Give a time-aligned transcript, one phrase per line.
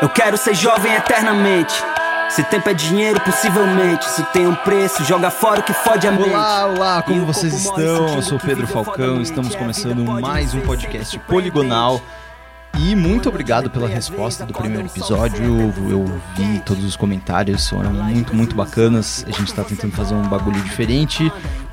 [0.00, 1.74] Eu quero ser jovem eternamente.
[2.30, 4.08] Se tempo é dinheiro, possivelmente.
[4.08, 6.30] Se tem um preço, joga fora o que fode a mente.
[6.30, 8.14] Olá, olá, como vocês estão?
[8.14, 12.00] Eu sou Pedro viver Falcão, estamos É, começando mais um podcast poligonal.
[12.78, 15.74] E muito obrigado pela resposta do primeiro episódio.
[15.90, 19.24] Eu vi todos os comentários, foram muito, muito bacanas.
[19.28, 21.30] A gente tá tentando fazer um bagulho diferente,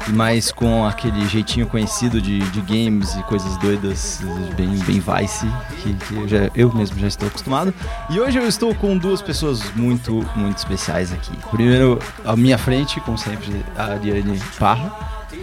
[0.09, 4.21] mas com aquele jeitinho conhecido de, de games e coisas doidas,
[4.55, 5.45] bem, bem Vice,
[5.83, 7.73] que, que eu, já- eu mesmo já estou acostumado.
[8.09, 11.32] E hoje eu estou com duas pessoas muito, muito especiais aqui.
[11.51, 14.91] Primeiro, à minha frente, como sempre, a Ariane Parra.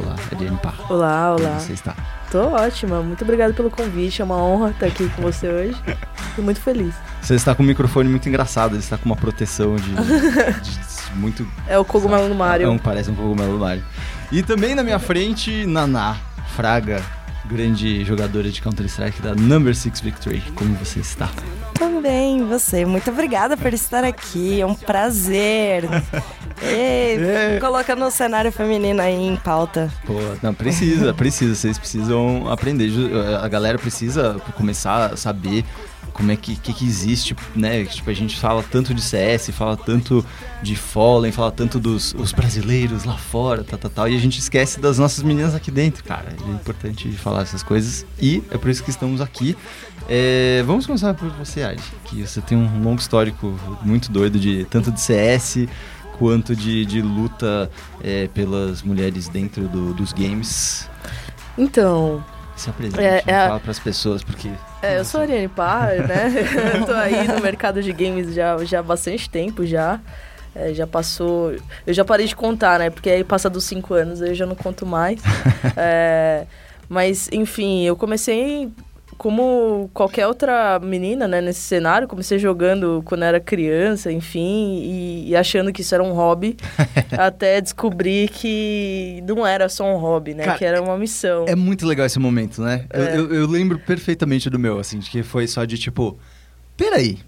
[0.00, 0.84] Olá, Ariane Parra.
[0.88, 1.60] Olá, Como olá.
[1.60, 1.94] você está?
[2.30, 3.00] Tô ótima.
[3.02, 4.22] Muito obrigada pelo convite.
[4.22, 5.76] É uma honra estar aqui com você hoje.
[6.34, 6.92] Tô muito feliz.
[7.20, 9.90] Você está com um microfone muito engraçado, ele está com uma proteção de,
[10.62, 11.46] de- muito.
[11.68, 12.70] É o cogumelo no É Mario.
[12.72, 13.84] um, parece um cogumelo do Mario.
[14.34, 16.16] E também na minha frente, Naná
[16.56, 17.00] Fraga,
[17.44, 20.40] grande jogadora de Counter-Strike da Number 6 Victory.
[20.56, 21.28] Como você está?
[21.74, 22.84] Também, você.
[22.84, 24.60] Muito obrigada por estar aqui.
[24.60, 25.84] É um prazer.
[26.62, 27.58] E, É.
[27.60, 29.88] colocando o cenário feminino aí em pauta.
[30.04, 31.54] Pô, não, precisa, precisa.
[31.54, 32.90] Vocês precisam aprender.
[33.40, 35.64] A galera precisa começar a saber
[36.14, 37.84] como é que, que, que existe, né?
[37.84, 40.24] Tipo, a gente fala tanto de CS, fala tanto
[40.62, 44.08] de Fallen, fala tanto dos os brasileiros lá fora, tal, tal, tal.
[44.08, 46.32] E a gente esquece das nossas meninas aqui dentro, cara.
[46.46, 48.06] É importante falar essas coisas.
[48.18, 49.56] E é por isso que estamos aqui.
[50.08, 54.64] É, vamos começar por você, Adi, que você tem um longo histórico muito doido de
[54.66, 55.66] tanto de CS
[56.16, 57.68] quanto de, de luta
[58.00, 60.88] é, pelas mulheres dentro do- dos games.
[61.58, 62.24] Então,
[62.56, 64.50] Se apresente, É, é a- fala pras pessoas, porque...
[64.82, 66.32] é, eu sou a Ariane Parra, né?
[66.80, 70.00] Eu tô aí no mercado de games já, já há bastante tempo já.
[70.54, 71.52] É, já passou.
[71.84, 72.88] Eu já parei de contar, né?
[72.90, 75.20] Porque aí passa dos cinco anos, aí eu já não conto mais.
[75.76, 76.46] É,
[76.88, 78.70] mas, enfim, eu comecei
[79.18, 85.36] como qualquer outra menina, né, nesse cenário, comecei jogando quando era criança, enfim, e, e
[85.36, 86.56] achando que isso era um hobby,
[87.16, 91.44] até descobrir que não era só um hobby, né, Cara, que era uma missão.
[91.48, 92.84] É muito legal esse momento, né?
[92.92, 93.16] Eu, É.
[93.18, 96.18] eu- eu lembro perfeitamente do meu, assim, de que foi só de tipo...
[96.76, 97.18] Peraí,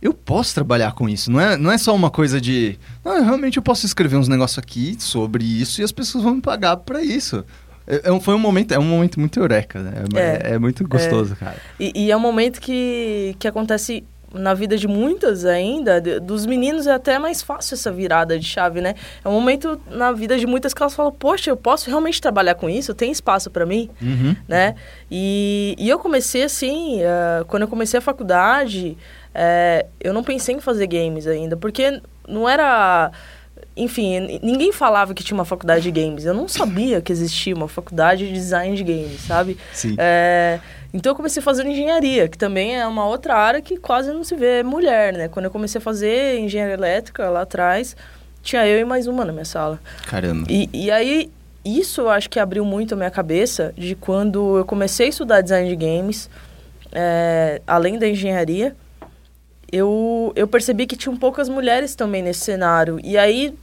[0.00, 2.76] eu posso trabalhar com isso, não é, não é só uma coisa de...
[3.04, 6.40] Não, realmente eu posso escrever uns negócios aqui sobre isso e as pessoas vão me
[6.42, 7.44] pagar pra isso.
[7.86, 9.92] É, é um- foi um momento, é um momento muito eureka, né?
[10.14, 10.54] É, É.
[10.54, 11.56] é muito gostoso, cara.
[11.78, 14.04] E, e é um momento que, que acontece
[14.34, 18.46] na vida de muitas ainda, de- dos meninos é até mais fácil essa virada de
[18.46, 18.94] chave, né?
[19.22, 22.54] É um momento na vida de muitas que elas falam, poxa, eu posso realmente trabalhar
[22.54, 22.94] com isso?
[22.94, 23.90] Tem espaço pra mim?
[24.00, 24.34] Uhum.
[24.48, 24.74] né?
[25.10, 28.96] E, e eu comecei assim, eh, quando eu comecei a faculdade,
[29.34, 33.10] eh, eu não pensei em fazer games ainda, porque não era.
[33.76, 36.24] Enfim, ninguém falava que tinha uma faculdade de games.
[36.24, 39.56] Eu não sabia que existia uma faculdade de design de games, sabe?
[39.72, 39.94] Sim.
[39.98, 40.60] É,
[40.92, 44.36] então eu comecei fazendo engenharia, que também é uma outra área que quase não se
[44.36, 45.28] vê mulher, né?
[45.28, 47.96] Quando eu comecei a fazer engenharia elétrica lá atrás,
[48.42, 49.80] tinha eu e mais uma na minha sala.
[50.06, 50.46] Caramba.
[50.50, 51.30] E, e aí,
[51.64, 55.40] isso eu acho que abriu muito a minha cabeça de quando eu comecei a estudar
[55.40, 56.28] design de games,
[56.92, 58.76] é, além da engenharia,
[59.72, 63.00] eu, eu percebi que tinham poucas mulheres também nesse cenário.
[63.02, 63.54] E aí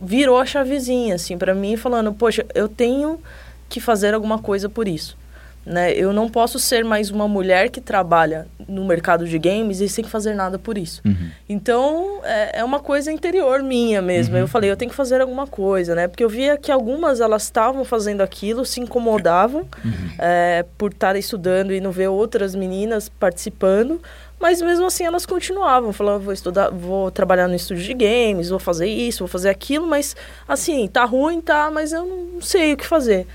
[0.00, 3.20] virou a chavezinha, assim, pra mim, falando, poxa, eu tenho
[3.68, 5.16] que fazer alguma coisa por isso.
[5.64, 5.92] Né?
[5.94, 10.04] Eu não posso ser mais uma mulher que trabalha no mercado de games e sem
[10.04, 11.02] fazer nada por isso.
[11.04, 11.28] Uhum.
[11.48, 14.36] Então, é, é uma coisa interior minha mesmo.
[14.36, 14.42] Uhum.
[14.42, 16.06] Eu falei, eu tenho que fazer alguma coisa, né?
[16.06, 19.92] Porque eu via que algumas, elas estavam fazendo aquilo, se incomodavam Uhum.
[20.20, 24.00] é, por estar estudando e não ver outras meninas participando.
[24.38, 25.92] Mas mesmo assim, elas continuavam.
[25.92, 29.86] Falavam, vou estudar, vou trabalhar no estúdio de games, vou fazer isso, vou fazer aquilo.
[29.86, 30.14] Mas,
[30.46, 33.26] assim, tá ruim, tá, mas eu não sei o que fazer.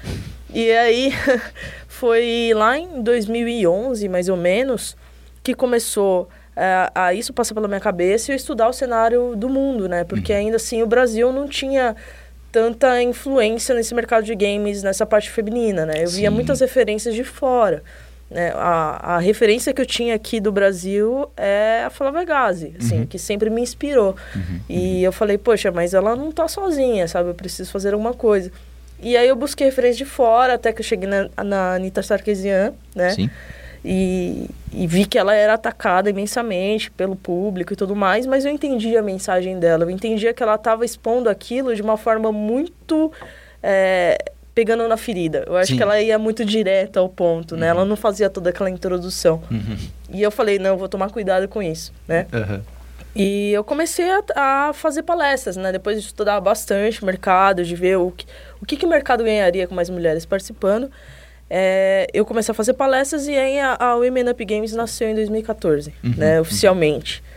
[0.54, 1.12] E aí,
[1.88, 4.96] foi lá em 2011, mais ou menos,
[5.44, 9.50] que começou é, a isso passar pela minha cabeça e eu estudar o cenário do
[9.50, 10.04] mundo, né?
[10.04, 11.96] Porque ainda assim o Brasil não tinha
[12.52, 16.04] tanta influência nesse mercado de games, nessa parte feminina, né?
[16.04, 16.36] Eu via Sim.
[16.36, 17.82] muitas referências de fora.
[18.32, 18.54] Né?
[18.56, 23.06] A, a referência que eu tinha aqui do Brasil é a Flávia Gazi, assim, Uhum.
[23.06, 24.16] que sempre me inspirou.
[24.70, 27.30] E eu falei, poxa, mas ela não tá sozinha, sabe?
[27.30, 28.50] Eu preciso fazer alguma coisa.
[29.02, 32.74] E aí eu busquei referência de fora, até que eu cheguei na, na Anitta Sarkeesian,
[32.96, 33.10] né?
[33.10, 33.30] Sim.
[33.84, 38.52] E, e vi que ela era atacada imensamente pelo público e tudo mais, mas eu
[38.52, 39.84] entendi a mensagem dela.
[39.84, 43.12] Eu entendia que ela estava expondo aquilo de uma forma muito.
[43.62, 44.18] é,
[44.62, 45.44] pegando na ferida.
[45.48, 45.78] Eu acho Sim.
[45.78, 47.66] que ela ia muito direta ao ponto, né?
[47.66, 49.42] Ela não fazia toda aquela introdução.
[49.50, 49.76] Uhum.
[50.14, 52.28] E eu falei, não, eu vou tomar cuidado com isso, né?
[52.32, 52.62] Aham.
[53.16, 55.72] E eu comecei a, a fazer palestras, né?
[55.72, 58.28] Depois de estudar bastante o mercado, de ver o que,
[58.62, 60.92] o que, que o mercado ganharia com mais mulheres participando.
[61.50, 65.16] é, eu comecei a fazer palestras e aí a, a Women Up Games nasceu em
[65.16, 67.24] 2014, uhum, né, oficialmente.
[67.26, 67.32] Uhum.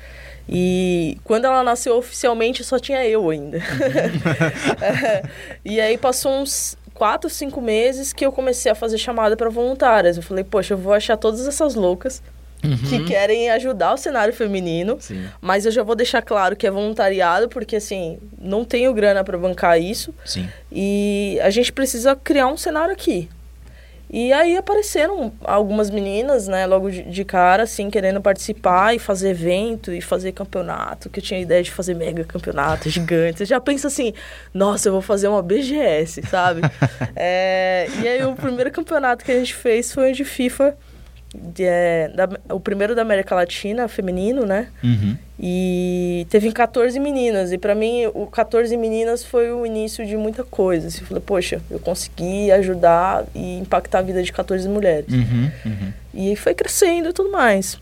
[0.47, 3.57] E quando ela nasceu oficialmente só tinha eu ainda.
[4.83, 5.23] é,
[5.65, 10.17] e aí passou uns quatro, cinco meses que eu comecei a fazer chamada para voluntárias.
[10.17, 12.23] Eu falei, poxa, eu vou achar todas essas loucas
[12.65, 12.77] uhum.
[12.77, 15.27] que querem ajudar o cenário feminino, Sim.
[15.41, 19.37] mas eu já vou deixar claro que é voluntariado, porque assim, não tenho grana para
[19.37, 20.15] bancar isso.
[20.25, 20.49] Sim.
[20.73, 23.29] E a gente precisa criar um cenário aqui.
[24.17, 29.31] E aí apareceram algumas meninas, né, logo de, de, cara, assim, querendo participar e fazer
[29.31, 33.39] evento e fazer campeonato, que eu tinha a ideia de fazer mega campeonato gigante.
[33.39, 34.15] Você já pensa assim,
[34.55, 36.61] nossa, eu vou fazer uma BGS, sabe?
[37.17, 40.77] é, e aí o primeiro campeonato que a gente fez foi o de FIFA
[41.35, 44.69] de, é, da, o primeiro da América Latina, feminino, né?
[44.83, 45.17] Uhum.
[45.39, 47.53] E teve 14 meninas.
[47.53, 50.87] E para mim, o 14 meninas foi o início de muita coisa.
[50.87, 55.13] Assim, eu falei, poxa, eu consegui ajudar e impactar a vida de 14 mulheres.
[55.13, 55.93] Uhum, uhum.
[56.15, 57.79] E foi crescendo e tudo mais.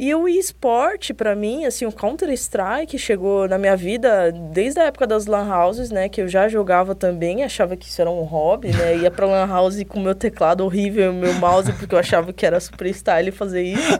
[0.00, 5.08] E o esporte, para mim, assim, o Counter-Strike chegou na minha vida desde a época
[5.08, 6.08] das lan houses, né?
[6.08, 8.98] Que eu já jogava também, achava que isso era um hobby, né?
[8.98, 12.46] Ia pra lan house com meu teclado horrível e meu mouse, porque eu achava que
[12.46, 13.98] era super style fazer isso.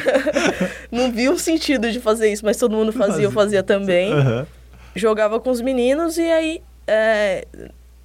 [0.90, 4.14] Não vi um sentido de fazer isso, mas todo mundo fazia, eu fazia também.
[4.14, 4.46] Uhum.
[4.96, 6.62] Jogava com os meninos e aí...
[6.86, 7.46] É,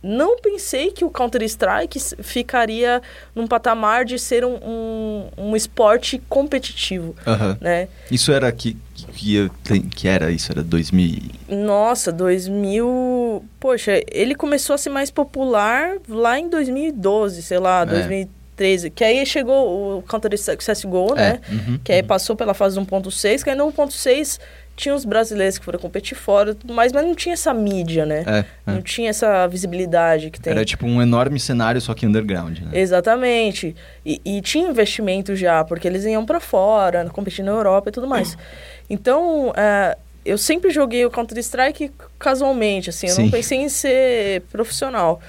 [0.01, 3.01] não pensei que o Counter-Strike ficaria
[3.33, 7.57] num patamar de ser um, um, um esporte competitivo, uhum.
[7.59, 7.87] né?
[8.11, 9.49] Isso era que, que,
[9.95, 10.31] que era?
[10.31, 11.21] Isso era 2000?
[11.49, 13.43] Nossa, 2000...
[13.59, 17.85] Poxa, ele começou a ser mais popular lá em 2012, sei lá, é.
[17.85, 18.89] 2013.
[18.91, 21.39] Que aí chegou o Counter-Strike CSGO, né?
[21.49, 21.53] É.
[21.53, 22.07] Uhum, que aí uhum.
[22.07, 24.39] passou pela fase 1.6, que aí no 1.6
[24.77, 28.23] tinha os brasileiros que foram competir fora tudo mais, mas não tinha essa mídia, né?
[28.27, 28.45] É, é.
[28.71, 30.51] Não tinha essa visibilidade que tem.
[30.51, 32.69] Era tipo um enorme cenário, só que underground, né?
[32.73, 33.75] Exatamente.
[34.05, 38.07] E, e tinha investimento já, porque eles iam para fora, competir na Europa e tudo
[38.07, 38.37] mais.
[38.89, 43.23] Então, é, eu sempre joguei o Counter-Strike casualmente, assim, eu Sim.
[43.23, 45.19] não pensei em ser profissional.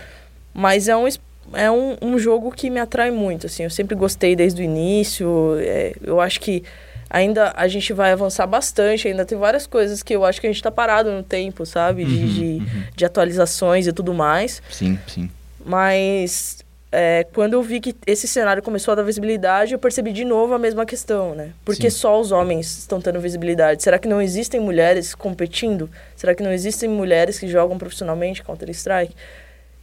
[0.55, 1.09] Mas é um,
[1.55, 5.57] é um, um jogo que me atrai muito, assim, eu sempre gostei desde o início,
[5.59, 6.63] é, eu acho que
[7.11, 10.51] ainda a gente vai avançar bastante, ainda tem várias coisas que eu acho que a
[10.51, 12.05] gente está parado no tempo, sabe?
[12.05, 12.83] De, uhum, de, uhum.
[12.95, 14.63] de, atualizações e tudo mais.
[14.71, 15.31] Sim, sim.
[15.65, 20.25] Mas é, quando eu vi que esse cenário começou a dar visibilidade, eu percebi de
[20.25, 21.51] novo a mesma questão, né?
[21.65, 21.99] Porque sim.
[21.99, 23.83] só os homens estão tendo visibilidade.
[23.83, 25.91] Será que não existem mulheres competindo?
[26.17, 29.15] Será que não existem mulheres que jogam profissionalmente Counter-Strike?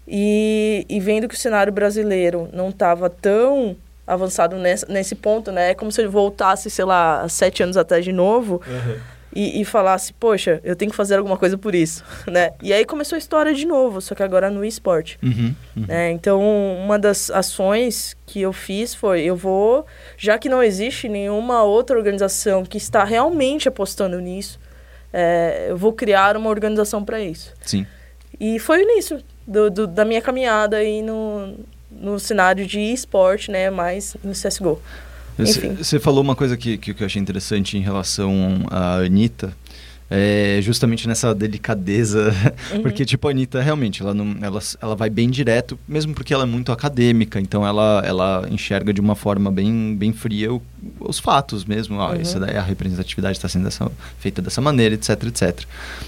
[0.07, 3.75] E, e vendo que o cenário brasileiro não estava tão
[4.07, 5.71] avançado nesse, nesse ponto, né?
[5.71, 8.99] É como se eu voltasse, sei lá, sete anos atrás de novo uhum.
[9.33, 12.51] e, e falasse, poxa, eu tenho que fazer alguma coisa por isso, né?
[12.61, 15.17] E aí começou a história de novo, só que agora no esporte.
[15.23, 15.85] Uhum, uhum.
[15.87, 16.11] Né?
[16.11, 16.41] Então,
[16.83, 19.85] uma das ações que eu fiz foi, eu vou,
[20.17, 24.59] já que não existe nenhuma outra organização que está realmente apostando nisso,
[25.11, 27.53] é, eu vou criar uma organização para isso.
[27.61, 27.87] Sim.
[28.39, 31.55] E foi o início do, do, da minha caminhada aí no,
[31.99, 33.69] no cenário de esporte, né?
[33.69, 34.81] Mais no CSGO.
[35.37, 39.53] Você falou uma coisa que, que, eu achei interessante em relação à Anitta.
[40.07, 42.31] É justamente nessa delicadeza,
[42.71, 42.83] uhum.
[42.83, 46.43] porque tipo a Anitta realmente ela não, ela, ela vai bem direto, mesmo porque ela
[46.43, 50.61] é muito acadêmica, então ela, ela enxerga de uma forma bem, bem fria o,
[50.99, 52.21] os fatos mesmo, ah, uhum.
[52.21, 55.63] isso daí a representatividade está sendo dessa, feita dessa maneira, etc, etc.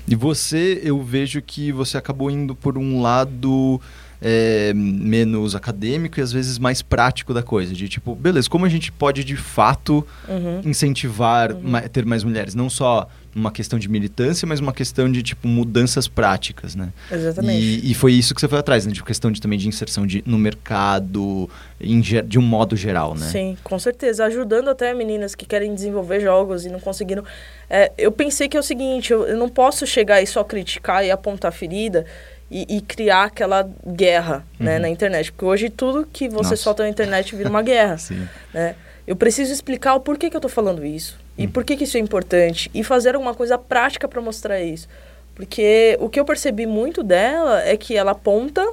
[0.07, 3.81] E você, eu vejo que você acabou indo por um lado
[4.21, 7.73] é, menos acadêmico e às vezes mais prático da coisa.
[7.73, 10.61] De tipo, beleza, como a gente pode de fato uhum.
[10.63, 11.61] incentivar uhum.
[11.63, 12.55] Ma ter mais mulheres?
[12.55, 16.91] Não só uma questão de militância, mas uma questão de tipo mudanças práticas, né?
[17.11, 17.61] Exatamente.
[17.61, 18.91] E, e foi isso que você foi atrás, né?
[18.91, 21.47] De questão de, também de inserção de, no mercado,
[21.79, 23.27] em, de um modo geral, né?
[23.27, 24.25] Sim, com certeza.
[24.25, 27.23] Ajudando até meninas que querem desenvolver jogos e não conseguiram.
[27.69, 31.05] É, eu pensei que é o seguinte, eu, eu não posso chegar e só criticar
[31.05, 32.05] e apontar ferida
[32.49, 34.81] e, e, criar aquela guerra né, uhum.
[34.81, 35.31] na internet.
[35.31, 36.55] Porque hoje tudo que você Nossa.
[36.55, 37.97] solta na internet vira uma guerra.
[38.53, 38.75] Né?
[39.05, 41.17] Eu preciso explicar o porquê que eu estou falando isso.
[41.37, 41.51] E uhum.
[41.51, 42.69] por que, que isso é importante.
[42.73, 44.87] E fazer alguma coisa prática para mostrar isso.
[45.35, 48.65] Porque o que eu percebi muito dela é que ela aponta,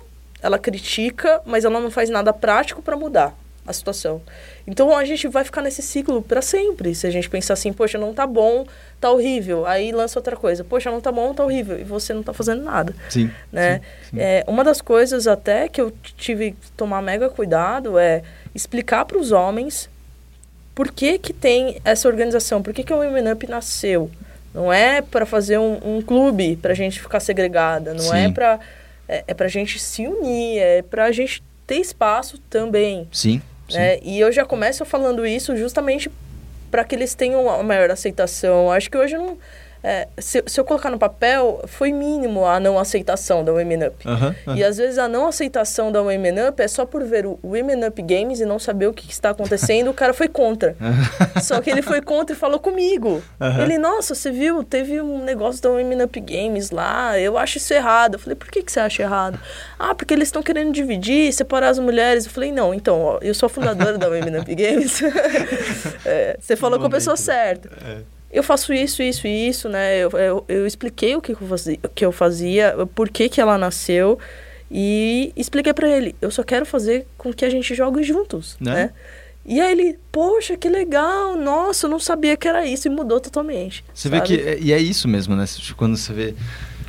[0.43, 3.37] ela critica, mas ela não faz nada prático para mudar
[3.67, 4.21] a situação.
[4.67, 6.95] Então a gente vai ficar nesse ciclo para sempre.
[6.95, 8.67] Se a gente pensar assim, poxa, não tá bom,
[9.01, 9.67] tá horrível.
[9.67, 11.79] Aí lança outra coisa, poxa, não tá bom, tá horrível.
[11.79, 12.95] E você não tá fazendo nada.
[13.09, 13.31] Sim.
[13.51, 13.79] Né?
[13.79, 14.21] Sim, sim.
[14.21, 18.23] É, uma das coisas até que eu tive que tomar mega cuidado é
[18.55, 19.89] explicar para os homens
[20.75, 24.11] por que, que tem essa organização, por que, que o Women Up nasceu.
[24.53, 28.31] Não é para fazer um, um clube para gente ficar segregada, não é sim.
[28.31, 28.61] é para
[29.09, 33.09] é, é para gente se unir, é para a gente ter espaço também.
[33.13, 33.41] Sim.
[33.73, 33.99] Né?
[34.03, 36.11] E eu já começo falando isso justamente
[36.71, 38.71] para que eles tenham uma maior aceitação.
[38.71, 39.39] Acho que hoje não
[39.87, 44.09] é, se, se, eu colocar no papel, foi mínimo a não aceitação da Women Up.
[44.09, 44.57] Uhum, uhum.
[44.57, 47.87] E às vezes a não aceitação da Women Up é só por ver o Women
[47.89, 50.75] Up Games e não saber o que, que está acontecendo, o cara foi contra.
[51.43, 53.23] só que ele foi contra e falou comigo.
[53.39, 53.63] Uhum.
[53.63, 57.75] Ele, nossa, você viu, teve um negócio da Women Up Games lá, eu acho isso
[57.75, 58.15] errado.
[58.15, 59.39] Eu falei, por que, que você acha errado?
[59.79, 62.25] Ah, porque eles estão querendo dividir, separar as mulheres.
[62.25, 65.03] Eu falei, não, então, ó, eu sou a fundadora da Women Up Games.
[66.07, 67.69] é, você falou com a pessoa certa.
[67.85, 69.97] É eu faço isso, isso e isso, né?
[69.97, 73.57] Eu, eu, eu, expliquei o que eu fazia, que eu fazia, por que, que ela
[73.57, 74.19] nasceu
[74.69, 78.75] e expliquei para ele, eu só quero fazer com que a gente jogue juntos, né?
[78.75, 78.91] né?
[79.47, 83.21] E aí ele, poxa, que legal, nossa, eu não sabia que era isso e mudou
[83.21, 83.85] totalmente.
[83.95, 84.21] Você sabe?
[84.21, 85.45] vê que, é, e é isso mesmo, né?
[85.77, 86.35] Quando você vê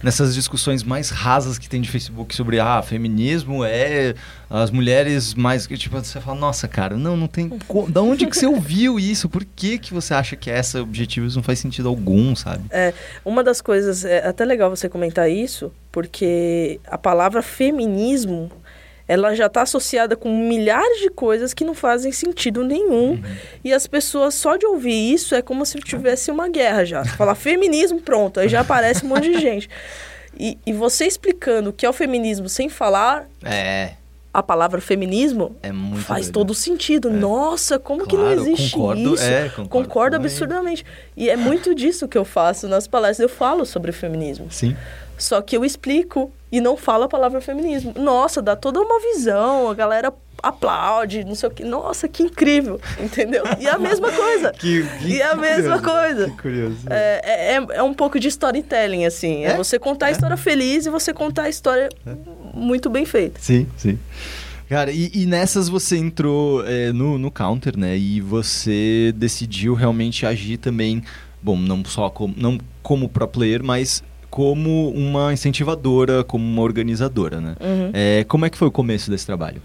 [0.06, 4.14] nessas discussões mais rasas que tem de Facebook sobre ah, feminismo é
[4.48, 7.50] as mulheres mais que tipo você fala, nossa, cara, não, não tem
[7.90, 9.28] da onde que você ouviu isso?
[9.28, 12.66] Por que que você acha que essa objetivo não faz sentido algum, sabe?
[12.70, 12.94] É,
[13.26, 18.52] uma das coisas é até legal você comentar isso, porque a palavra feminismo
[19.08, 23.12] ela já está associada com milhares de coisas que não fazem sentido nenhum.
[23.12, 23.24] Uhum.
[23.64, 27.06] E as pessoas, só de ouvir isso, é como se tivesse uma guerra já.
[27.06, 29.70] Falar feminismo, pronto, aí já aparece um monte de gente.
[30.38, 33.28] E, e você explicando o que é o feminismo sem falar.
[33.44, 33.94] É
[34.36, 35.72] a palavra feminismo é
[36.02, 36.34] faz doido.
[36.34, 37.08] todo sentido.
[37.08, 37.12] É.
[37.12, 39.24] Nossa, como claro, que não existe concordo, isso?
[39.24, 40.86] É, concordo, concordo absurdamente.
[41.16, 43.20] E é muito disso que eu faço nas palestras.
[43.20, 44.48] Eu falo sobre feminismo.
[44.50, 44.76] Sim.
[45.18, 47.94] Só que eu explico e não falo a palavra feminismo.
[47.98, 51.66] Nossa, dá toda uma visão, a galera aplaude, não sei o que.
[51.66, 53.44] Nossa, que incrível, entendeu?
[53.60, 54.54] E a mesma coisa.
[54.58, 56.30] que, que, e a mesma curioso, coisa.
[56.30, 56.78] Que curioso.
[56.90, 59.44] É, é, é, um pouco de storytelling, assim.
[59.44, 61.90] É, é você contar a história feliz e você contar a história
[62.54, 63.38] muito bem feita.
[63.42, 64.00] Sim, sim.
[64.70, 67.98] Cara, e, e, nessas você entrou é, no, no counter, né?
[67.98, 71.04] E você decidiu realmente agir também,
[71.44, 74.02] bom, não só como, não como pro player, mas
[74.36, 77.56] como uma incentivadora, como uma organizadora, né?
[77.58, 77.92] Uhum.
[77.94, 79.62] É, como é que foi o começo desse trabalho?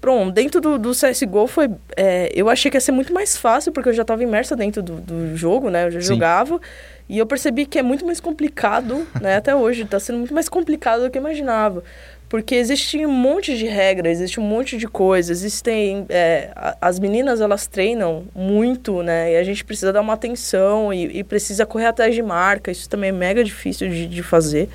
[0.00, 1.70] Pronto, dentro do, do CSGO foi...
[1.96, 4.82] É, eu achei que ia ser muito mais fácil, porque eu já estava imersa dentro
[4.82, 5.86] do, do, jogo, né?
[5.86, 6.06] Eu já Sim.
[6.08, 6.60] jogava.
[7.08, 9.36] E eu percebi que é muito mais complicado, né?
[9.36, 11.84] Até hoje, está sendo muito mais complicado do que eu imaginava.
[12.28, 16.06] Porque existe um monte de regra, existe um monte de coisa, existem...
[16.08, 19.32] É, as meninas, elas treinam muito, né?
[19.32, 22.70] E a gente precisa dar uma atenção e, e precisa correr atrás de marca.
[22.70, 24.68] Isso também é mega difícil de, de fazer.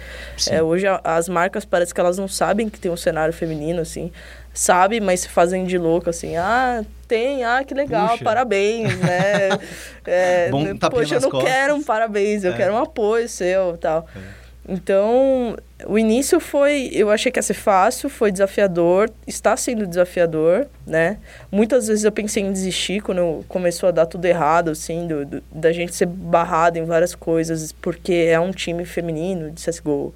[0.49, 3.81] É, hoje, a, as marcas parece que elas não sabem que tem um cenário feminino,
[3.81, 4.11] assim.
[4.53, 6.35] Sabe, mas se fazem de louco, assim.
[6.35, 8.23] Ah, tem, ah, que legal, Puxa.
[8.23, 9.49] parabéns, né?
[10.05, 11.49] é, Bom poxa, eu não costas.
[11.49, 12.57] quero um parabéns, eu é.
[12.57, 14.07] quero um apoio seu tal.
[14.15, 14.41] É.
[14.67, 15.55] Então,
[15.87, 21.17] o início foi, eu achei que ia ser fácil, foi desafiador, está sendo desafiador, né?
[21.51, 25.43] Muitas vezes eu pensei em desistir quando começou a dar tudo errado, assim, do, do,
[25.51, 30.13] da gente ser barrado em várias coisas, porque é um time feminino de CSGO.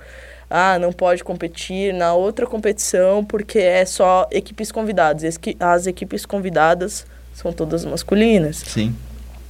[0.50, 5.40] Ah, não pode competir na outra competição porque é só equipes convidadas.
[5.60, 8.58] As equipes convidadas são todas masculinas.
[8.58, 8.96] Sim.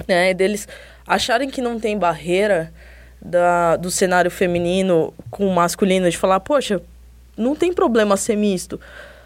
[0.07, 0.33] Né?
[0.33, 0.67] Deles
[1.05, 2.71] acharem que não tem barreira
[3.25, 6.81] da, do cenário feminino com o masculino, de falar, poxa,
[7.35, 8.79] não tem problema ser misto.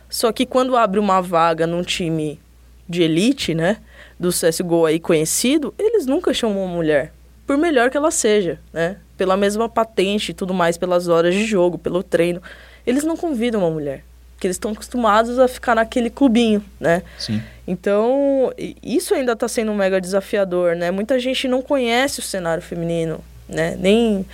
[0.10, 2.39] Só que quando abre uma vaga num time
[2.88, 3.77] de elite, né,
[4.18, 7.13] do CSGO aí conhecido, eles nunca chamam uma mulher,
[7.46, 8.98] por melhor que ela seja, né?
[9.18, 12.41] Pela mesma patente e tudo mais, pelas horas de jogo, pelo treino.
[12.88, 14.03] Eles não convidam uma mulher,
[14.34, 17.03] porque eles estão acostumados a ficar naquele clubinho, né?
[17.18, 17.41] Sim.
[17.68, 18.51] Então,
[18.82, 20.89] isso ainda está sendo um mega desafiador, né?
[20.89, 23.75] Muita gente não conhece o cenário feminino né?
[23.79, 24.25] Nem,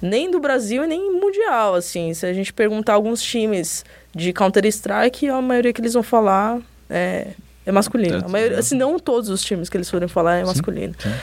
[0.00, 2.12] nem do Brasil e nem mundial, assim.
[2.14, 7.28] Se a gente perguntar alguns times de Counter-Strike, a maioria que eles vão falar é,
[7.64, 8.24] é masculino.
[8.24, 10.94] A maioria, assim, não todos os times que eles forem falar é masculino.
[10.98, 11.16] Sim, sim.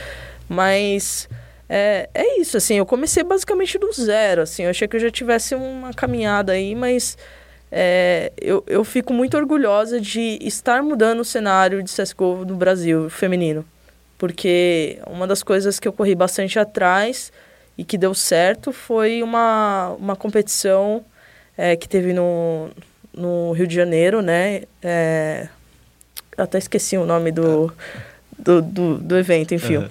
[0.48, 1.28] Mas
[1.68, 5.12] é, é isso, assim, eu comecei basicamente do zero, assim, eu achei que eu já
[5.12, 7.16] tivesse uma caminhada aí, mas
[7.72, 13.10] é, eu, eu fico muito orgulhosa de estar mudando o cenário de CSGO no Brasil
[13.12, 13.64] feminino
[14.20, 17.32] porque uma das coisas que eu corri bastante atrás
[17.78, 21.04] e que deu certo foi uma, uma competição
[21.58, 22.70] é, que teve no,
[23.14, 24.64] no Rio de Janeiro, né?
[24.84, 25.48] É,
[26.38, 27.74] até esqueci o nome do,
[28.38, 29.78] do, do, do evento, enfim.
[29.78, 29.90] Uhum.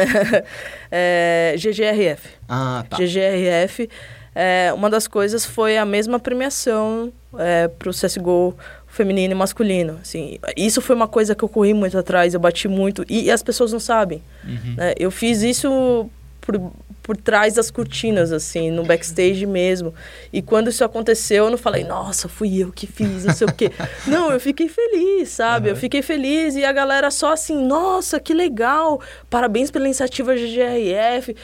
[0.90, 2.30] é, GGRF.
[2.48, 2.96] Ah, tá.
[2.96, 3.88] GGRF.
[4.34, 8.56] É, uma das coisas foi a mesma premiação é, para o CSGO
[8.92, 9.98] feminino e masculino.
[10.02, 13.04] Assim, isso foi uma coisa que eu corri muito atrás, eu bati muito.
[13.08, 14.22] E, e as pessoas não sabem.
[14.44, 14.74] Uhum.
[14.76, 14.92] Né?
[14.98, 16.10] Eu fiz isso
[16.42, 16.72] por,
[17.02, 19.94] por trás das cortinas, assim, no backstage mesmo.
[20.30, 23.52] E quando isso aconteceu, eu não falei, nossa, fui eu que fiz, não sei o
[23.52, 23.72] quê.
[24.06, 25.68] não, eu fiquei feliz, sabe?
[25.68, 25.72] Uhum.
[25.72, 31.34] Eu fiquei feliz e a galera só assim, nossa, que legal, parabéns pela iniciativa GGRF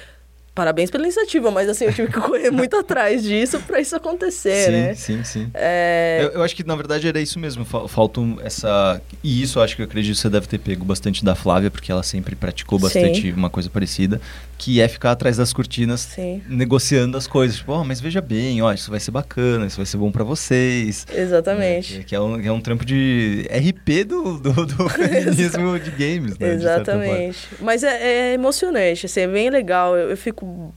[0.59, 4.65] parabéns pela iniciativa, mas assim, eu tive que correr muito atrás disso para isso acontecer,
[4.65, 4.95] sim, né?
[4.95, 6.19] Sim, sim, é...
[6.21, 9.01] eu, eu, acho que na verdade era isso mesmo, falta essa...
[9.23, 11.71] E isso eu acho que eu acredito que você deve ter pego bastante da Flávia,
[11.71, 13.33] porque ela sempre praticou bastante sim.
[13.33, 14.21] uma coisa parecida,
[14.59, 16.43] que é ficar atrás das cortinas sim.
[16.49, 17.59] negociando as coisas.
[17.59, 20.25] Tipo, oh, mas veja bem, ó, isso vai ser bacana, isso vai ser bom para
[20.25, 21.07] vocês.
[21.15, 21.99] Exatamente.
[21.99, 22.05] Né?
[22.05, 26.37] Que, é um, que, é um, trampo de RP do, do, do feminismo de games,
[26.37, 26.53] né?
[26.55, 27.49] Exatamente.
[27.61, 29.97] Mas é, é, emocionante, assim, é bem legal.
[29.97, 30.75] eu, eu fico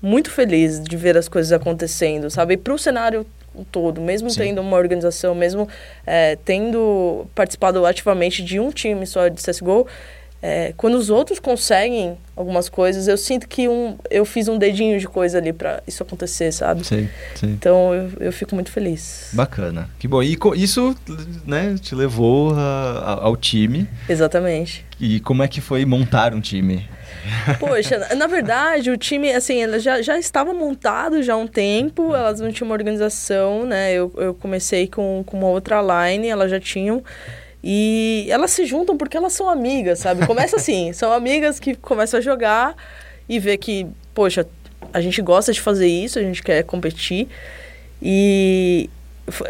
[0.00, 2.56] muito feliz de ver as coisas acontecendo, sabe?
[2.56, 3.26] Para o cenário
[3.70, 4.40] todo, mesmo Sim.
[4.40, 5.68] tendo uma organização, mesmo
[6.06, 9.86] é, tendo participado ativamente de um time só de CSGO,
[10.42, 14.98] é, quando os outros conseguem algumas coisas, eu sinto que um, eu fiz um dedinho
[14.98, 16.86] de coisa ali para isso acontecer, sabe?
[16.86, 17.50] Sim, sim.
[17.50, 19.28] Então eu, eu fico muito feliz.
[19.32, 19.90] Bacana.
[19.98, 20.22] Que bom.
[20.22, 20.96] E isso
[21.46, 23.86] né, te levou a, ao time.
[24.08, 24.86] Exatamente.
[24.98, 26.88] E como é que foi montar um time?
[27.58, 32.40] Poxa, na verdade, o time, assim, já, já estava montado já há um tempo, elas
[32.40, 33.92] não tinham uma organização, né?
[33.92, 37.02] Eu, eu comecei com, com uma outra line, elas já tinham.
[37.62, 40.26] E elas se juntam porque elas são amigas, sabe?
[40.26, 42.74] Começa assim, são amigas que começam a jogar
[43.28, 44.46] e vê que, poxa,
[44.92, 47.28] a gente gosta de fazer isso, a gente quer competir.
[48.02, 48.88] E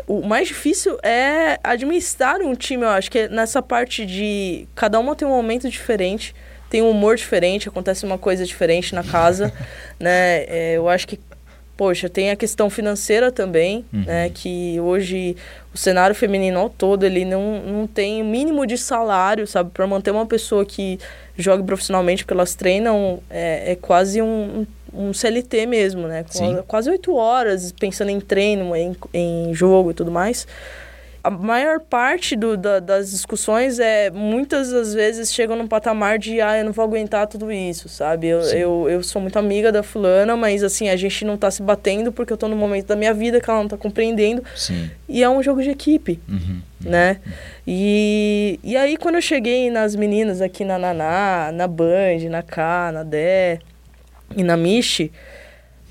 [0.07, 4.99] o mais difícil é administrar um time, eu acho que é nessa parte de cada
[4.99, 6.35] uma tem um momento diferente,
[6.69, 9.52] tem um humor diferente, acontece uma coisa diferente na casa,
[9.99, 10.45] né?
[10.47, 11.19] É, eu acho que
[11.80, 14.04] poxa, tem a questão financeira também, uhum.
[14.04, 14.28] né?
[14.34, 15.34] Que hoje
[15.72, 19.70] o cenário feminino ao todo, ele não, não tem o mínimo de salário, sabe?
[19.70, 20.99] Para manter uma pessoa que
[21.38, 26.22] jogue profissionalmente, porque elas treinam, é, é quase um, um CLT mesmo, né?
[26.68, 30.46] Quase oito horas pensando em treino, em, em jogo e tudo mais
[31.22, 36.40] a maior parte do, da, das discussões é muitas das vezes chegam num patamar de
[36.40, 38.28] ah, eu não vou aguentar tudo isso, sabe?
[38.28, 41.62] Eu, eu, eu, sou muito amiga da fulana, mas assim, a gente não tá se
[41.62, 44.42] batendo porque eu tô num momento da minha vida que ela não tá compreendendo.
[44.56, 44.90] Sim.
[45.09, 47.20] E é um jogo de equipe, uhum, uhum, né?
[47.24, 47.33] Uhum.
[47.66, 52.92] E, e aí quando eu cheguei nas meninas aqui na Naná, na Band, na K,
[52.92, 53.59] na Dé
[54.35, 55.12] e na Michi,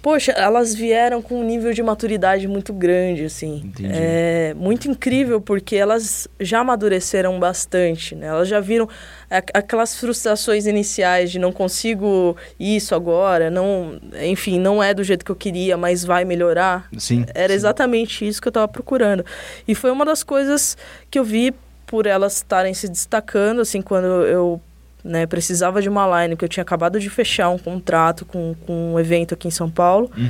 [0.01, 3.61] Poxa, elas vieram com um nível de maturidade muito grande, assim.
[3.65, 3.89] Entendi.
[3.91, 8.27] É muito incrível porque elas já amadureceram bastante, né?
[8.27, 8.87] Elas já viram
[9.29, 15.31] aquelas frustrações iniciais de não consigo isso agora, não, enfim, não é do jeito que
[15.31, 16.87] eu queria, mas vai melhorar.
[16.97, 17.25] Sim.
[17.33, 17.55] Era sim.
[17.55, 19.25] exatamente isso que eu estava procurando.
[19.67, 20.77] E foi uma das coisas
[21.11, 21.53] que eu vi
[21.85, 24.61] por elas estarem se destacando, assim, quando eu
[25.03, 25.25] né?
[25.25, 28.99] Precisava de uma line, porque eu tinha acabado de fechar um contrato com, com um
[28.99, 30.11] evento aqui em São Paulo.
[30.17, 30.29] Uhum.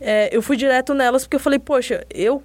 [0.00, 2.42] É, eu fui direto nelas porque eu falei, poxa, eu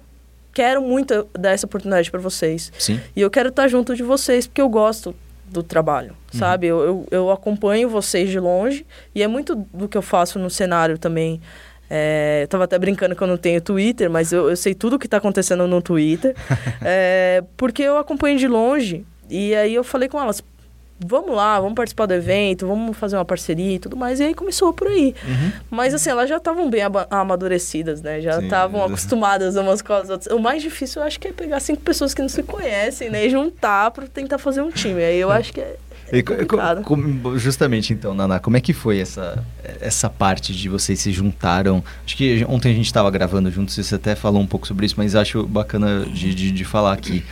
[0.52, 2.72] quero muito dar essa oportunidade para vocês.
[2.78, 3.00] Sim.
[3.14, 5.14] E eu quero estar junto de vocês porque eu gosto
[5.46, 6.38] do trabalho, uhum.
[6.38, 6.66] sabe?
[6.66, 10.48] Eu, eu, eu, acompanho vocês de longe e é muito do que eu faço no
[10.48, 11.40] cenário também.
[11.90, 14.98] É, tava até brincando que eu não tenho Twitter, mas eu, eu sei tudo o
[14.98, 16.34] que está acontecendo no Twitter.
[16.82, 19.04] é, porque eu acompanho de longe.
[19.28, 20.42] E aí eu falei com elas,
[21.04, 24.20] vamos lá, vamos participar do evento, vamos fazer uma parceria e tudo mais.
[24.20, 25.14] E aí começou por aí.
[25.26, 25.52] Uhum.
[25.70, 28.20] Mas assim, elas já estavam bem amadurecidas, né?
[28.20, 30.34] Já estavam acostumadas umas com as outras.
[30.34, 33.26] O mais difícil eu acho que é pegar cinco pessoas que não se conhecem, né?
[33.26, 35.02] E juntar para tentar fazer um time.
[35.02, 35.36] Aí eu é.
[35.36, 35.76] acho que é.
[36.12, 39.42] É justamente então, Naná, como é que foi essa,
[39.80, 41.82] essa parte de vocês se juntaram?
[42.04, 44.94] Acho que ontem a gente estava gravando juntos, você até falou um pouco sobre isso,
[44.98, 47.24] mas acho bacana de, de, de falar aqui.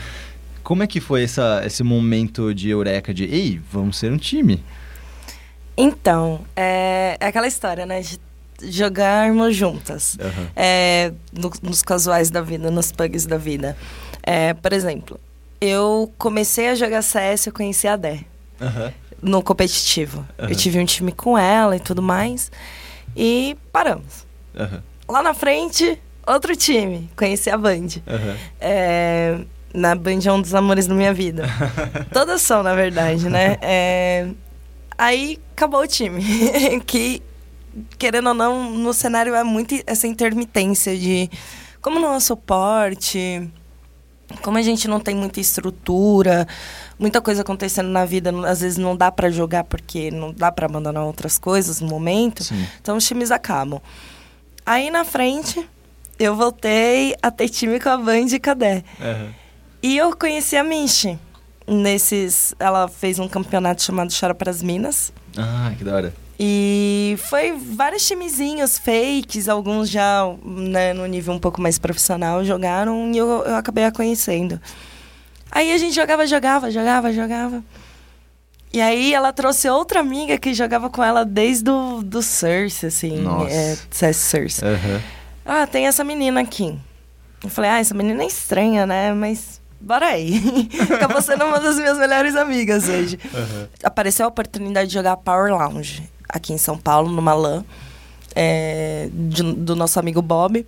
[0.70, 4.62] Como é que foi essa, esse momento de eureka de, ei, vamos ser um time?
[5.76, 8.00] Então, é, é aquela história, né?
[8.00, 8.20] De
[8.70, 10.16] jogarmos juntas.
[10.20, 10.46] Uhum.
[10.54, 13.76] É, no, nos casuais da vida, nos pugs da vida.
[14.22, 15.18] É, por exemplo,
[15.61, 18.20] eu comecei a jogar CS, eu conheci a Dé.
[18.61, 18.92] Uhum.
[19.20, 20.24] No competitivo.
[20.38, 20.50] Uhum.
[20.50, 22.48] Eu tive um time com ela e tudo mais.
[23.16, 24.24] E paramos.
[25.09, 27.11] Lá na frente, outro time.
[27.16, 27.88] Conheci a Band.
[28.61, 29.40] É,
[29.74, 31.44] na Band é um dos amores da minha vida.
[32.12, 33.56] Todas são, na verdade, né?
[33.61, 34.28] É...
[34.98, 36.22] Aí acabou o time.
[36.87, 37.22] que,
[37.98, 41.30] querendo ou não, no cenário é muito essa intermitência de
[41.80, 43.48] como não há suporte,
[44.42, 46.46] como a gente não tem muita estrutura,
[46.98, 50.66] muita coisa acontecendo na vida, às vezes não dá para jogar porque não dá para
[50.66, 52.44] abandonar outras coisas no momento.
[52.44, 52.66] Sim.
[52.80, 53.80] Então os times acabam.
[54.64, 55.66] Aí na frente,
[56.18, 58.85] eu voltei a ter time com a Band e Cadê.
[59.00, 59.39] Uhum.
[59.83, 61.19] E eu conheci a Michi.
[61.66, 62.55] Nesses.
[62.59, 65.12] Ela fez um campeonato chamado Chora para as Minas.
[65.37, 66.14] Ah, que da hora.
[66.43, 73.12] E foi vários timezinhos fakes, alguns já né, no nível um pouco mais profissional jogaram
[73.12, 74.59] e eu, eu acabei a conhecendo.
[75.51, 77.62] Aí a gente jogava, jogava, jogava, jogava.
[78.73, 83.19] E aí ela trouxe outra amiga que jogava com ela desde o do Source, assim.
[83.19, 83.53] Nossa.
[83.53, 84.64] É, CS Source.
[84.64, 85.03] Aham.
[85.45, 86.79] Ah, tem essa menina aqui.
[87.45, 89.12] Eu falei, ah, essa menina é estranha, né?
[89.12, 90.69] Mas bora aí.
[90.95, 93.19] Acabou sendo uma das minhas melhores amigas hoje.
[93.83, 97.64] Apareceu a oportunidade de jogar Power Lounge aqui em São Paulo, numa LAN,
[98.35, 100.66] é, de- do nosso amigo Bob.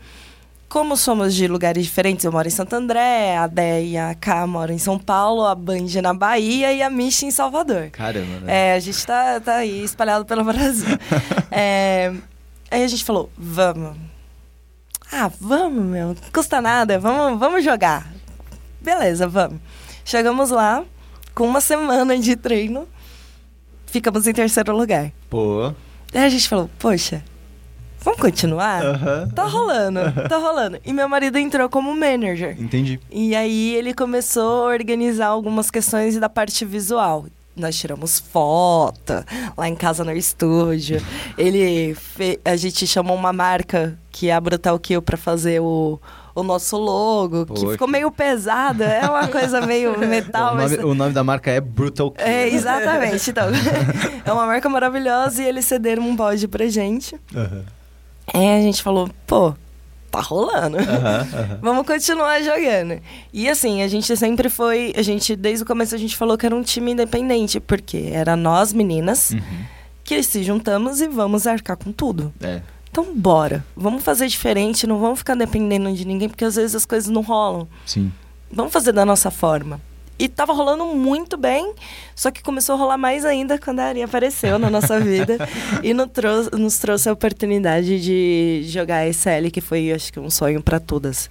[0.69, 4.47] Como somos de lugares diferentes, eu moro em Santo André, a Dé e a K
[4.47, 7.91] moram em São Paulo, a Band na Bahia e a Michi em Salvador.
[7.91, 8.71] Caramba, né?
[8.71, 10.87] É, a gente tá, tá aí espalhado pelo Brasil.
[11.55, 12.11] É,
[12.71, 13.95] aí a gente falou, vamos.
[15.13, 16.09] Ah, vamos, meu.
[16.09, 18.11] Não custa nada, vamos, vamos jogar.
[18.83, 19.59] Beleza, vamos.
[20.05, 20.85] Chegamos lá,
[21.35, 22.89] com uma semana de treino,
[23.87, 25.13] ficamos em terceiro lugar.
[25.31, 25.73] Pô.
[26.13, 27.23] Aí a gente falou, poxa,
[28.01, 28.83] vamos continuar?
[29.35, 30.79] Tá rolando, tá rolando.
[30.85, 32.61] E meu marido entrou como manager.
[32.61, 33.01] Entendi.
[33.11, 37.27] E aí ele começou a organizar algumas questões da parte visual.
[37.55, 39.13] Nós tiramos foto
[39.57, 41.01] lá em casa no estúdio.
[41.37, 46.01] Ele fe- a gente chamou uma marca que é a Brutal Kill para fazer o,
[46.35, 47.73] o nosso logo, que Poxa.
[47.73, 51.51] ficou meio pesado, é uma coisa meio metal, o, mas nome, o nome da marca
[51.51, 52.27] é Brutal Kill.
[52.27, 53.31] é exatamente.
[53.31, 53.49] Então,
[54.25, 57.17] é uma marca maravilhosa e eles cederam um bode pra gente.
[57.35, 57.65] Aham.
[58.33, 59.53] Aí a gente falou, pô,
[60.11, 60.79] tá rolando.
[60.79, 61.59] Aham, aham.
[61.63, 63.01] Vamos continuar jogando.
[63.33, 64.93] E assim, a gente sempre foi.
[64.97, 68.37] A gente, desde o começo, a gente falou que era um time independente, porque era
[68.37, 69.41] nós, meninas, Uhum.
[70.05, 72.33] que se juntamos e vamos arcar com tudo.
[72.41, 72.61] É.
[72.93, 73.65] Então, bora.
[73.75, 77.23] Vamos fazer diferente, não vamos ficar dependendo de ninguém, porque às vezes as coisas não
[77.23, 77.67] rolam.
[77.87, 78.13] Sim.
[78.53, 79.81] Vamos fazer da nossa forma.
[80.19, 81.73] E tava rolando muito bem,
[82.15, 85.39] só que começou a rolar mais ainda quando a Ari apareceu na nossa vida
[85.83, 90.21] e nos trouxe, nos trouxe a oportunidade de jogar a SL, que foi, acho que,
[90.21, 91.31] um sonho para todas.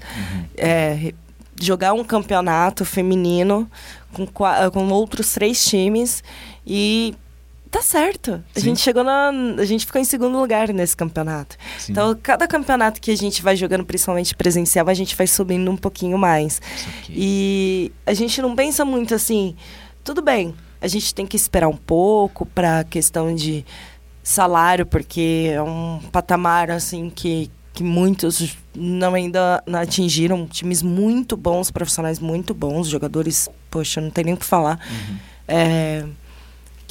[0.58, 1.16] É, re-
[1.62, 3.70] jogar um campeonato feminino
[4.12, 6.24] com, com outros três times
[6.66, 7.14] e
[7.72, 8.44] tá certo.
[8.54, 8.66] A Sim.
[8.66, 9.32] gente chegou na.
[9.58, 11.56] A gente ficou em segundo lugar nesse campeonato.
[11.80, 11.94] Sim.
[11.94, 15.78] Então, cada campeonato que a gente vai jogando, principalmente presencial, a gente vai subindo um
[15.78, 16.62] pouquinho mais.
[17.10, 19.56] E a gente não pensa muito assim,
[20.04, 23.66] tudo bem, a gente tem que esperar um pouco para questão de
[24.22, 31.38] salário, porque é um patamar assim que, que muitos não ainda não atingiram, times muito
[31.38, 34.80] bons, profissionais muito bons, jogadores, poxa, não tem nem o que falar.
[35.48, 36.06] É,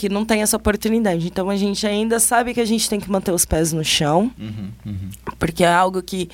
[0.01, 1.27] que não tem essa oportunidade.
[1.27, 4.31] Então a gente ainda sabe que a gente tem que manter os pés no chão,
[4.39, 5.11] Uhum, uhum.
[5.39, 6.31] porque é algo que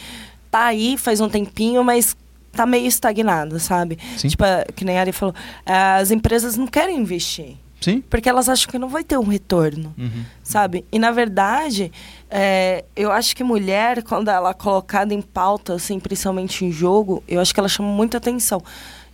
[0.52, 2.16] tá aí faz um tempinho, mas
[2.52, 3.98] tá meio estagnado, sabe?
[4.16, 4.28] Sim.
[4.28, 4.44] Tipo,
[4.76, 5.34] que nem a Ari falou,
[5.66, 8.02] as empresas não querem investir, Sim.
[8.08, 10.22] porque elas acham que não vai ter um retorno, Uhum.
[10.44, 10.84] sabe?
[10.92, 11.90] E na verdade,
[12.30, 17.20] é, eu acho que mulher, quando ela é colocada em pauta, assim, principalmente em jogo,
[17.26, 18.62] eu acho que ela chama muita atenção.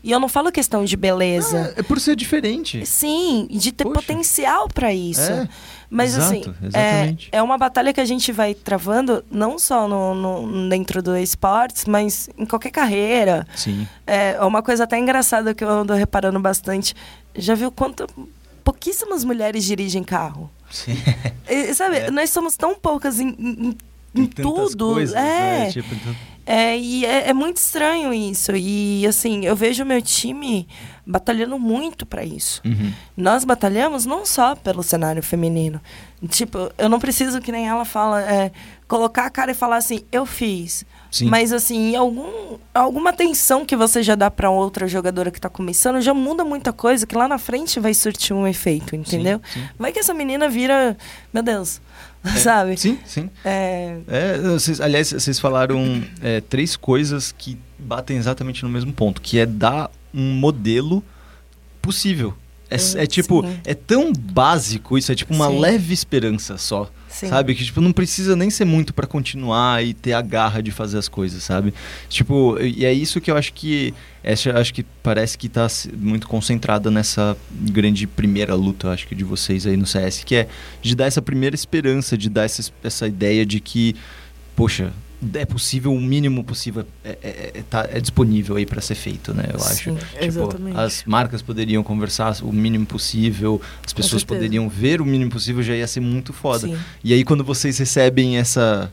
[0.04, 1.72] E eu não falo questão de beleza.
[1.76, 2.84] Ah, é por ser diferente.
[2.84, 3.94] Sim, de ter Poxa.
[4.00, 5.20] potencial para isso.
[5.30, 5.48] É,
[5.88, 6.32] Mas exato,
[6.66, 11.00] assim, é, é uma batalha que a gente vai travando, não só no, no- dentro
[11.02, 13.46] do esportes, mas em qualquer carreira.
[13.54, 13.86] Sim.
[14.06, 16.94] É uma coisa até engraçada que eu ando reparando bastante.
[17.36, 18.06] Já viu quanto
[18.64, 20.50] pouquíssimas mulheres dirigem carro?
[20.70, 20.96] Sim.
[21.48, 22.10] E, sabe, É.
[22.10, 23.76] nós somos tão poucas em, em-
[24.14, 24.94] em tudo.
[24.94, 25.20] coisas, é.
[25.20, 25.70] né?
[25.70, 28.52] Tipo, então- É, e é, é muito estranho isso.
[28.56, 30.66] E assim, eu vejo o meu time
[31.06, 32.60] batalhando muito para isso.
[32.64, 32.92] Uhum.
[33.16, 35.80] Nós batalhamos não só pelo cenário feminino.
[36.28, 38.50] Tipo, eu não preciso que nem ela fala, é,
[38.88, 40.84] colocar a cara e falar assim, eu fiz.
[41.10, 41.26] Sim.
[41.26, 46.00] Mas assim, algum, alguma atenção que você já dá para outra jogadora que tá começando
[46.00, 49.40] já muda muita coisa que lá na frente vai surtir um efeito, entendeu?
[49.52, 49.62] sim.
[49.78, 50.96] Vai que essa menina vira,
[51.32, 51.80] meu Deus,
[52.36, 52.76] sabe?
[52.76, 53.30] Sim, sim.
[53.44, 59.20] É, É, vocês- aliás, vocês falaram é, três coisas que batem exatamente no mesmo ponto,
[59.20, 61.02] que é dar um modelo
[61.80, 62.34] possível.
[62.70, 63.58] É, é tipo, sim.
[63.66, 65.58] é tão básico isso, é tipo uma Sim.
[65.58, 66.88] leve esperança só.
[67.12, 67.28] Sim.
[67.28, 67.54] Sabe?
[67.54, 70.98] Que tipo, não precisa nem ser muito pra continuar e ter a garra de fazer
[70.98, 71.74] as coisas, sabe?
[72.08, 73.94] Tipo, e é isso que eu acho que.
[74.24, 79.24] Essa, acho que parece que tá muito concentrada nessa grande primeira luta, acho que de
[79.24, 80.48] vocês aí no CS, que é
[80.80, 83.96] de dar essa primeira esperança, de dar essa, essa ideia de que,
[84.54, 84.92] poxa,
[85.34, 89.32] é possível, o mínimo possível é, é, é, tá- é disponível aí pra ser feito,
[89.32, 89.44] né?
[89.52, 89.84] Eu acho.
[89.90, 90.76] Sim, Tipo, exatamente.
[90.78, 95.74] as marcas poderiam conversar o mínimo possível, as pessoas poderiam ver o mínimo possível, já
[95.74, 96.66] ia ser muito foda.
[96.66, 96.76] sim.
[97.04, 98.92] E aí quando vocês recebem essa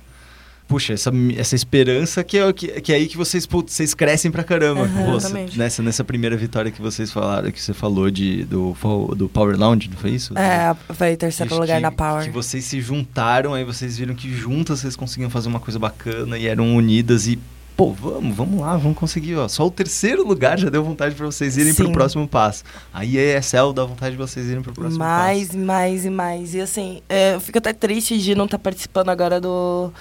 [0.70, 4.30] puxa, essa, essa esperança que é, que, que é aí que vocês, putz, vocês crescem
[4.30, 4.84] pra caramba.
[4.84, 8.78] Uhum, você, nessa, nessa primeira vitória que vocês falaram, que você falou de, do,
[9.16, 10.38] do Power Lounge, não foi isso?
[10.38, 12.24] É, foi terceiro lugar que, na Power.
[12.26, 16.38] Que vocês se juntaram, aí vocês viram que juntas vocês conseguiam fazer uma coisa bacana
[16.38, 17.40] e eram unidas e
[17.76, 19.48] pô, vamos, vamos lá, vamos conseguir, ó.
[19.48, 21.86] Só o terceiro lugar já deu vontade para vocês irem Sim.
[21.86, 22.64] pro próximo passo.
[22.94, 25.58] Aí a ESL dá vontade de vocês irem pro próximo mais, passo.
[25.58, 26.54] Mais, mais e mais.
[26.54, 29.92] E assim, é, eu fico até triste de não estar tá participando agora do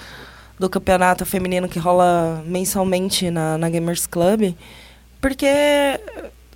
[0.59, 4.53] do campeonato feminino que rola mensalmente na, na Gamers Club,
[5.21, 5.47] porque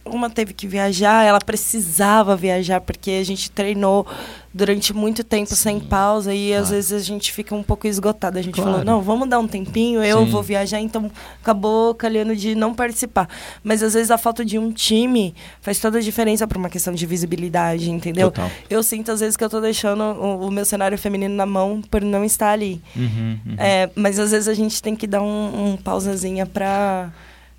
[0.05, 4.05] uma teve que viajar, ela precisava viajar, porque a gente treinou
[4.53, 5.55] durante muito tempo Sim.
[5.55, 6.63] sem pausa e claro.
[6.63, 8.39] às vezes a gente fica um pouco esgotada.
[8.39, 8.71] A gente claro.
[8.71, 10.31] falou, não, vamos dar um tempinho, eu Sim.
[10.31, 11.09] vou viajar, então
[11.41, 13.27] acabou calhando de não participar.
[13.63, 16.93] Mas às vezes a falta de um time faz toda a diferença para uma questão
[16.93, 18.29] de visibilidade, entendeu?
[18.29, 18.51] Total.
[18.69, 21.81] Eu sinto às vezes que eu tô deixando o, o, meu cenário feminino na mão
[21.89, 22.81] por não estar ali.
[22.95, 23.55] Uhum, uhum.
[23.57, 27.11] É, mas às vezes a gente tem que dar um, um pausazinha para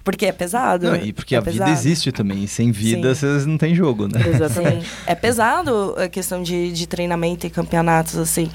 [0.05, 0.87] porque é pesado.
[0.87, 1.71] Não, e porque é a pesado.
[1.71, 2.45] vida existe também.
[2.45, 3.21] E sem vida, Sim.
[3.21, 4.21] vocês não tem jogo, né?
[4.29, 4.87] Exatamente.
[5.07, 8.51] é pesado a questão de, de treinamento e campeonatos, assim.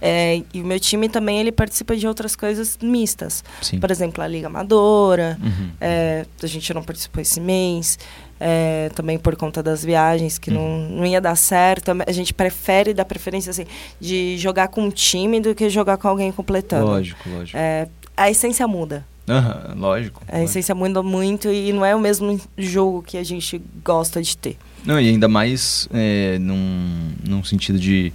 [0.00, 3.44] É, e o meu time também, ele participa de outras coisas mistas.
[3.60, 3.78] Sim.
[3.78, 5.38] Por exemplo, a Liga Amadora.
[5.42, 5.70] Uhum.
[5.78, 7.98] É, a gente não participou esse mês.
[8.40, 10.88] É, também por conta das viagens, que uhum.
[10.88, 11.92] não, não ia dar certo.
[12.06, 13.66] A gente prefere dar preferência, assim,
[14.00, 16.86] de jogar com um time do que jogar com alguém completando.
[16.86, 17.56] Lógico, lógico.
[17.56, 19.04] É, a essência muda.
[19.28, 20.22] Uhum, lógico.
[20.28, 24.36] A essência muda muito e não é o mesmo jogo que a gente gosta de
[24.36, 24.56] ter.
[24.84, 28.12] Não, e ainda mais é, num, num sentido de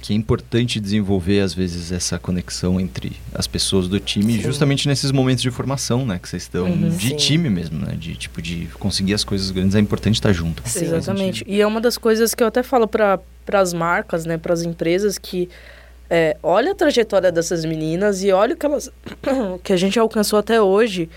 [0.00, 4.42] que é importante desenvolver às vezes essa conexão entre as pessoas do time sim.
[4.42, 7.16] justamente nesses momentos de formação, né, que vocês estão uhum, de sim.
[7.16, 10.62] time mesmo, né, de tipo de conseguir as coisas grandes é importante estar junto.
[10.66, 11.44] Sim, exatamente.
[11.46, 13.20] E é uma das coisas que eu até falo para
[13.52, 15.50] as marcas, né, para as empresas que
[16.10, 18.90] é, olha a trajetória dessas meninas e olha o que elas
[19.62, 21.08] que a gente alcançou até hoje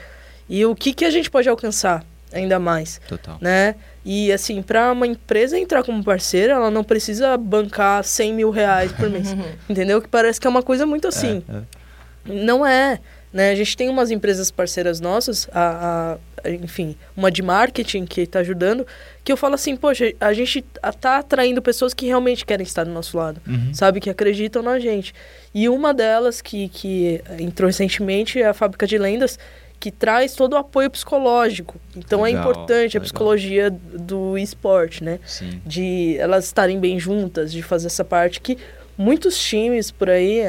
[0.47, 3.01] e o que, que a gente pode alcançar ainda mais.
[3.07, 3.37] Total.
[3.41, 3.75] Né?
[4.05, 8.91] E assim, para uma empresa entrar como parceira, ela não precisa bancar 100 mil reais
[8.91, 9.35] por mês.
[9.67, 10.01] entendeu?
[10.01, 11.43] Que parece que é uma coisa muito assim.
[11.49, 12.43] É, é.
[12.43, 12.99] Não é.
[13.33, 13.49] Né?
[13.49, 18.39] A gente tem umas empresas parceiras nossas, a, a enfim, uma de marketing que está
[18.39, 18.85] ajudando,
[19.23, 22.91] que eu falo assim, poxa, a gente está atraindo pessoas que realmente querem estar do
[22.91, 23.73] nosso lado, uhum.
[23.73, 23.99] sabe?
[23.99, 25.15] Que acreditam na gente.
[25.53, 29.39] E uma delas que, que entrou recentemente é a Fábrica de Lendas,
[29.79, 31.75] que traz todo o apoio psicológico.
[31.95, 33.01] Então é legal, é importante a legal.
[33.01, 35.19] psicologia do esporte, né?
[35.25, 35.59] Sim.
[35.65, 38.57] De elas estarem bem juntas, de fazer essa parte que
[38.97, 40.41] muitos times por aí,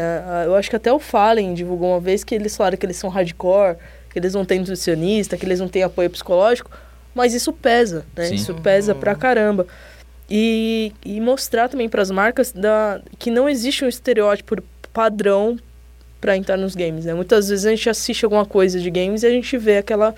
[0.45, 3.11] eu acho que até o Fallen divulgou uma vez que eles falaram que eles são
[3.11, 3.77] hardcore,
[4.11, 6.71] que eles não têm nutricionista, que eles não têm apoio psicológico,
[7.15, 8.27] mas isso pesa, né?
[8.27, 8.35] Sim.
[8.35, 9.67] Isso pesa pra caramba.
[10.29, 14.57] E, e mostrar também para as marcas da, que não existe um estereótipo
[14.93, 15.59] padrão
[16.21, 17.13] para entrar nos games, né?
[17.13, 20.15] Muitas vezes a gente assiste alguma coisa de games e a gente vê aquela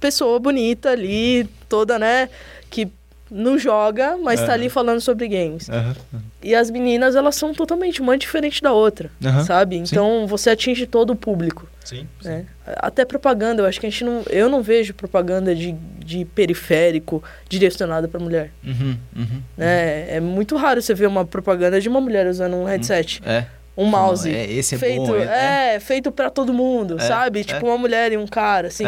[0.00, 2.28] pessoa bonita ali, toda, né,
[2.70, 2.88] que
[3.30, 4.46] não joga, mas uhum.
[4.46, 5.68] tá ali falando sobre games.
[5.68, 6.20] Uhum.
[6.42, 9.44] E as meninas, elas são totalmente uma diferente da outra, uhum.
[9.44, 9.76] sabe?
[9.76, 10.26] Então sim.
[10.26, 11.66] você atinge todo o público.
[11.84, 12.46] Sim, né?
[12.66, 14.22] Até propaganda, eu acho que a gente não.
[14.30, 18.50] Eu não vejo propaganda de, de periférico direcionada para mulher.
[18.64, 20.16] Uhum, uhum, né?
[20.16, 23.22] É muito raro você ver uma propaganda de uma mulher usando um headset.
[23.24, 23.46] É.
[23.76, 24.32] Um mouse.
[24.32, 25.16] É, esse é feito, bom.
[25.16, 27.42] É, é, feito para todo mundo, é, sabe?
[27.44, 27.68] Tipo é.
[27.68, 28.84] uma mulher e um cara, assim.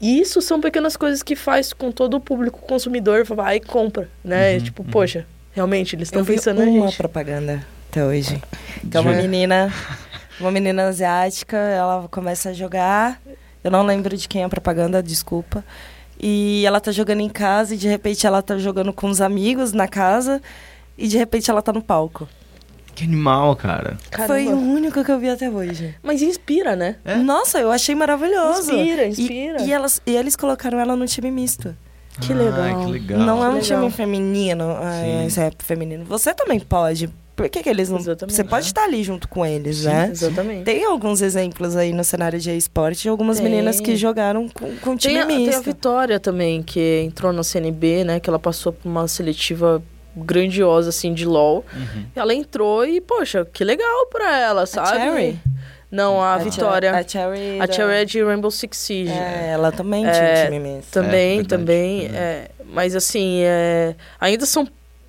[0.00, 0.06] É.
[0.06, 4.54] Isso são pequenas coisas que faz com todo o público consumidor vai e compra, né?
[4.54, 4.90] Uhum, tipo, uhum.
[4.90, 6.78] poxa, realmente eles estão pensando gente.
[6.78, 8.42] uma propaganda até hoje.
[8.90, 9.72] Que é uma menina,
[10.38, 13.20] uma menina asiática, ela começa a jogar.
[13.64, 15.64] Eu não lembro de quem é a propaganda, desculpa.
[16.20, 19.72] E ela tá jogando em casa e de repente ela tá jogando com os amigos
[19.72, 20.40] na casa
[20.96, 22.28] e de repente ela tá no palco.
[22.96, 23.98] Que animal, cara.
[24.10, 24.32] Caramba.
[24.32, 25.94] Foi o único que eu vi até hoje.
[26.02, 26.96] Mas inspira, né?
[27.04, 27.16] É?
[27.16, 28.72] Nossa, eu achei maravilhoso.
[28.72, 29.62] Inspira, inspira.
[29.62, 31.76] E, e, elas, e eles colocaram ela no time misto.
[32.22, 32.86] Que legal.
[32.86, 33.18] que legal.
[33.18, 33.80] Não é um legal.
[33.80, 36.06] time feminino, é, é feminino.
[36.06, 37.10] Você também pode.
[37.36, 37.98] Por que, que eles não.
[37.98, 38.34] Exatamente.
[38.34, 40.08] Você pode estar ali junto com eles, Sim, né?
[40.10, 40.64] Exatamente.
[40.64, 43.50] Tem alguns exemplos aí no cenário de esporte de algumas tem.
[43.50, 45.50] meninas que jogaram com, com time tem misto.
[45.50, 48.20] Tem a Vitória também, que entrou na CNB, né?
[48.20, 49.82] Que ela passou por uma seletiva
[50.16, 51.64] grandiosa, assim, de LOL.
[51.74, 52.06] Uhum.
[52.14, 54.88] Ela entrou e, poxa, que legal pra ela, sabe?
[54.88, 55.38] A Cherry?
[55.90, 56.92] Não, a, a Vitória.
[56.92, 57.60] A Cherry.
[57.60, 59.12] A Cherry é de Rainbow Six Siege.
[59.12, 60.90] É, ela também é, tinha time mesmo.
[60.90, 62.06] Também, é, também.
[62.06, 64.66] É, mas assim, é, ainda são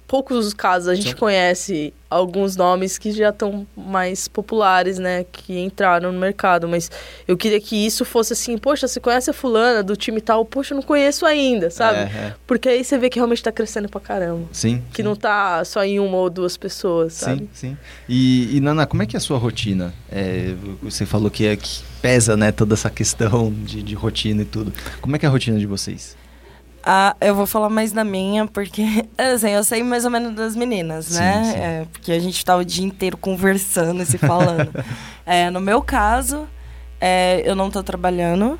[0.08, 1.15] poucos casos a gente Sim.
[1.15, 5.26] conhece alguns nomes que já estão mais populares, né?
[5.30, 6.67] Que entraram no mercado.
[6.67, 6.89] Mas
[7.28, 10.46] eu queria que isso fosse assim, poxa, você conhece a fulana do time tal?
[10.46, 12.00] Poxa, eu não conheço ainda, sabe?
[12.00, 12.36] É, é.
[12.48, 14.48] Porque aí você vê que realmente tá crescendo pra caramba.
[14.54, 14.82] Sim.
[14.91, 15.04] Que sim.
[15.04, 17.50] não tá só em uma ou duas pessoas, sabe?
[17.54, 17.78] Sim, sim.
[18.08, 19.93] E, e Nana, como é que é a sua rotina?
[20.10, 24.46] É, você falou que, é, que pesa, né, toda essa questão de, de rotina e
[24.46, 24.72] tudo.
[25.02, 26.15] Como é que é a rotina de vocês?
[26.89, 28.82] Ah, eu vou falar mais da minha, porque,
[29.19, 31.43] assim, eu sei mais ou menos das meninas, né?
[31.43, 31.60] Sim, sim.
[31.60, 34.71] É, porque a gente tá o dia inteiro conversando e se falando.
[35.26, 36.47] é, no meu caso,
[37.02, 38.58] é, eu não tô trabalhando.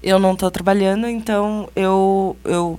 [0.00, 2.78] Eu não tô trabalhando, então eu, eu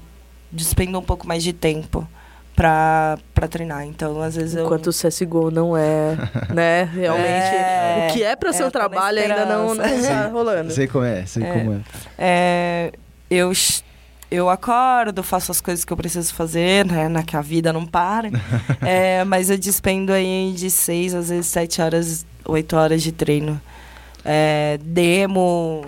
[0.49, 2.08] despendo um pouco mais de tempo
[2.56, 3.86] pra, pra treinar.
[3.86, 4.63] Então, às vezes eu.
[4.63, 6.15] Enquanto o CSGO não é,
[6.56, 6.84] né?
[6.84, 7.28] Realmente.
[7.28, 10.71] É, o que é pra ser é, um trabalho ainda não, não tá rolando.
[10.71, 11.82] Sei como é, sei é, como é.
[12.17, 12.91] é
[13.30, 13.51] eu
[14.30, 17.08] eu acordo, faço as coisas que eu preciso fazer, né?
[17.08, 18.30] Na que a vida não para.
[18.82, 23.60] é, mas eu despendo aí de seis, às vezes sete horas, oito horas de treino.
[24.24, 25.86] É, demo,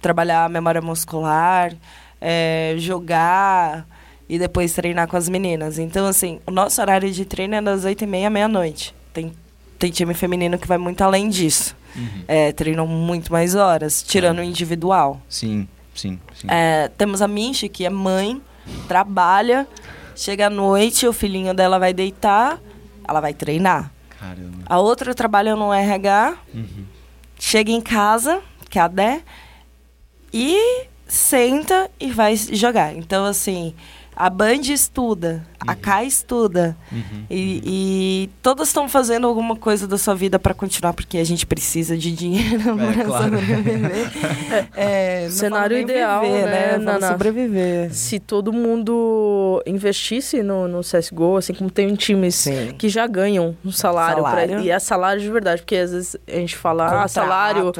[0.00, 1.72] trabalhar a memória muscular,
[2.20, 3.86] é, jogar
[4.28, 5.78] e depois treinar com as meninas.
[5.78, 8.94] Então, assim, o nosso horário de treino é das oito e meia à meia-noite.
[9.12, 9.32] Tem,
[9.78, 11.74] tem time feminino que vai muito além disso.
[11.94, 12.24] Uhum.
[12.26, 15.20] É, treinam muito mais horas, tirando o individual.
[15.28, 15.68] Sim.
[15.94, 16.46] Sim, sim.
[16.50, 18.40] É, temos a Minchi, que é mãe,
[18.88, 19.66] trabalha,
[20.16, 22.58] chega à noite, o filhinho dela vai deitar,
[23.06, 23.92] ela vai treinar.
[24.18, 24.62] Caramba.
[24.66, 26.84] A outra trabalha no RH, uhum.
[27.38, 29.22] chega em casa, que é a Dé,
[30.32, 32.96] e senta e vai jogar.
[32.96, 33.74] Então, assim,
[34.14, 35.70] a Band estuda, uhum.
[35.70, 36.76] a Kai estuda.
[36.90, 37.24] Uhum.
[37.30, 41.46] E, e todas estão fazendo alguma coisa da sua vida para continuar, porque a gente
[41.46, 43.24] precisa de dinheiro é, para claro.
[43.24, 44.10] sobreviver.
[44.76, 46.78] é, Cenário ideal, viver, né?
[46.78, 46.84] né?
[46.84, 47.94] Para sobreviver.
[47.94, 52.74] Se todo mundo investisse no, no CSGO, assim como tem times Sim.
[52.76, 54.56] que já ganham um salário, salário.
[54.56, 57.72] Pra, e é salário de verdade, porque às vezes a gente fala, ah, salário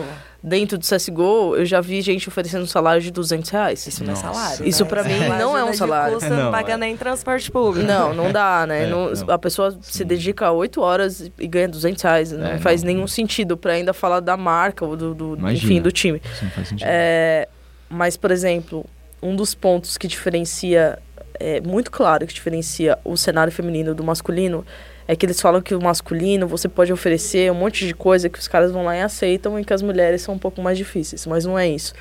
[0.43, 3.87] dentro do CSGO, eu já vi gente oferecendo um salário de 200 reais.
[3.87, 4.67] Isso não é salário.
[4.67, 6.15] Isso pra mim não é um salário.
[6.15, 6.77] Custa, não, paga é.
[6.77, 7.87] nem transporte público.
[7.87, 8.85] Não, não dá, né?
[8.85, 9.35] É, não, não.
[9.35, 9.79] A pessoa Sim.
[9.81, 12.33] se dedica 8 horas e ganha 200 reais.
[12.33, 15.93] Não é, faz nenhum sentido pra ainda falar da marca ou do, do enfim, do
[15.93, 16.21] time.
[16.33, 16.89] Isso não faz sentido.
[16.91, 17.49] É,
[17.89, 18.85] mas, por exemplo,
[19.23, 20.99] um dos pontos que diferencia,
[21.39, 24.67] é muito claro que diferencia o cenário feminino do masculino
[25.07, 28.39] é que eles falam que o masculino você pode oferecer um monte de coisa que
[28.39, 31.27] os caras vão lá e aceitam e que as mulheres são um pouco mais difíceis,
[31.27, 31.93] mas não é isso.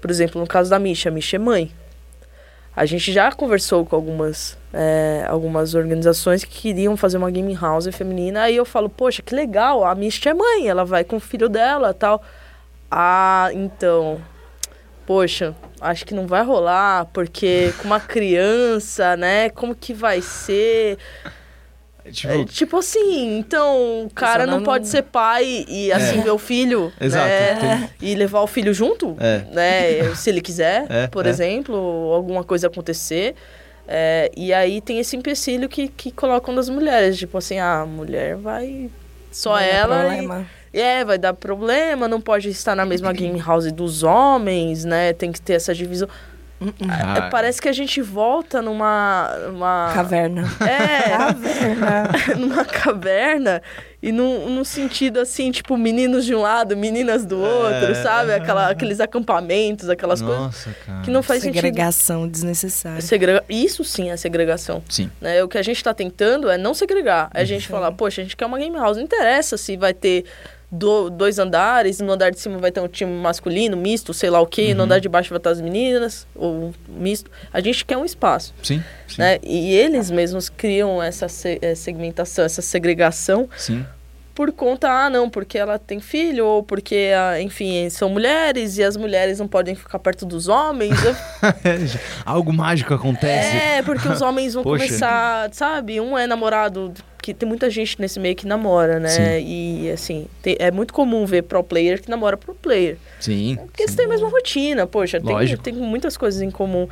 [0.00, 1.72] Por exemplo, no caso da Misha, a Misha é mãe.
[2.74, 7.88] A gente já conversou com algumas, é, algumas organizações que queriam fazer uma game house
[7.88, 11.20] feminina, aí eu falo, poxa, que legal, a Misha é mãe, ela vai com o
[11.20, 12.22] filho dela tal.
[12.88, 14.20] Ah, então,
[15.04, 20.98] poxa, acho que não vai rolar, porque com uma criança, né, como que vai ser?
[22.12, 26.22] Tipo, é, tipo assim, então o cara não, não, pode ser pai e assim é.
[26.22, 27.90] ver o filho, Exato, né?
[28.00, 29.44] E levar o filho junto, é.
[29.52, 30.14] né?
[30.14, 31.28] Se ele quiser, é, por é.
[31.28, 31.74] exemplo,
[32.12, 33.34] alguma coisa acontecer.
[33.86, 37.86] É, e aí tem esse empecilho que, que colocam das mulheres, tipo assim, ah, a
[37.86, 38.90] mulher vai
[39.30, 40.14] só vai ela
[40.72, 45.12] e, é, vai dar problema, não pode estar na mesma game house dos homens, né?
[45.12, 46.08] Tem que ter essa divisão.
[46.88, 47.28] Ah.
[47.30, 49.30] Parece que a gente volta numa.
[49.48, 49.90] Uma...
[49.94, 50.42] Caverna.
[50.60, 51.16] É.
[51.16, 52.10] caverna.
[52.36, 53.62] numa caverna.
[54.00, 58.32] E num, num sentido assim, tipo, meninos de um lado, meninas do outro, é, sabe?
[58.32, 60.84] Aquela, aqueles acampamentos, aquelas Nossa, coisas.
[60.86, 61.02] Cara.
[61.02, 62.32] Que não faz segregação sentido.
[62.32, 63.00] desnecessária.
[63.00, 63.44] Segrega...
[63.48, 64.82] Isso sim é segregação.
[64.88, 65.10] Sim.
[65.20, 65.42] Né?
[65.42, 67.28] O que a gente está tentando é não segregar.
[67.34, 68.96] É a gente falar, poxa, a gente quer uma game house.
[68.96, 70.24] Não interessa se vai ter
[70.70, 74.40] do, dois andares, no andar de cima vai ter um time masculino, misto, sei lá
[74.40, 74.76] o quê, uhum.
[74.76, 77.30] no andar de baixo vai estar as meninas, ou misto.
[77.52, 78.54] A gente quer um espaço.
[78.62, 78.82] Sim.
[79.06, 79.20] sim.
[79.20, 79.38] Né?
[79.42, 83.48] E eles mesmos criam essa eh, segmentação, essa segregação.
[83.56, 83.84] Sim.
[84.34, 88.84] Por conta, ah, não, porque ela tem filho, ou porque, ah, enfim, são mulheres e
[88.84, 90.96] as mulheres não podem ficar perto dos homens.
[92.24, 93.56] Algo mágico acontece.
[93.56, 94.84] É, porque os homens vão Poxa.
[94.84, 96.00] começar, sabe?
[96.00, 96.94] Um é namorado
[97.28, 99.08] que tem muita gente nesse meio que namora, né?
[99.08, 99.44] Sim.
[99.46, 102.96] E assim, tem, é muito comum ver pro player que namora pro player.
[103.20, 103.56] Sim.
[103.56, 106.88] Porque eles têm a mesma rotina, poxa, tem, tem muitas coisas em comum.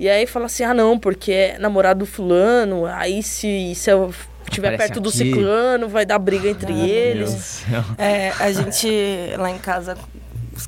[0.00, 4.12] E aí fala assim, ah não, porque é namorado do fulano, aí se, se eu
[4.44, 5.00] estiver perto aqui.
[5.00, 7.64] do ciclano, vai dar briga entre ah, eles.
[7.98, 8.88] É, a gente
[9.36, 9.96] lá em casa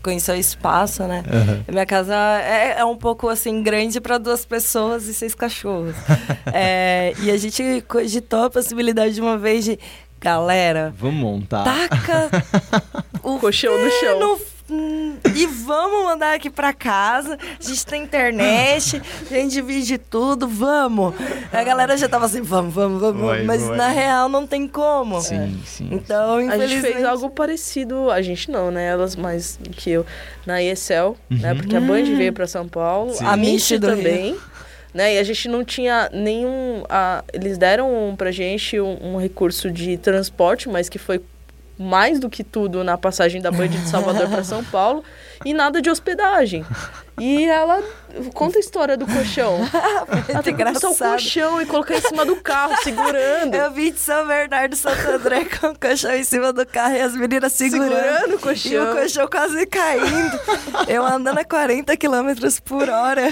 [0.03, 1.22] conheceu o espaço, né?
[1.27, 1.72] Uhum.
[1.72, 5.94] Minha casa é, é, um pouco assim grande para duas pessoas e seis cachorros.
[6.53, 9.79] é, e a gente cogitou a possibilidade de uma vez de
[10.20, 10.92] galera.
[10.96, 11.65] Vamos montar.
[11.65, 12.31] Taca
[13.23, 14.38] o colchão no chão.
[14.71, 17.38] Hum, e vamos mandar aqui pra casa.
[17.58, 19.00] A gente tem internet,
[19.31, 21.14] a gente divide tudo, vamos.
[21.52, 23.23] A galera já tava assim, vamos, vamos, vamos.
[23.23, 23.77] Vai, mas vai.
[23.77, 25.21] na real não tem como.
[25.21, 25.88] Sim, sim.
[25.92, 26.64] Então, infelizmente...
[26.64, 28.87] A gente fez algo parecido, a gente não, né?
[28.87, 30.06] Elas mais que eu,
[30.44, 31.04] na ESL, né?
[31.04, 31.38] uhum.
[31.38, 31.54] né?
[31.54, 33.25] Porque a Band veio pra São Paulo, sim.
[33.25, 34.33] a Michi também.
[34.33, 34.56] Rio
[34.96, 35.14] né?
[35.14, 36.83] E a gente não tinha nenhum.
[36.88, 41.21] A, eles deram pra gente um, um, recurso de transporte, mas que foi
[41.79, 45.04] mais do que tudo na passagem da Band de Salvador para São Paulo
[45.44, 46.64] e nada de hospedagem.
[47.19, 47.83] E ela
[48.35, 49.58] conta a história do colchão.
[50.29, 53.54] ela tem que passar o colchão e colocar em cima do carro, segurando.
[53.54, 57.00] Eu vim de São Bernardo, Santo André, com o colchão em cima do carro e
[57.00, 57.94] as meninas segurando.
[57.94, 58.71] Segurando o colchão.
[58.71, 60.40] E o colchão quase caindo.
[60.88, 62.33] Eu andando a 40 km
[62.64, 63.23] por hora.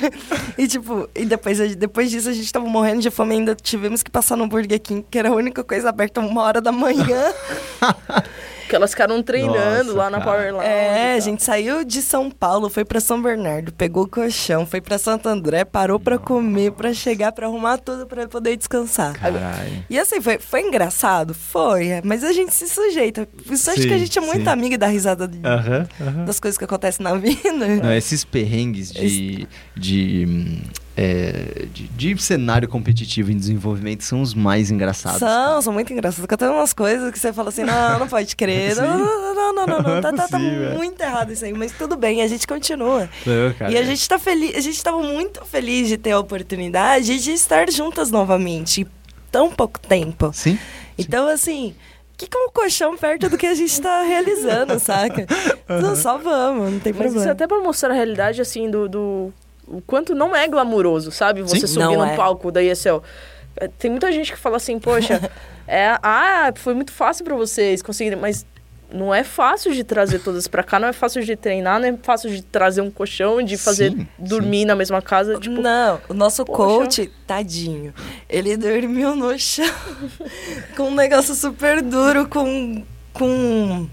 [0.56, 3.54] E tipo, e depois, depois disso a gente tava morrendo de fome ainda.
[3.54, 6.72] Tivemos que passar no Burger King, que era a única coisa aberta uma hora da
[6.72, 7.32] manhã.
[8.68, 10.66] Que elas ficaram treinando Nossa, lá na Power Lounge.
[10.66, 14.80] É, a gente saiu de São Paulo, foi para São Bernardo, pegou o colchão, foi
[14.80, 19.14] para Santo André, parou para comer, para chegar, para arrumar tudo para poder descansar.
[19.14, 19.84] Caralho.
[19.88, 21.34] E assim, foi, foi engraçado?
[21.34, 23.28] Foi, é, mas a gente se sujeita.
[23.50, 24.50] Isso acho que a gente é muito sim.
[24.50, 25.38] amiga dá risada de,
[26.26, 27.66] das coisas que acontecem na vida.
[27.82, 29.48] Não, esses perrengues de, Esse...
[29.76, 30.62] de
[30.96, 35.18] é, de, de, cenário competitivo em desenvolvimento são os mais engraçados.
[35.18, 35.62] São, cara.
[35.62, 36.20] são muito engraçados.
[36.20, 38.76] Porque tem umas coisas que você fala assim, não, não pode crer.
[38.76, 41.52] não, não, não, não, não, não, tá, tá, tá, muito errado isso aí.
[41.52, 43.08] Mas tudo bem, a gente continua.
[43.26, 47.18] Não, e a gente tá feliz, a gente tava muito feliz de ter a oportunidade
[47.20, 48.82] de estar juntas novamente.
[48.82, 48.86] Em
[49.30, 50.30] tão pouco tempo.
[50.32, 50.58] Sim.
[50.96, 51.32] Então, sim.
[51.32, 51.74] assim
[52.16, 55.26] que, que é um colchão perto do que a gente tá realizando, saca?
[55.66, 55.78] Uhum.
[55.78, 57.20] Então, só vamos, não tem Mas problema.
[57.20, 59.32] Isso é até pra mostrar a realidade, assim, do, do
[59.66, 61.42] o quanto não é glamuroso, sabe?
[61.42, 62.16] Você Sim, subir no é.
[62.16, 63.02] palco da ESL.
[63.56, 65.30] É, tem muita gente que fala assim, poxa,
[65.66, 68.46] é, ah, foi muito fácil para vocês conseguirem, mas
[68.92, 71.96] não é fácil de trazer todas para cá, não é fácil de treinar, não é
[72.00, 74.64] fácil de trazer um colchão, de fazer sim, dormir sim.
[74.66, 75.38] na mesma casa.
[75.38, 76.56] Tipo, não, o nosso poxa.
[76.62, 77.92] coach, tadinho,
[78.28, 79.66] ele dormiu no chão
[80.76, 83.88] com um negócio super duro, com, com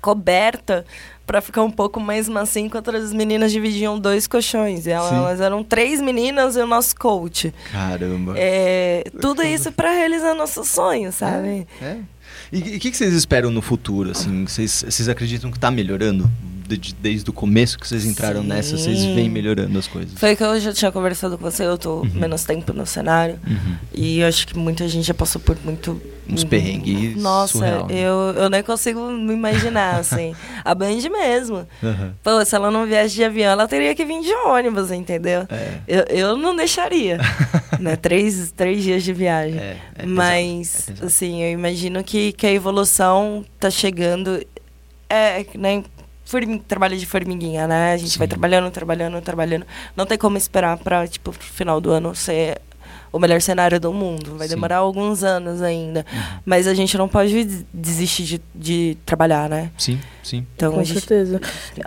[0.00, 0.84] coberta
[1.26, 4.86] para ficar um pouco mais macio, enquanto as meninas dividiam dois colchões.
[4.86, 7.52] Elas, elas eram três meninas e o nosso coach.
[7.72, 8.34] Caramba.
[8.36, 11.66] É, tudo isso para realizar nossos sonhos, sabe?
[11.80, 11.84] É.
[11.84, 11.98] é.
[12.52, 14.10] E o que, que, vocês esperam no futuro?
[14.10, 16.30] Assim, vocês, vocês acreditam que está melhorando?
[16.66, 18.48] De, desde o começo que vocês entraram Sim.
[18.48, 20.18] nessa, vocês vêm melhorando as coisas?
[20.18, 22.10] Foi que eu já tinha conversado com você, eu tô uhum.
[22.14, 23.38] menos tempo no cenário.
[23.46, 23.76] Uhum.
[23.92, 27.16] E eu acho que muita gente já passou por muito uns perrengues.
[27.20, 27.94] Nossa, surreal, né?
[27.94, 30.34] eu, eu nem consigo me imaginar, assim.
[30.64, 31.66] a Band mesmo.
[31.82, 32.12] Uhum.
[32.22, 35.46] Pô, se ela não viesse de avião, ela teria que vir de ônibus, entendeu?
[35.50, 35.78] É.
[35.86, 37.18] Eu, eu não deixaria.
[37.78, 37.96] né?
[37.96, 39.58] três, três dias de viagem.
[39.58, 44.44] É, é Mas, é assim, eu imagino que, que a evolução tá chegando.
[45.08, 45.84] É, né?
[46.66, 47.92] trabalho de formiguinha, né?
[47.92, 48.18] A gente Sim.
[48.18, 49.66] vai trabalhando, trabalhando, trabalhando.
[49.94, 52.60] Não tem como esperar para tipo, final do ano ser
[53.14, 54.36] o melhor cenário do mundo.
[54.36, 54.56] Vai Sim.
[54.56, 56.04] demorar alguns anos ainda.
[56.12, 56.40] Uhum.
[56.44, 59.70] Mas a gente não pode desistir de, de trabalhar, né?
[59.78, 60.44] Sim, sim.
[60.56, 61.40] Então, Com certeza.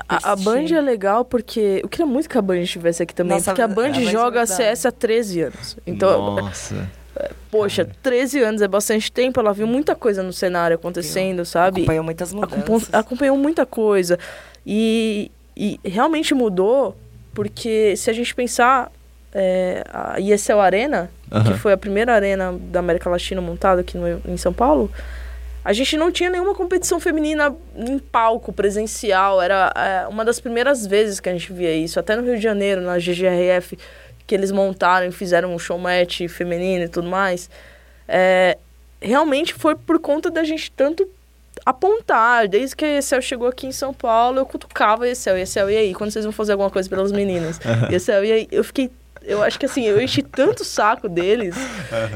[0.07, 1.81] A, a, Band é legal porque.
[1.83, 3.35] Eu queria muito que a Band estivesse aqui também.
[3.35, 5.77] Nossa, porque a Band, a Band joga é CS há 13 anos.
[5.85, 6.37] Então.
[6.37, 6.89] Nossa.
[7.17, 11.81] É, poxa, 13 anos é bastante tempo, ela viu muita coisa no cenário acontecendo, sabe?
[11.81, 12.93] Acompanhou muitas mudanças.
[12.93, 14.17] Acompanhou muita coisa.
[14.65, 16.95] E, e realmente mudou,
[17.33, 18.89] porque se a gente pensar,
[19.39, 21.43] é, a ESL Arena, uhum.
[21.43, 24.91] que foi a primeira arena da América Latina montada aqui no, em São Paulo,
[25.63, 29.39] a gente não tinha nenhuma competição feminina em palco, presencial.
[29.39, 31.99] Era é, uma das primeiras vezes que a gente via isso.
[31.99, 33.77] Até no Rio de Janeiro, na GGRF,
[34.25, 37.47] que eles montaram e fizeram um show match feminino e tudo mais.
[38.07, 38.57] É,
[38.99, 41.07] realmente foi por conta da gente tanto
[41.63, 42.47] apontar.
[42.47, 45.37] Desde que a Excel chegou aqui em São Paulo, eu cutucava a Excel.
[45.37, 45.93] E Excel, e aí?
[45.93, 47.59] Quando vocês vão fazer alguma coisa pelas meninas?
[47.91, 48.47] Excel, e aí?
[48.51, 48.89] Eu fiquei
[49.23, 51.55] eu acho que assim, eu enchi tanto o saco deles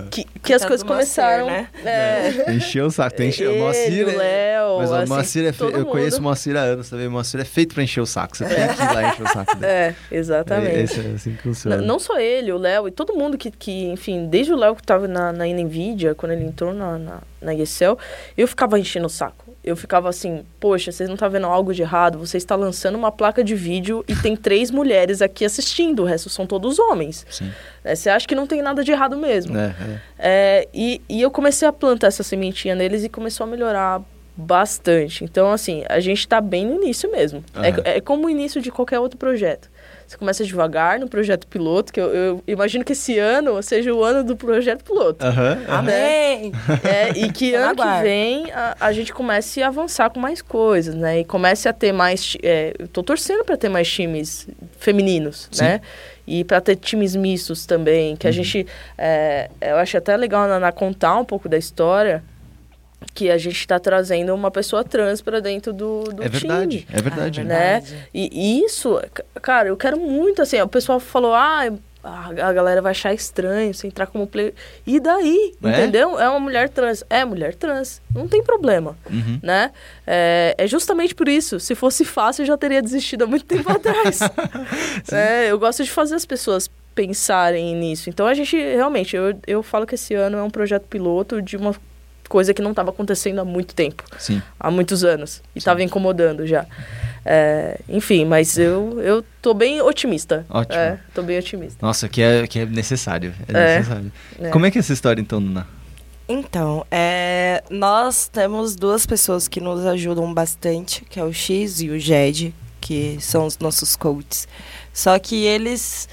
[0.10, 1.48] que, que as tá coisas começaram.
[1.48, 1.68] Né?
[1.84, 2.54] É...
[2.54, 3.54] Encheu o saco, tem encheu.
[3.54, 4.10] o Moacir.
[4.10, 4.16] É...
[4.16, 5.64] Léo, mas assim, o Moacir é fe...
[5.64, 7.08] Eu conheço o Moacir há anos também.
[7.08, 8.36] O Moacir é feito pra encher o saco.
[8.36, 9.72] Você tem que ir lá encher o saco dele.
[9.72, 11.00] É, exatamente.
[11.00, 11.78] É, é assim que funciona.
[11.78, 14.76] Não, não só ele, o Léo e todo mundo que, que enfim, desde o Léo
[14.76, 17.98] que tava na, na NVIDIA, quando ele entrou na, na, na Excel,
[18.38, 21.74] eu ficava enchendo o saco eu ficava assim, poxa, vocês não estão tá vendo algo
[21.74, 22.18] de errado?
[22.18, 26.30] Você está lançando uma placa de vídeo e tem três mulheres aqui assistindo, o resto
[26.30, 27.26] são todos homens.
[27.84, 29.58] É, você acha que não tem nada de errado mesmo.
[29.58, 30.00] É, é.
[30.18, 34.02] É, e, e eu comecei a plantar essa sementinha neles e começou a melhorar
[34.36, 35.24] bastante.
[35.24, 37.44] Então, assim, a gente está bem no início mesmo.
[37.56, 37.64] Uhum.
[37.64, 39.70] É, é como o início de qualquer outro projeto.
[40.12, 44.04] Você começa devagar no projeto piloto, que eu, eu imagino que esse ano seja o
[44.04, 45.26] ano do projeto piloto.
[45.26, 45.66] Uhum, uhum.
[45.70, 46.52] Amém!
[46.84, 50.96] É, e que ano que vem a, a, gente comece a avançar com mais coisas,
[50.96, 51.22] né?
[51.22, 52.36] E comece a ter mais.
[52.44, 55.64] É, eu tô torcendo para ter mais times femininos, Sim.
[55.64, 55.82] né?
[56.28, 58.34] E para ter times mistos também, que a uhum.
[58.34, 58.68] gente.
[58.98, 62.22] É, eu acho até legal na, na contar um pouco da história
[63.14, 66.88] que a gente está trazendo uma pessoa trans para dentro do, do é verdade, time.
[66.92, 67.94] É verdade, é verdade.
[67.94, 68.06] Né?
[68.14, 69.02] E isso,
[69.42, 71.72] cara, eu quero muito, assim, o pessoal falou, ah,
[72.04, 74.54] a galera vai achar estranho você entrar como player.
[74.86, 75.70] E daí, é?
[75.70, 76.20] entendeu?
[76.20, 77.04] É uma mulher trans.
[77.10, 78.02] É mulher trans.
[78.14, 79.40] Não tem problema, uhum.
[79.42, 79.72] né?
[80.06, 81.60] É, é, justamente por isso.
[81.60, 84.20] Se fosse fácil, eu já teria desistido há muito tempo atrás.
[85.12, 88.10] é, eu gosto de fazer as pessoas pensarem nisso.
[88.10, 91.56] Então, a gente, realmente, eu, eu falo que esse ano é um projeto piloto de
[91.56, 91.74] uma
[92.32, 94.06] coisa que não estava acontecendo há muito tempo.
[94.18, 94.42] Sim.
[94.58, 95.42] Há muitos anos.
[95.54, 96.66] E estava incomodando já.
[97.26, 100.46] É, enfim, mas eu, eu tô bem otimista.
[100.50, 100.80] Ótimo.
[100.80, 101.86] É, tô bem otimista.
[101.86, 103.34] Nossa, que é, que é necessário.
[103.50, 104.12] É, é necessário.
[104.40, 104.50] É.
[104.50, 105.68] Como é que é essa história, então, Nuna?
[106.26, 111.90] Então, é, nós temos duas pessoas que nos ajudam bastante, que é o X e
[111.90, 114.48] o Jed, que são os nossos coaches.
[114.94, 116.08] Só que eles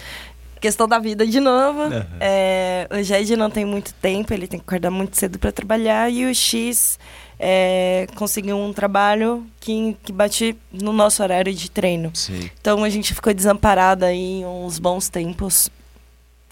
[0.61, 1.83] questão da vida de novo.
[1.83, 2.05] Uhum.
[2.21, 6.11] É, o Jed não tem muito tempo, ele tem que acordar muito cedo para trabalhar
[6.11, 6.99] e o X
[7.39, 12.11] é, conseguiu um trabalho que, que bate no nosso horário de treino.
[12.15, 12.51] Sim.
[12.61, 15.71] Então a gente ficou desamparada aí uns bons tempos.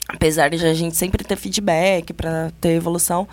[0.08, 3.26] Apesar de a gente sempre ter feedback para ter evolução,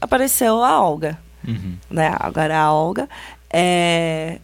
[0.00, 1.18] apareceu a Olga.
[1.46, 1.76] Uhum.
[1.90, 2.14] Né?
[2.18, 3.08] Agora a Olga.
[3.52, 4.38] É,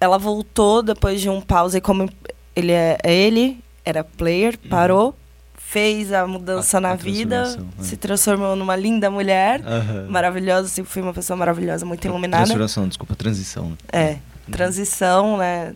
[0.00, 2.10] ela voltou depois de um pause, como
[2.56, 5.14] ele é ele era player, parou,
[5.54, 7.44] fez a mudança a, na a vida,
[7.78, 7.82] é.
[7.82, 10.10] se transformou numa linda mulher, uhum.
[10.10, 12.44] maravilhosa, sempre fui uma pessoa maravilhosa, muito iluminada.
[12.44, 13.76] Transformação, desculpa, transição.
[13.90, 14.18] É,
[14.50, 15.74] transição, né,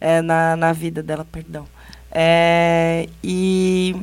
[0.00, 1.66] é, na, na vida dela, perdão.
[2.10, 3.94] É, e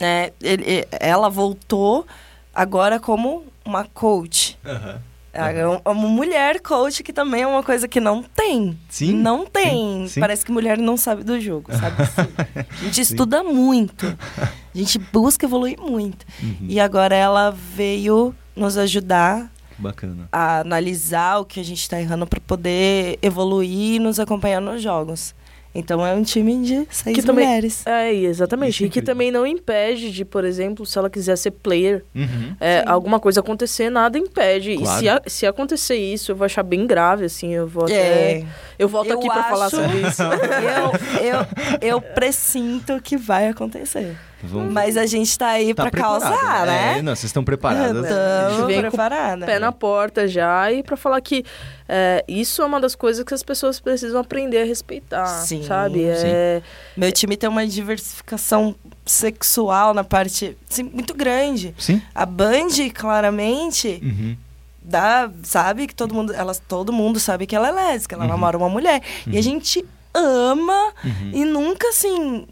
[0.00, 2.06] é, ele, ela voltou
[2.54, 4.58] agora como uma coach.
[4.64, 4.98] Uhum.
[5.38, 8.78] É uma mulher coach que também é uma coisa que não tem.
[8.88, 9.14] Sim.
[9.14, 10.02] Não tem.
[10.02, 10.20] Sim, sim.
[10.20, 11.96] Parece que mulher não sabe do jogo, sabe?
[12.56, 14.06] A gente estuda muito.
[14.38, 16.26] A gente busca evoluir muito.
[16.42, 16.66] Uhum.
[16.68, 20.28] E agora ela veio nos ajudar Bacana.
[20.32, 24.82] a analisar o que a gente está errando para poder evoluir e nos acompanhar nos
[24.82, 25.34] jogos.
[25.74, 27.84] Então é um time de seis que mulheres.
[27.84, 28.84] Também, é, exatamente.
[28.84, 32.56] e que também não impede de, por exemplo, se ela quiser ser player, uhum.
[32.58, 34.76] é, alguma coisa acontecer, nada impede.
[34.76, 34.98] Claro.
[34.98, 38.40] E se, a, se acontecer isso, eu vou achar bem grave, assim, eu vou é.
[38.40, 38.46] até...
[38.78, 40.22] Eu volto eu aqui para falar sobre isso.
[41.20, 41.46] eu, eu,
[41.80, 44.16] eu presinto que vai acontecer.
[44.42, 44.72] Vamos...
[44.72, 46.98] Mas a gente tá aí tá pra causar, né?
[46.98, 48.04] É, não, vocês estão preparadas.
[48.04, 49.46] Estamos preparadas.
[49.46, 51.44] Pé na porta já e pra falar que
[51.88, 56.04] é, isso é uma das coisas que as pessoas precisam aprender a respeitar, sim, sabe?
[56.04, 56.62] É...
[56.96, 58.74] Meu time tem uma diversificação
[59.04, 61.74] sexual na parte assim, muito grande.
[61.78, 62.00] Sim.
[62.14, 64.00] A Band, claramente...
[64.02, 64.36] Uhum.
[64.80, 68.30] Dá, sabe que todo mundo, ela, todo mundo sabe que ela é lésbica, ela uhum.
[68.30, 69.02] namora uma mulher.
[69.26, 69.34] Uhum.
[69.34, 69.42] E a uhum.
[69.42, 69.84] gente
[70.14, 71.30] ama uhum.
[71.34, 72.46] e nunca assim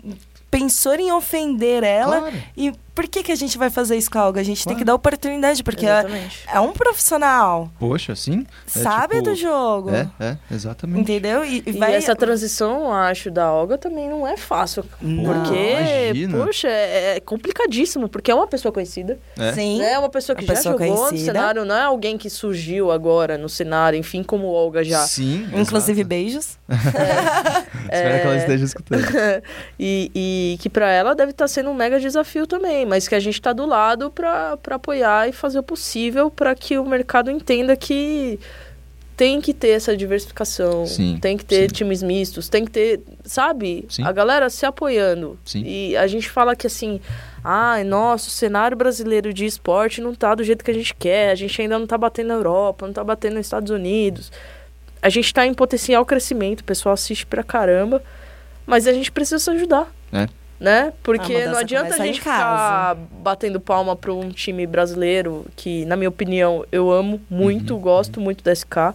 [0.50, 2.36] pensou em ofender ela claro.
[2.56, 4.40] e por que, que a gente vai fazer isso com a Olga?
[4.40, 4.74] A gente claro.
[4.74, 6.06] tem que dar oportunidade, porque é,
[6.50, 7.70] é, um profissional.
[7.78, 8.46] Poxa, sim.
[8.74, 9.90] É Sabe tipo, do jogo.
[9.90, 11.00] É, é, exatamente.
[11.02, 11.44] Entendeu?
[11.44, 11.94] E, e, vai...
[11.94, 14.82] essa transição, acho, da Olga também não é fácil.
[14.98, 15.74] Não, porque,
[16.06, 16.38] imagina.
[16.42, 19.18] poxa, é, é complicadíssimo, porque é uma pessoa conhecida.
[19.38, 19.52] É.
[19.52, 19.82] Sim.
[19.82, 21.32] É uma pessoa que já pessoa jogou conhecida.
[21.32, 25.06] no cenário, não é alguém que surgiu agora no cenário, enfim, como Olga já.
[25.06, 25.46] Sim.
[25.52, 26.08] Inclusive, exato.
[26.08, 26.58] beijos.
[26.66, 27.92] É.
[27.94, 29.02] Espero que ela esteja escutando.
[29.78, 33.14] e, e que para ela deve estar tá sendo um mega desafio também mas que
[33.14, 37.30] a gente está do lado para apoiar e fazer o possível para que o mercado
[37.30, 38.38] entenda que
[39.16, 41.74] tem que ter essa diversificação, sim, tem que ter sim.
[41.74, 44.04] times mistos, tem que ter, sabe, sim.
[44.04, 45.38] a galera se apoiando.
[45.54, 47.00] E a gente fala que assim,
[47.42, 51.30] ai, nossa, o cenário brasileiro de esporte não tá do jeito que a gente quer,
[51.30, 54.30] a gente ainda não tá batendo na Europa, não tá batendo nos Estados Unidos.
[55.00, 58.02] A gente tá em potencial crescimento, o pessoal assiste pra caramba,
[58.66, 59.90] mas a gente precisa se ajudar.
[60.12, 60.28] É
[60.58, 60.92] né?
[61.02, 66.08] Porque não adianta a gente ficar batendo palma para um time brasileiro que, na minha
[66.08, 68.24] opinião, eu amo muito, uhum, gosto uhum.
[68.24, 68.94] muito da SK,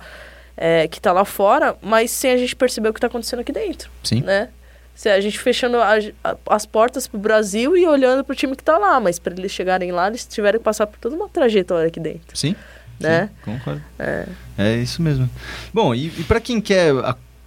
[0.58, 3.52] é, que tá lá fora, mas sem a gente perceber o que tá acontecendo aqui
[3.52, 3.90] dentro.
[4.04, 4.22] Sim.
[4.22, 4.50] Né?
[4.96, 5.94] Se a gente fechando a,
[6.24, 9.52] a, as portas pro Brasil e olhando pro time que tá lá, mas para eles
[9.52, 12.38] chegarem lá, eles tiveram que passar por toda uma trajetória aqui dentro.
[12.38, 12.56] Sim.
[13.00, 13.30] Né?
[13.44, 13.82] Sim, concordo.
[13.98, 14.26] É.
[14.58, 15.28] é isso mesmo.
[15.74, 16.94] Bom, e, e para quem quer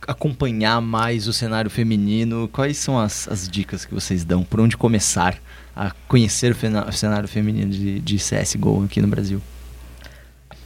[0.07, 4.42] acompanhar mais o cenário feminino, quais são as, as dicas que vocês dão?
[4.42, 5.38] Por onde começar
[5.74, 9.40] a conhecer o, cenário feminino de, de CSGO aqui no Brasil?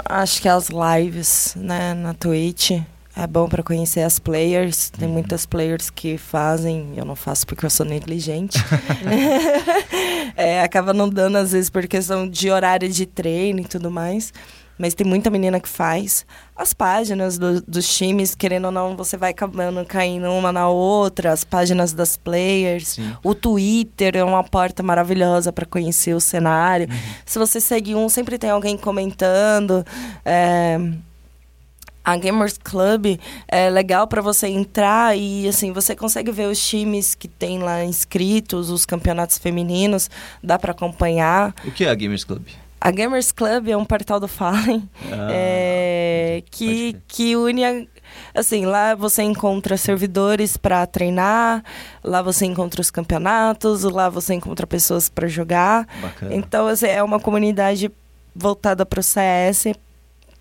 [0.04, 2.70] Acho que as lives né, na Twitch
[3.16, 4.90] É bom para conhecer as players.
[4.90, 5.14] Tem uhum.
[5.14, 8.58] muitas players que fazem, eu não faço porque eu sou negligente.
[10.36, 14.32] é, acaba não dando, às vezes, por questão de horário de treino e tudo mais.
[14.78, 16.24] Mas tem muita menina que faz.
[16.54, 21.32] As páginas do, dos times, querendo ou não, você vai acabando caindo uma na outra.
[21.32, 22.88] As páginas das players.
[22.88, 23.16] Sim.
[23.22, 26.88] O Twitter é uma porta maravilhosa para conhecer o cenário.
[26.88, 26.98] Uhum.
[27.26, 29.84] Se você segue um, sempre tem alguém comentando.
[30.24, 30.78] É
[32.08, 37.14] a Gamers Club é legal para você entrar e assim você consegue ver os times
[37.14, 40.08] que tem lá inscritos, os campeonatos femininos,
[40.42, 41.54] dá para acompanhar.
[41.66, 42.46] O que é a Gamers Club?
[42.80, 47.84] A Gamers Club é um portal do Fallen ah, é, que, que une a,
[48.34, 51.64] assim lá você encontra servidores para treinar
[52.04, 56.34] lá você encontra os campeonatos lá você encontra pessoas para jogar Bacana.
[56.34, 57.90] então assim, é uma comunidade
[58.34, 59.72] voltada para o CS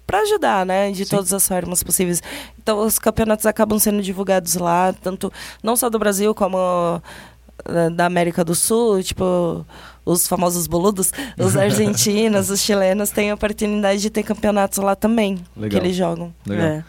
[0.06, 1.18] para ajudar, né, de Sim.
[1.18, 2.24] todas as formas possíveis.
[2.58, 5.32] Então os campeonatos acabam sendo divulgados lá, tanto
[5.62, 9.66] não só do Brasil como uh, da América do Sul, tipo
[10.08, 15.38] os famosos boludos, os argentinos, os chilenos têm a oportunidade de ter campeonatos lá também,
[15.56, 15.70] Legal.
[15.82, 16.34] que eles jogam.
[16.46, 16.66] Legal.
[16.66, 16.84] É.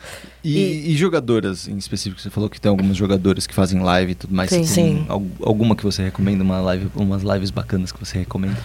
[0.44, 2.20] E, e, e, jogadoras em específico?
[2.20, 4.48] Você falou que tem algumas jogadoras que fazem live e tudo mais.
[4.50, 5.06] Sim, sim.
[5.42, 8.56] Alguma que você recomenda, uma live, umas lives bacanas que você recomenda?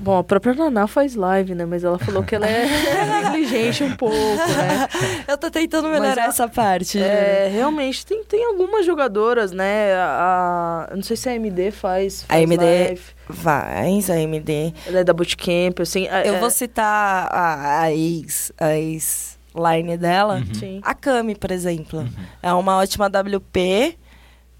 [0.00, 1.66] Bom, a própria Naná faz live, né?
[1.66, 2.64] Mas ela falou que ela é
[3.30, 4.88] negligente um pouco, né?
[5.28, 6.98] Eu tô tentando melhorar essa parte.
[6.98, 9.92] É, realmente, tem, tem algumas jogadoras, né?
[9.94, 13.02] A, a, não sei se a AMD faz, faz A AMD live.
[13.28, 14.74] faz, a AMD.
[14.86, 16.06] Ela é da Bootcamp, assim...
[16.24, 16.40] Eu é...
[16.40, 18.52] vou citar a, a ex...
[18.58, 20.36] A ex line dela.
[20.36, 20.80] Uhum.
[20.82, 22.00] A Kami, por exemplo.
[22.00, 22.08] Uhum.
[22.42, 23.98] É uma ótima WP.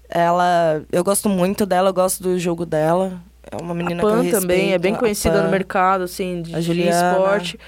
[0.07, 0.83] Ela...
[0.91, 3.19] Eu gosto muito dela, eu gosto do jogo dela.
[3.51, 6.53] É uma menina a Pan que eu também é bem conhecida no mercado, assim, de,
[6.53, 7.59] de esporte.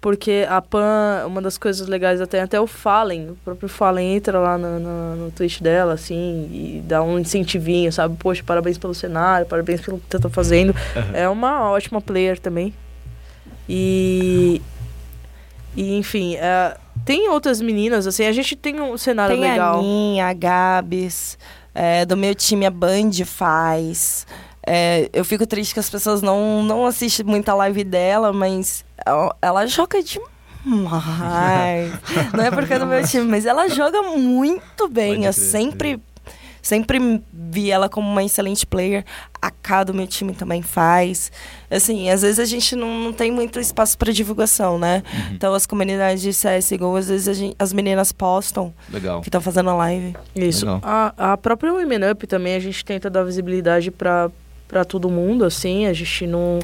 [0.00, 4.38] Porque a Pan, uma das coisas legais até, até o Fallen, o próprio Fallen entra
[4.38, 8.16] lá no, no, no Twitch dela, assim, e dá um incentivinho, sabe?
[8.18, 10.70] Poxa, parabéns pelo cenário, parabéns pelo que você tá fazendo.
[10.70, 11.14] Uhum.
[11.14, 12.72] É uma ótima player também.
[13.68, 14.62] E.
[15.76, 19.78] E, enfim, é, tem outras meninas, assim, a gente tem um cenário tem legal.
[19.78, 21.38] Tem a Ninha, a Gabs,
[21.74, 24.26] é, do meu time a Band faz.
[24.66, 29.36] É, eu fico triste que as pessoas não, não assistem muita live dela, mas ela,
[29.40, 30.24] ela joga demais.
[32.34, 35.24] não é porque é do meu time, mas ela joga muito bem.
[35.24, 35.98] eu sempre,
[36.60, 39.04] sempre vi ela como uma excelente player.
[39.40, 41.32] A K do meu time também faz.
[41.70, 45.02] Assim, às vezes a gente não, não tem muito espaço para divulgação, né?
[45.10, 45.34] Uhum.
[45.34, 49.22] Então as comunidades de CSGO, às vezes gente, as meninas postam Legal.
[49.22, 50.14] que estão fazendo live.
[50.36, 50.66] Isso.
[50.82, 54.30] A, a própria Women Up também a gente tenta dar visibilidade para
[54.70, 56.60] para todo mundo, assim, a gente não...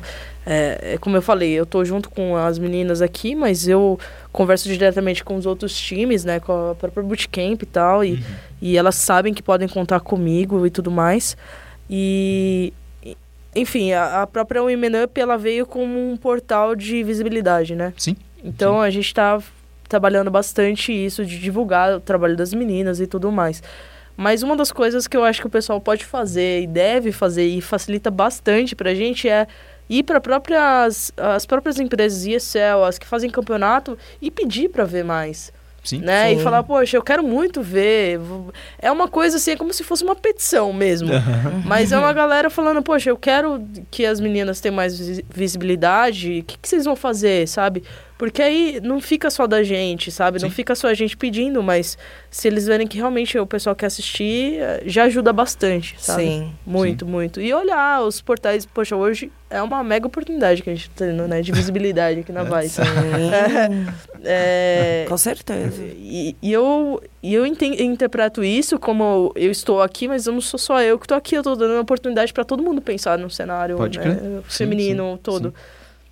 [0.46, 3.98] É, é, como eu falei, eu tô junto com as meninas aqui, mas eu
[4.32, 8.22] converso diretamente com os outros times, né, com a própria Bootcamp e tal, e, uhum.
[8.62, 11.36] e elas sabem que podem contar comigo e tudo mais,
[11.90, 12.72] e...
[13.58, 17.94] Enfim, a, a própria Women Up, ela veio como um portal de visibilidade, né?
[17.96, 18.14] Sim.
[18.44, 18.80] Então, Sim.
[18.80, 19.42] a gente tá
[19.88, 23.62] trabalhando bastante isso, de divulgar o trabalho das meninas e tudo mais.
[24.16, 27.46] Mas uma das coisas que eu acho que o pessoal pode fazer e deve fazer
[27.46, 29.46] e facilita bastante pra gente é
[29.88, 35.04] ir para próprias as próprias empresas ESL, as que fazem campeonato e pedir para ver
[35.04, 35.52] mais.
[35.86, 36.00] Sim.
[36.00, 36.30] Né?
[36.30, 36.40] Sim.
[36.40, 38.18] E falar, poxa, eu quero muito ver.
[38.78, 41.10] É uma coisa assim, é como se fosse uma petição mesmo.
[41.64, 44.98] Mas é uma galera falando, poxa, eu quero que as meninas tenham mais
[45.30, 46.40] visibilidade.
[46.40, 47.84] O que, que vocês vão fazer, sabe?
[48.18, 50.38] Porque aí não fica só da gente, sabe?
[50.38, 50.46] Sim.
[50.46, 51.98] Não fica só a gente pedindo, mas
[52.30, 56.22] se eles verem que realmente o pessoal quer assistir, eh, já ajuda bastante, sabe?
[56.22, 56.52] Sim.
[56.64, 57.10] Muito, Sim.
[57.10, 57.40] muito.
[57.40, 61.28] E olhar os portais, poxa, hoje é uma mega oportunidade que a gente tá tendo,
[61.28, 61.42] né?
[61.42, 62.44] De visibilidade aqui na é.
[62.62, 62.80] Vice.
[64.24, 65.82] é, Com certeza.
[65.84, 70.58] E, e, eu, e eu interpreto isso como eu estou aqui, mas eu não sou
[70.58, 73.28] só eu que estou aqui, eu estou dando uma oportunidade para todo mundo pensar no
[73.28, 74.40] cenário né?
[74.48, 75.54] feminino todo.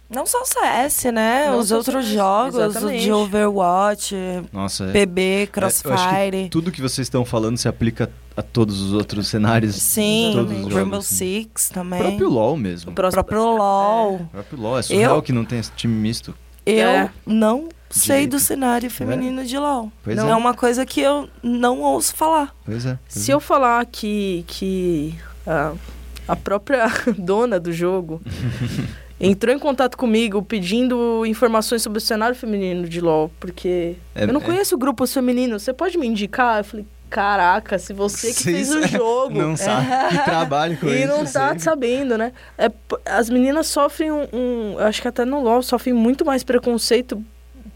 [0.08, 1.48] Não só o CS, né?
[1.48, 3.04] Não Os outros CS, jogos exatamente.
[3.04, 4.14] de Overwatch,
[4.52, 5.46] Nossa, PB, é.
[5.46, 6.44] Crossfire.
[6.44, 9.76] É, tudo que vocês estão falando se aplica a todos os outros cenários.
[9.76, 12.00] Sim, todos os Rainbow Six também.
[12.00, 12.90] O próprio LoL mesmo.
[12.90, 14.12] O próprio, próprio LoL.
[14.12, 14.22] É.
[14.22, 14.78] O próprio LoL.
[14.78, 16.34] É surreal eu, que não tem esse time misto.
[16.66, 17.10] Eu é.
[17.26, 18.30] não sei Direito.
[18.32, 19.44] do cenário feminino é.
[19.44, 19.90] de LoL.
[20.02, 20.32] Pois não é.
[20.32, 22.54] é uma coisa que eu não ouço falar.
[22.64, 22.98] Pois é.
[23.10, 25.14] Pois se eu falar que, que
[25.46, 25.78] uh,
[26.26, 26.86] a própria
[27.16, 28.20] dona do jogo
[29.24, 34.32] entrou em contato comigo pedindo informações sobre o cenário feminino de LoL, porque é, eu
[34.32, 34.44] não é...
[34.44, 35.62] conheço grupos femininos.
[35.62, 36.58] Você pode me indicar?
[36.58, 39.38] Eu falei, caraca, se você que Vocês fez o jogo.
[39.38, 41.04] Não sabe que trabalho com e isso.
[41.04, 42.32] E não tá sabendo, né?
[42.58, 42.70] É,
[43.06, 44.78] as meninas sofrem um, um.
[44.78, 47.22] Acho que até no LoL sofrem muito mais preconceito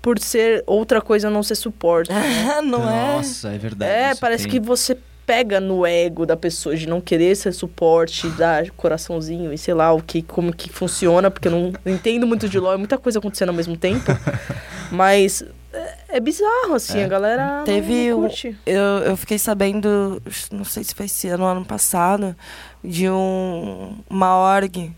[0.02, 2.10] por ser outra coisa não ser suporte.
[2.18, 2.60] Né?
[2.62, 3.16] não é?
[3.16, 3.90] Nossa, é verdade.
[3.90, 4.52] É, parece tem...
[4.52, 4.96] que você
[5.28, 9.92] pega no ego da pessoa de não querer ser suporte, dar coraçãozinho e sei lá
[9.92, 13.18] o que, como que funciona, porque eu não entendo muito de LOL, é muita coisa
[13.18, 14.10] acontecendo ao mesmo tempo.
[14.90, 17.04] Mas é, é bizarro, assim, é.
[17.04, 17.62] a galera.
[17.66, 18.14] Teve.
[18.14, 18.26] Um,
[18.64, 22.34] eu, eu fiquei sabendo, não sei se foi esse ano ano passado,
[22.82, 24.90] de um, uma org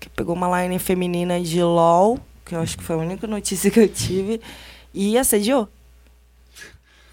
[0.00, 3.70] que pegou uma line feminina de LOL, que eu acho que foi a única notícia
[3.70, 4.40] que eu tive,
[4.94, 5.68] e assediou.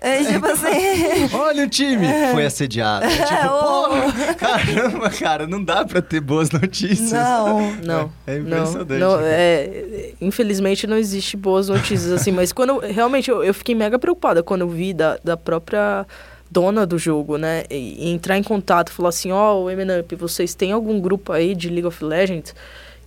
[0.03, 1.29] É, tipo assim.
[1.33, 2.05] Olha o time!
[2.33, 3.05] Foi assediado.
[3.05, 7.13] É, tipo, pô, caramba, cara, não dá pra ter boas notícias.
[7.13, 8.13] Não, não.
[8.27, 8.99] É, é impressionante.
[8.99, 13.73] Não, não é, infelizmente não existe boas notícias assim, mas quando realmente eu, eu, fiquei
[13.73, 16.05] mega preocupada quando eu vi da, da própria
[16.51, 17.63] dona do jogo, né?
[17.69, 19.67] E, e entrar em contato, falar assim, ó, oh,
[20.17, 22.53] vocês têm algum grupo aí de League of Legends?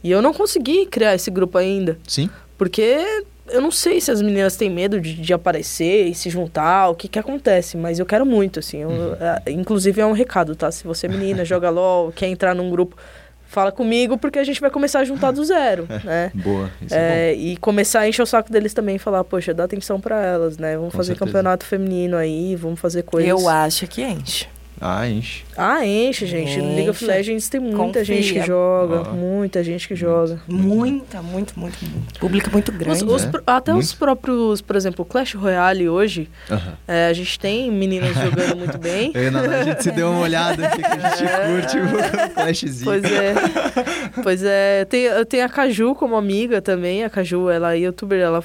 [0.03, 1.99] E eu não consegui criar esse grupo ainda.
[2.07, 2.31] Sim.
[2.57, 6.89] Porque eu não sei se as meninas têm medo de, de aparecer e se juntar,
[6.89, 8.79] o que que acontece, mas eu quero muito, assim.
[8.79, 9.13] Eu, uhum.
[9.15, 10.71] é, inclusive é um recado, tá?
[10.71, 12.97] Se você é menina, joga LOL, quer entrar num grupo,
[13.47, 16.33] fala comigo porque a gente vai começar a juntar do zero, né?
[16.35, 19.65] Boa, isso é, é E começar a encher o saco deles também, falar, poxa, dá
[19.65, 20.77] atenção para elas, né?
[20.77, 21.27] Vamos Com fazer certeza.
[21.27, 23.29] campeonato feminino aí, vamos fazer coisas...
[23.29, 24.47] Eu acho que enche.
[24.81, 25.45] Ah, enche.
[25.57, 26.59] Ah, enche, gente.
[26.59, 28.05] No League of Legends tem muita Confia.
[28.05, 29.11] gente que joga.
[29.11, 30.41] Muita gente que joga.
[30.47, 32.21] Muita, muito, muito, muito.
[32.21, 33.03] Público muito grande.
[33.05, 33.31] Os, os, é.
[33.47, 33.85] Até muito.
[33.85, 36.73] os próprios, por exemplo, Clash Royale hoje, uh -huh.
[36.87, 39.13] é, a gente tem meninas jogando muito bem.
[39.15, 41.47] Eu, não, a gente se deu uma olhada aqui que a gente é.
[41.47, 42.85] curte o Clashzinho.
[42.85, 43.35] Pois é.
[44.23, 44.85] Pois é.
[44.85, 47.03] Tem, tem a Caju como amiga também.
[47.03, 48.45] A Caju, ela é youtuber, ela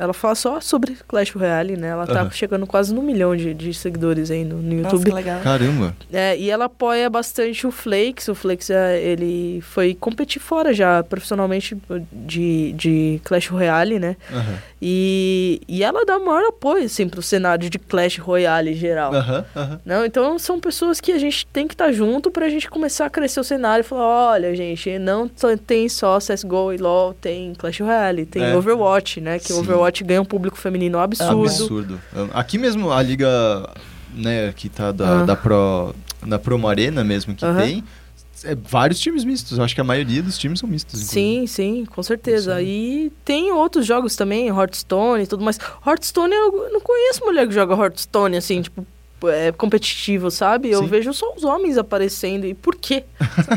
[0.00, 1.88] ela fala só sobre Clash Royale, né?
[1.88, 2.30] Ela tá uhum.
[2.30, 5.10] chegando quase no milhão de, de seguidores aí no, no YouTube.
[5.10, 5.40] Nossa, legal.
[5.42, 5.94] Caramba.
[6.10, 8.26] É, e ela apoia bastante o Flakes.
[8.28, 11.76] O Flakes, é, ele foi competir fora já, profissionalmente,
[12.10, 14.16] de, de Clash Royale, né?
[14.30, 14.56] Uhum.
[14.82, 19.12] E, e ela dá maior apoio, assim, pro cenário de Clash Royale geral.
[19.12, 19.44] Uhum.
[19.62, 19.78] Uhum.
[19.84, 23.04] Não, então são pessoas que a gente tem que estar tá junto pra gente começar
[23.04, 27.52] a crescer o cenário e falar, olha, gente, não tem só CSGO e LoL, tem
[27.54, 28.56] Clash Royale, tem é.
[28.56, 29.38] Overwatch, né?
[29.38, 29.60] Que Sim.
[29.60, 31.44] Overwatch ganha um público feminino absurdo.
[31.44, 32.00] absurdo.
[32.32, 33.28] Aqui mesmo, a liga,
[34.14, 35.24] né, que tá da, ah.
[35.24, 35.94] da Pro,
[36.26, 37.84] da Promo Arena mesmo que tem,
[38.44, 39.58] é, vários times mistos.
[39.58, 41.00] Eu acho que a maioria dos times são mistos.
[41.00, 41.12] Inclusive.
[41.12, 42.56] Sim, sim, com certeza.
[42.58, 42.64] Sim.
[42.64, 45.58] E tem outros jogos também, Hearthstone e tudo mais.
[45.86, 48.86] Hearthstone, eu não conheço mulher que joga Hearthstone, assim, tipo,
[49.28, 50.70] é, competitivo, sabe?
[50.70, 52.46] Eu vejo só os homens aparecendo.
[52.46, 53.04] E por quê?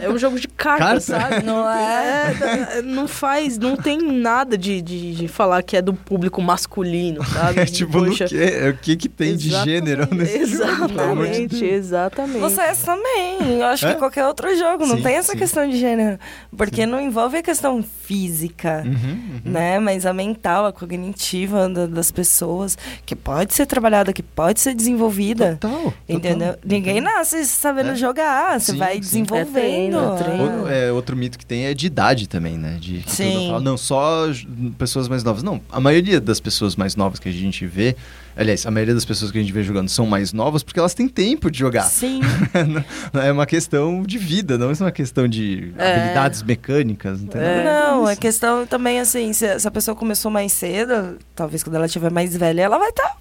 [0.01, 1.43] É um jogo de cartas, sabe?
[1.43, 5.93] Não é, é, Não faz, não tem nada de, de, de, falar que é do
[5.93, 7.53] público masculino, sabe?
[7.64, 12.39] É tipo, Poxa, que, é, o que que tem de gênero nesse Exatamente, jogo, exatamente.
[12.39, 13.59] Vocês também.
[13.59, 13.93] Eu acho é?
[13.93, 15.38] que qualquer outro jogo não sim, tem essa sim.
[15.38, 16.20] questão de gênero.
[16.55, 16.88] Porque sim.
[16.88, 19.41] não envolve a questão física, uhum, uhum.
[19.45, 19.80] né?
[19.80, 24.74] Mas a mental, a cognitiva da, das pessoas, que pode ser trabalhada, que pode ser
[24.74, 25.52] desenvolvida.
[25.55, 25.93] Total.
[26.07, 26.53] Entendeu?
[26.53, 26.69] Total.
[26.69, 27.95] Ninguém nasce sabendo é.
[27.95, 28.59] jogar.
[28.59, 28.99] Você sim, vai sim.
[28.99, 29.57] desenvolvendo.
[29.57, 30.67] É treino, é treino.
[30.67, 32.77] É, outro mito que tem é de idade também, né?
[32.79, 33.47] De sim.
[33.47, 34.25] Fala, não, só
[34.77, 35.43] pessoas mais novas.
[35.43, 37.95] Não, a maioria das pessoas mais novas que a gente vê
[38.35, 40.93] Aliás, a maioria das pessoas que a gente vê jogando são mais novas porque elas
[40.93, 41.83] têm tempo de jogar.
[41.83, 42.19] Sim.
[43.13, 45.93] é uma questão de vida, não é uma questão de é.
[45.93, 47.21] habilidades mecânicas.
[47.21, 47.63] Não, é.
[47.63, 51.85] não é questão também assim, se, se, a pessoa começou mais cedo, talvez quando ela
[51.85, 53.17] estiver mais velha, ela vai estar tá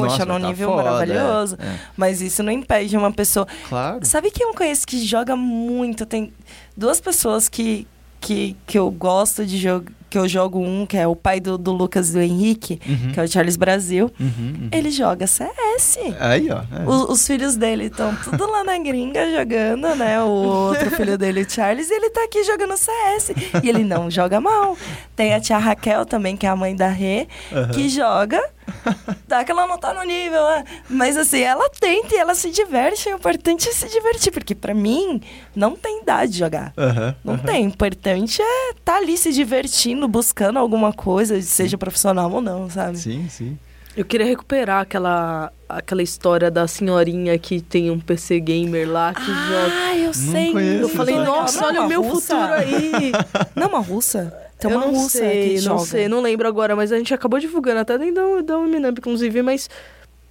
[0.00, 1.56] poxa, Nossa, num tá nível foda, maravilhoso.
[1.58, 1.80] É, é.
[1.96, 3.46] Mas isso não impede uma pessoa.
[3.68, 4.00] Claro.
[4.04, 6.04] Sabe quem eu conheço que joga muito?
[6.04, 6.32] Tem
[6.76, 7.86] duas pessoas que,
[8.20, 11.58] que, que eu gosto de jogar que eu jogo um, que é o pai do,
[11.58, 13.10] do Lucas e do Henrique, uhum.
[13.10, 14.08] que é o Charles Brasil.
[14.20, 14.68] Uhum, uhum.
[14.70, 15.98] Ele joga CS.
[16.20, 16.60] Aí, ó.
[16.60, 16.88] É.
[16.88, 20.22] Os, os, filhos dele estão tudo lá na gringa jogando, né?
[20.22, 23.32] O outro filho dele, o Charles, e ele tá aqui jogando CS.
[23.60, 24.78] E ele não joga mal.
[25.16, 27.26] Tem a tia Raquel também, que é a mãe da Rê,
[27.72, 28.40] que joga
[29.26, 30.64] Tá que ela não tá no nível, né?
[30.88, 33.08] Mas assim, ela tenta e ela se diverte.
[33.08, 35.20] O importante é se divertir, porque para mim
[35.56, 36.74] não tem idade de jogar.
[36.76, 37.40] Uhum, não uhum.
[37.40, 37.64] tem.
[37.64, 42.68] O importante é estar tá ali se divertindo, buscando alguma coisa, seja profissional ou não,
[42.68, 42.98] sabe?
[42.98, 43.58] Sim, sim.
[43.96, 49.20] Eu queria recuperar aquela, aquela história da senhorinha que tem um PC gamer lá que
[49.20, 49.74] ah, joga.
[49.76, 50.82] Ah, eu sei.
[50.82, 52.34] eu falei, nossa, não, olha o meu russa.
[52.34, 53.12] futuro aí.
[53.54, 54.34] Não, uma russa.
[54.58, 55.86] Tem uma eu não russa sei, que não joga.
[55.86, 59.68] sei, não lembro agora, mas a gente acabou divulgando até dentro da Uminamp, inclusive, mas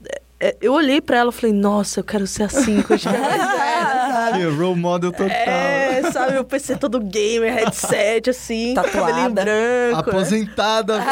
[0.10, 3.00] é, é, eu olhei pra ela e falei, nossa, eu quero ser assim quando eu
[3.00, 5.28] tiver mais velha, Que role model total.
[5.30, 9.30] É, sabe, o PC todo gamer, headset, assim, Tatuada.
[9.44, 10.00] branco.
[10.10, 11.06] Aposentada, né?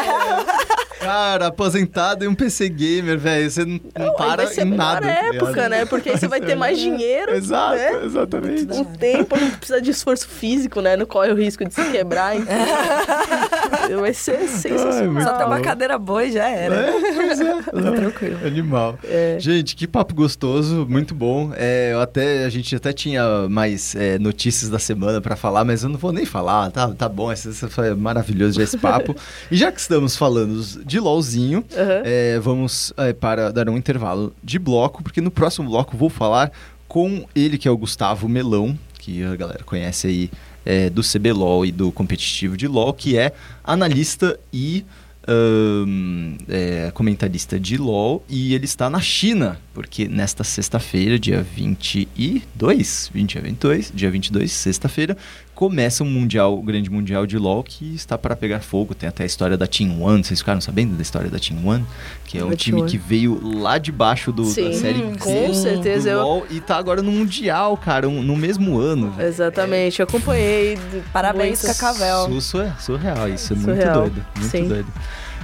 [1.02, 3.50] Cara, aposentado e um PC gamer, velho.
[3.50, 5.06] Você não, não para vai ser em nada.
[5.06, 5.84] Na tá época, né?
[5.84, 7.34] Porque aí você vai ter mais dinheiro.
[7.34, 8.04] Exato, né?
[8.04, 8.80] exatamente.
[8.80, 10.96] O tempo não precisa de esforço físico, né?
[10.96, 12.36] Não corre o risco de se quebrar.
[12.36, 12.54] Então...
[14.00, 15.16] vai ser sensacional.
[15.16, 16.74] Ai, Só ter uma cadeira boa e já era.
[16.74, 17.62] É, pois é.
[17.62, 18.46] tá tranquilo.
[18.46, 18.98] Animal.
[19.04, 19.36] É.
[19.38, 21.52] Gente, que papo gostoso, muito bom.
[21.56, 25.82] É, eu até, a gente até tinha mais é, notícias da semana para falar, mas
[25.82, 26.70] eu não vou nem falar.
[26.70, 29.14] Tá, tá bom, esse, esse foi maravilhoso já esse papo.
[29.50, 32.40] e já que estamos falando de LOLzinho, uhum.
[32.40, 36.52] vamos é, para dar um intervalo de bloco, porque no próximo bloco vou falar
[36.88, 40.30] com ele, que é o Gustavo Melão, que a galera conhece aí
[40.64, 43.32] é, do CBLOL e do competitivo de LOL, que é
[43.64, 44.84] analista e
[45.28, 53.10] um, é, comentarista de LOL e ele está na China, porque nesta sexta-feira, dia 22,
[53.12, 55.16] 20 a 22, dia 22, sexta-feira,
[55.62, 58.96] começa um mundial, o grande mundial de LoL que está para pegar fogo.
[58.96, 60.24] Tem até a história da Team One.
[60.24, 61.86] Vocês ficaram sabendo da história da Team One?
[62.26, 66.14] Que é um time que veio lá de baixo do, Sim, da série com certeza
[66.14, 66.56] do LoL eu...
[66.56, 69.14] e tá agora no mundial, cara, um, no mesmo ano.
[69.20, 70.02] Exatamente, é...
[70.02, 70.76] eu acompanhei.
[71.12, 72.36] Parabéns, Cacavel.
[72.36, 74.00] Isso é surreal, isso é surreal.
[74.00, 74.66] muito doido, muito Sim.
[74.66, 74.92] doido.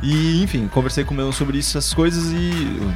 [0.02, 2.50] E, enfim, conversei com o Melon sobre isso, essas coisas, e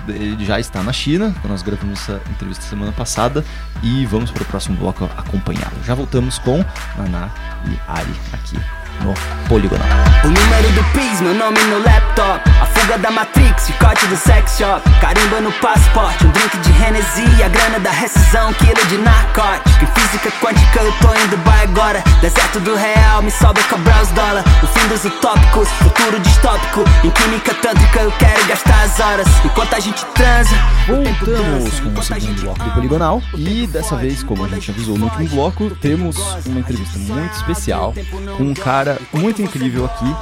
[0.08, 3.44] ele já está na China, nós gravamos essa entrevista semana passada,
[3.82, 5.82] e vamos para o próximo bloco acompanhá-lo.
[5.84, 6.64] Já voltamos com
[6.96, 7.30] Naná
[7.66, 9.14] e Ari aqui no
[9.48, 9.86] Poligonal.
[10.24, 12.40] O número do PIS, meu nome no laptop.
[12.60, 14.82] A fuga da Matrix, chicote do sex shop.
[15.00, 17.42] Carimba no passaporte, um drink de Hennessy.
[17.42, 19.84] A grana da rescisão, quilo de narcótico.
[19.84, 22.02] Em física quântica eu tô em Dubai agora.
[22.20, 24.44] Deserto do real, me sobra cobrar os dólar.
[24.62, 26.84] O fim dos utópicos, futuro distópico.
[27.04, 29.26] Em química tântrica eu quero gastar as horas.
[29.44, 30.54] Enquanto a gente transa.
[30.86, 33.22] Voltamos com o segundo bloco do Poligonal.
[33.36, 36.16] E dessa vez, como a gente avisou no último bloco, temos
[36.46, 37.94] uma entrevista muito especial
[38.36, 40.16] com um cara cara muito incrível aqui,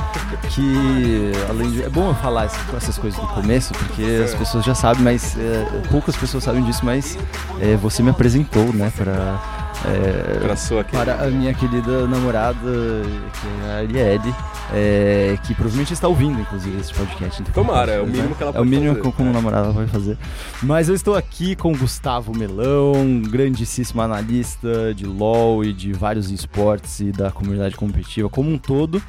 [0.51, 1.83] que além de...
[1.83, 2.45] É bom eu falar
[2.77, 6.85] essas coisas no começo, porque as pessoas já sabem, mas é, poucas pessoas sabem disso,
[6.85, 7.17] mas
[7.61, 9.60] é, você me apresentou, né, pra...
[9.87, 14.35] É, para a minha querida namorada, que é a Arielle,
[14.73, 17.41] é, que provavelmente está ouvindo, inclusive, esse podcast.
[17.41, 18.59] Então, Tomara, é o mínimo que ela pode fazer.
[18.59, 20.19] É o mínimo fazer, que como namorada ela vai fazer.
[20.63, 27.01] Mas eu estou aqui com Gustavo Melão, grandíssimo analista de LoL e de vários esportes
[27.01, 29.03] e da comunidade competitiva como um todo.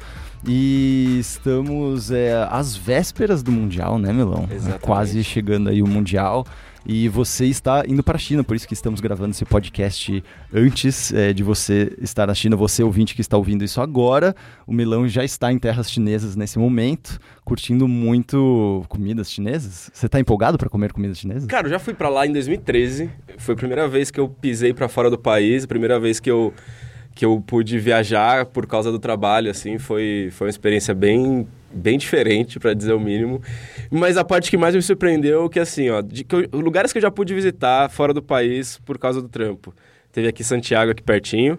[0.46, 4.48] E estamos é, às vésperas do Mundial, né, Melão?
[4.50, 4.80] Exatamente.
[4.80, 6.44] Quase chegando aí o Mundial.
[6.84, 10.22] E você está indo para a China, por isso que estamos gravando esse podcast
[10.52, 12.56] antes é, de você estar na China.
[12.56, 14.34] Você, ouvinte que está ouvindo isso agora,
[14.66, 19.90] o Milão já está em terras chinesas nesse momento, curtindo muito comidas chinesas.
[19.92, 21.46] Você está empolgado para comer comidas chinesas?
[21.46, 23.08] Cara, eu já fui para lá em 2013.
[23.38, 26.30] Foi a primeira vez que eu pisei para fora do país, a primeira vez que
[26.30, 26.52] eu
[27.14, 31.98] que eu pude viajar por causa do trabalho, assim, foi, foi uma experiência bem bem
[31.98, 33.40] diferente, para dizer o mínimo.
[33.90, 36.92] Mas a parte que mais me surpreendeu é que, assim, ó, de que eu, lugares
[36.92, 39.74] que eu já pude visitar fora do país por causa do trampo.
[40.12, 41.58] Teve aqui Santiago, aqui pertinho,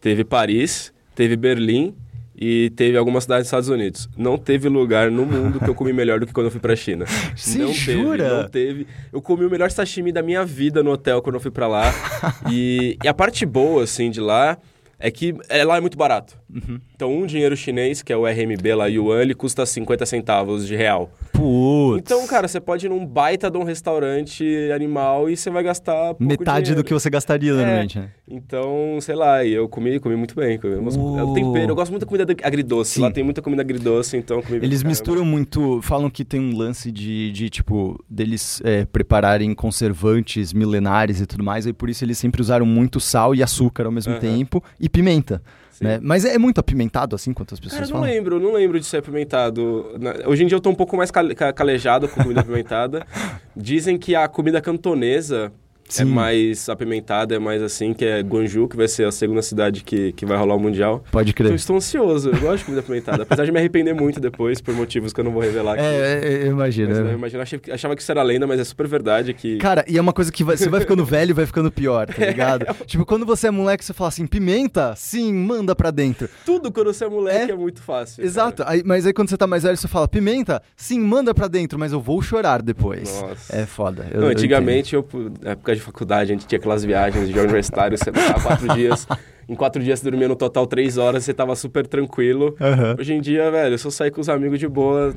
[0.00, 1.94] teve Paris, teve Berlim
[2.36, 4.08] e teve algumas cidades dos Estados Unidos.
[4.16, 6.74] Não teve lugar no mundo que eu comi melhor do que quando eu fui pra
[6.74, 7.04] China.
[7.36, 8.24] Se não jura?
[8.24, 8.86] teve, não teve.
[9.12, 11.94] Eu comi o melhor sashimi da minha vida no hotel quando eu fui para lá.
[12.50, 14.58] e, e a parte boa, assim, de lá
[15.04, 16.34] é que é, lá é muito barato.
[16.48, 16.80] Uhum.
[16.96, 20.74] Então, um dinheiro chinês, que é o RMB lá, Yuan, ele custa 50 centavos de
[20.74, 21.12] real.
[21.44, 22.00] Putz.
[22.00, 24.42] Então, cara, você pode ir num baita de um restaurante
[24.74, 26.82] animal e você vai gastar Metade dinheiro.
[26.82, 27.54] do que você gastaria é.
[27.54, 28.08] normalmente, né?
[28.26, 30.58] Então, sei lá, eu comi, comi muito bem.
[30.58, 31.30] Comi uh.
[31.30, 32.92] o tempero, eu gosto muito da comida agridoce.
[32.92, 33.02] Sim.
[33.02, 36.56] Lá tem muita comida agridoce, então comi Eles bem, misturam muito, falam que tem um
[36.56, 42.02] lance de, de tipo, deles é, prepararem conservantes milenares e tudo mais, e por isso
[42.06, 45.42] eles sempre usaram muito sal e açúcar ao mesmo tempo e pimenta.
[45.80, 45.98] Né?
[46.02, 48.14] Mas é, muito apimentado assim quanto as pessoas Cara, eu não falam?
[48.14, 49.86] lembro, não lembro de ser apimentado.
[50.26, 53.06] Hoje em dia eu tô um pouco mais calejado com comida apimentada.
[53.56, 56.02] Dizem que a comida cantonesa é Sim.
[56.02, 59.82] é mais apimentada, é mais assim, que é Guangzhou, que vai ser a segunda cidade
[59.82, 61.04] que, que vai rolar o Mundial.
[61.10, 61.46] Pode crer.
[61.46, 64.74] Então, estou ansioso, eu gosto de comida apimentada, apesar de me arrepender muito depois, por
[64.74, 65.82] motivos que eu não vou revelar aqui.
[65.82, 66.88] É, é eu imagino.
[66.88, 69.58] Mas, eu imagino, achei, achava que isso era lenda, mas é super verdade que...
[69.58, 72.06] Cara, e é uma coisa que vai, você vai ficando velho e vai ficando pior,
[72.06, 72.66] tá ligado?
[72.86, 74.94] tipo, quando você é moleque, você fala assim, pimenta?
[74.96, 76.28] Sim, manda pra dentro.
[76.44, 78.24] Tudo quando você é moleque é, é muito fácil.
[78.24, 80.62] Exato, aí, mas aí quando você tá mais velho, você fala, pimenta?
[80.76, 83.20] Sim, manda pra dentro, mas eu vou chorar depois.
[83.20, 83.56] Nossa.
[83.56, 84.06] É foda.
[84.10, 87.38] Eu, não, antigamente, eu, eu, na época de faculdade, a gente tinha aquelas viagens de
[87.38, 89.06] universitário, você passava quatro dias.
[89.48, 92.56] Em quatro dias você dormia no total três horas, você tava super tranquilo.
[92.60, 92.96] Uhum.
[92.98, 95.14] Hoje em dia, velho, se eu sair com os amigos de boa,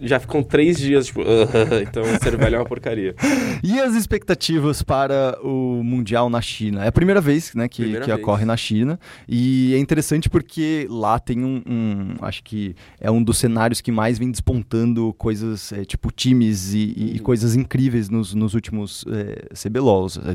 [0.00, 1.24] já ficam três dias, tipo, uh,
[1.82, 3.14] então o cervelho é uma porcaria.
[3.62, 6.84] E as expectativas para o Mundial na China?
[6.84, 8.08] É a primeira vez né, que, que vez.
[8.08, 8.98] ocorre na China.
[9.28, 13.90] E é interessante porque lá tem um, um, Acho que é um dos cenários que
[13.90, 19.04] mais vem despontando coisas, é, tipo times e, e, e, coisas incríveis nos, nos últimos
[19.08, 20.34] é, CBLOLs, é,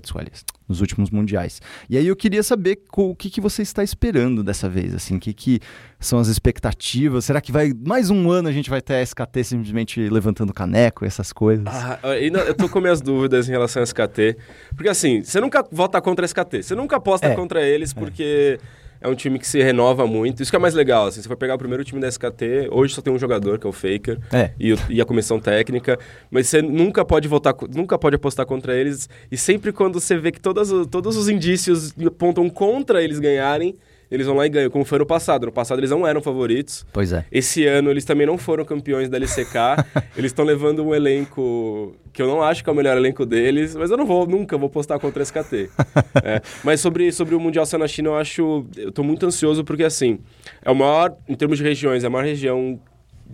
[0.67, 1.61] nos últimos mundiais.
[1.89, 5.19] E aí eu queria saber o que, que você está esperando dessa vez, assim, o
[5.19, 5.59] que, que
[6.05, 7.25] são as expectativas?
[7.25, 11.05] Será que vai mais um ano a gente vai ter a SKT simplesmente levantando caneco,
[11.05, 11.65] essas coisas?
[11.67, 14.37] Ah, eu tô com minhas dúvidas em relação a SKT,
[14.75, 17.35] porque assim, você nunca vota contra a SKT, você nunca aposta é.
[17.35, 17.99] contra eles é.
[17.99, 18.59] porque
[19.01, 19.07] é.
[19.07, 20.43] é um time que se renova muito.
[20.43, 22.93] Isso que é mais legal, assim, você vai pegar o primeiro time da SKT, hoje
[22.93, 24.51] só tem um jogador, que é o Faker, é.
[24.59, 25.97] e, e, a comissão técnica,
[26.29, 30.31] mas você nunca pode votar, nunca pode apostar contra eles, e sempre quando você vê
[30.31, 33.75] que todas, todos os indícios apontam contra eles ganharem,
[34.13, 35.47] eles vão lá e ganham, como foi no passado.
[35.47, 36.85] No passado eles não eram favoritos.
[36.93, 37.25] Pois é.
[37.31, 39.57] Esse ano eles também não foram campeões da LCK.
[40.15, 43.75] eles estão levando um elenco que eu não acho que é o melhor elenco deles,
[43.75, 45.71] mas eu não vou, nunca vou postar contra a SKT.
[46.23, 48.65] é, mas sobre, sobre o Mundial ser na China, eu acho.
[48.77, 50.19] Eu tô muito ansioso porque, assim,
[50.63, 52.79] é o maior, em termos de regiões, é a maior região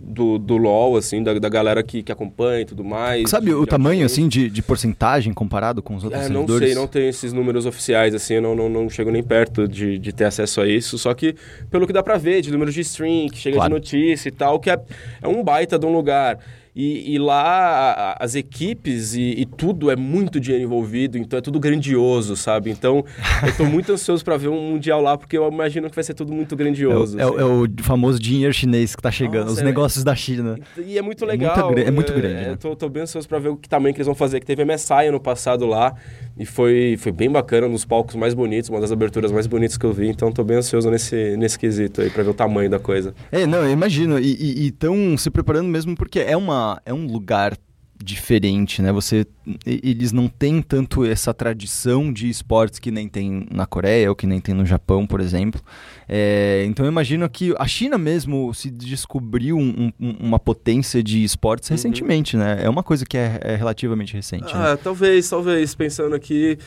[0.02, 3.28] do, do LoL, assim, da, da galera que, que acompanha e tudo mais.
[3.28, 6.68] Sabe o tamanho, assim, de, de porcentagem comparado com os outros é, não servidores?
[6.68, 9.98] sei, não tenho esses números oficiais, assim, eu não, não, não chego nem perto de,
[9.98, 11.34] de ter acesso a isso, só que
[11.70, 13.68] pelo que dá pra ver, de números de stream, que chega claro.
[13.68, 14.80] de notícia e tal, que é,
[15.22, 16.38] é um baita de um lugar.
[16.74, 21.58] E, e lá as equipes e, e, tudo é muito dinheiro envolvido, então é tudo
[21.58, 22.70] grandioso, sabe?
[22.70, 23.04] Então
[23.44, 26.14] eu tô muito ansioso para ver um mundial lá, porque eu imagino que vai ser
[26.14, 27.18] tudo muito grandioso.
[27.18, 27.34] É, assim.
[27.34, 30.58] é, é o famoso dinheiro chinês que tá chegando, Nossa, os é, negócios da China.
[30.78, 31.72] E é muito legal.
[31.76, 32.34] é muito grande.
[32.34, 32.56] É, né?
[32.56, 34.38] tô, tô, bem ansioso para ver o que tamanho que eles vão fazer.
[34.38, 35.94] Que teve a MSI ano passado lá
[36.38, 39.84] e foi, foi bem bacana, nos palcos mais bonitos, uma das aberturas mais bonitas que
[39.84, 40.08] eu vi.
[40.08, 43.12] Então tô bem ansioso nesse, nesse quesito aí para ver o tamanho da coisa.
[43.32, 44.20] É, não, eu imagino.
[44.20, 47.56] E estão se preparando mesmo porque é uma é um lugar
[48.02, 48.90] diferente, né?
[48.92, 49.26] Você,
[49.66, 54.26] eles não têm tanto essa tradição de esportes que nem tem na Coreia ou que
[54.26, 55.60] nem tem no Japão, por exemplo.
[56.08, 61.22] É, então eu imagino que a China mesmo se descobriu um, um, uma potência de
[61.22, 61.74] esportes uhum.
[61.74, 62.60] recentemente, né?
[62.62, 64.50] É uma coisa que é, é relativamente recente.
[64.54, 64.78] Ah, né?
[64.82, 65.74] talvez, talvez.
[65.74, 66.58] Pensando aqui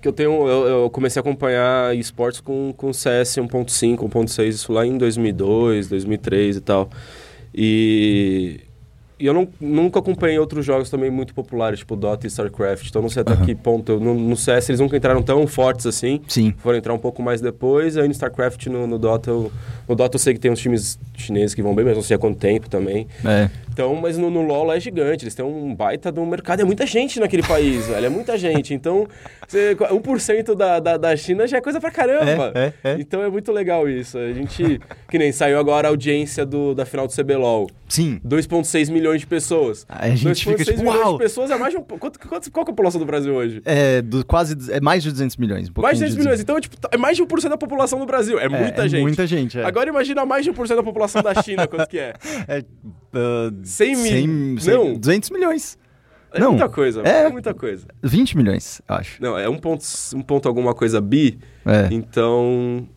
[0.00, 4.72] que eu tenho, eu, eu, comecei a acompanhar esportes com, com CS 1.5, 1.6, isso
[4.72, 6.90] lá em 2002, 2003 e tal.
[7.54, 8.60] E
[9.20, 12.88] e eu não, nunca acompanhei outros jogos também muito populares, tipo Dota e StarCraft.
[12.88, 13.44] Então não sei até uhum.
[13.44, 14.00] que ponto.
[14.00, 16.22] No, no, CS eles nunca entraram tão fortes assim.
[16.26, 16.54] Sim.
[16.58, 17.98] Foram entrar um pouco mais depois.
[17.98, 19.52] Aí no StarCraft, no, no Dota, eu,
[19.86, 22.16] no Dota eu sei que tem uns times chineses que vão bem, mas não sei
[22.16, 23.06] há quanto tempo também.
[23.22, 23.50] É.
[23.72, 25.24] Então, mas no, no LoL é gigante.
[25.24, 26.60] Eles têm um baita do mercado.
[26.60, 28.06] É muita gente naquele país, velho.
[28.06, 28.74] É muita gente.
[28.74, 29.06] Então,
[29.48, 32.52] você, 1% da, da, da China já é coisa pra caramba.
[32.54, 32.96] É, é, é.
[33.00, 34.18] Então é muito legal isso.
[34.18, 34.80] A gente.
[35.08, 37.70] que nem saiu agora a audiência do, da final do CBLOL.
[37.88, 38.20] Sim.
[38.24, 39.86] 2,6 milhões milhões de pessoas.
[39.88, 41.12] a gente fica tipo, milhões uau!
[41.12, 41.82] de pessoas é mais de um...
[41.82, 43.62] Quanto, quanto, qual é a população do Brasil hoje?
[43.64, 44.56] É, do, quase...
[44.72, 45.68] É mais de 200 milhões.
[45.68, 46.40] Um mais de 200 milhões.
[46.40, 48.38] Então, é, tipo, é mais de 1% da população do Brasil.
[48.38, 49.02] É, é muita é gente.
[49.02, 49.64] muita gente, é.
[49.64, 52.14] Agora imagina mais de 1% da população da China, quanto que é?
[52.48, 52.60] É...
[52.60, 54.60] Uh, 100 mil...
[54.60, 54.94] 100, Não.
[54.94, 55.78] 200 milhões.
[56.32, 57.86] É não, muita coisa, é, é muita coisa.
[58.02, 59.20] 20 milhões, eu acho.
[59.20, 59.84] Não, é um ponto,
[60.14, 61.88] um ponto alguma coisa bi, é.
[61.90, 62.88] então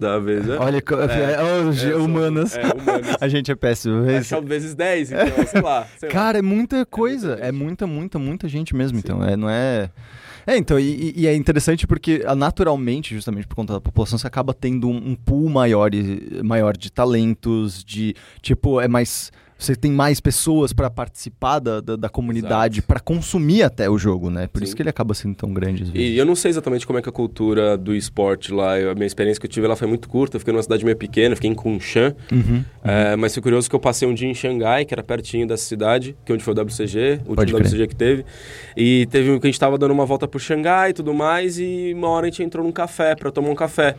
[0.00, 0.56] da vez, né?
[0.58, 2.56] Olha, é, é, humanas.
[2.56, 3.16] É, humanas.
[3.20, 4.08] a gente é péssimo.
[4.08, 5.86] É, vezes 10, então, sei lá.
[5.98, 6.38] Sei Cara, lá.
[6.38, 7.34] é muita coisa.
[7.34, 9.04] É muita, muita, muita gente mesmo, Sim.
[9.04, 9.22] então.
[9.22, 9.90] É, não é...
[10.46, 14.26] É, então, e, e, é interessante porque ah, naturalmente, justamente por conta da população, você
[14.26, 15.90] acaba tendo um, um pool maior,
[16.42, 19.30] maior de talentos, de, tipo, é mais
[19.60, 24.30] você tem mais pessoas para participar da, da, da comunidade, para consumir até o jogo,
[24.30, 24.46] né?
[24.46, 24.64] Por Sim.
[24.64, 25.82] isso que ele acaba sendo tão grande.
[25.82, 26.08] Às vezes.
[26.08, 28.76] E eu não sei exatamente como é que é a cultura do esporte lá.
[28.76, 30.36] a minha experiência que eu tive lá foi muito curta.
[30.36, 32.14] Eu fiquei numa cidade meio pequena, fiquei em Kunshan.
[32.32, 35.46] Uhum, é, mas foi curioso que eu passei um dia em Xangai, que era pertinho
[35.46, 38.24] dessa cidade, que é onde foi o WCG, o último WCG que teve.
[38.76, 41.58] E teve um que a gente estava dando uma volta por Xangai e tudo mais,
[41.58, 43.94] e uma hora a gente entrou num café para tomar um café.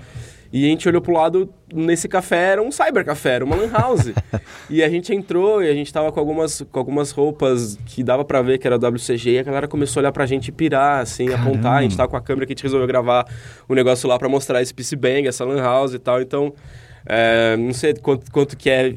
[0.53, 4.11] E a gente olhou pro lado, nesse café era um cybercafé, era uma lan house.
[4.69, 8.25] e a gente entrou e a gente tava com algumas, com algumas roupas que dava
[8.25, 11.01] para ver que era WCG e a galera começou a olhar pra gente e pirar,
[11.01, 11.49] assim, Caramba.
[11.49, 11.77] apontar.
[11.77, 13.25] A gente tava com a câmera que a gente resolveu gravar
[13.67, 16.21] o um negócio lá para mostrar esse PC Bang, essa lan house e tal.
[16.21, 16.53] Então,
[17.05, 18.95] é, não sei quanto, quanto que é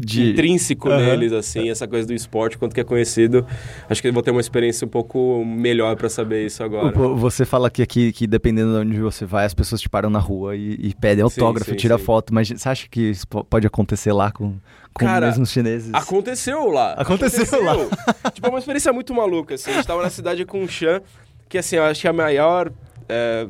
[0.00, 0.30] de...
[0.30, 0.96] intrínseco uhum.
[0.96, 3.46] neles, assim, essa coisa do esporte, quanto que é conhecido.
[3.88, 6.92] Acho que eu vou ter uma experiência um pouco melhor para saber isso agora.
[7.16, 10.18] Você fala aqui, aqui que dependendo de onde você vai, as pessoas te param na
[10.18, 12.04] rua e, e pedem autógrafo, sim, sim, tira sim.
[12.04, 14.56] foto, mas você acha que isso pode acontecer lá com,
[14.92, 15.92] com Cara, mesmo os chineses?
[15.92, 16.94] Aconteceu lá.
[16.94, 17.64] Aconteceu, aconteceu.
[17.64, 18.30] lá.
[18.32, 19.70] tipo, é uma experiência muito maluca, assim.
[19.70, 21.00] A gente tava na cidade com o Chan,
[21.48, 22.72] que assim, eu acho que é a maior...
[23.08, 23.46] É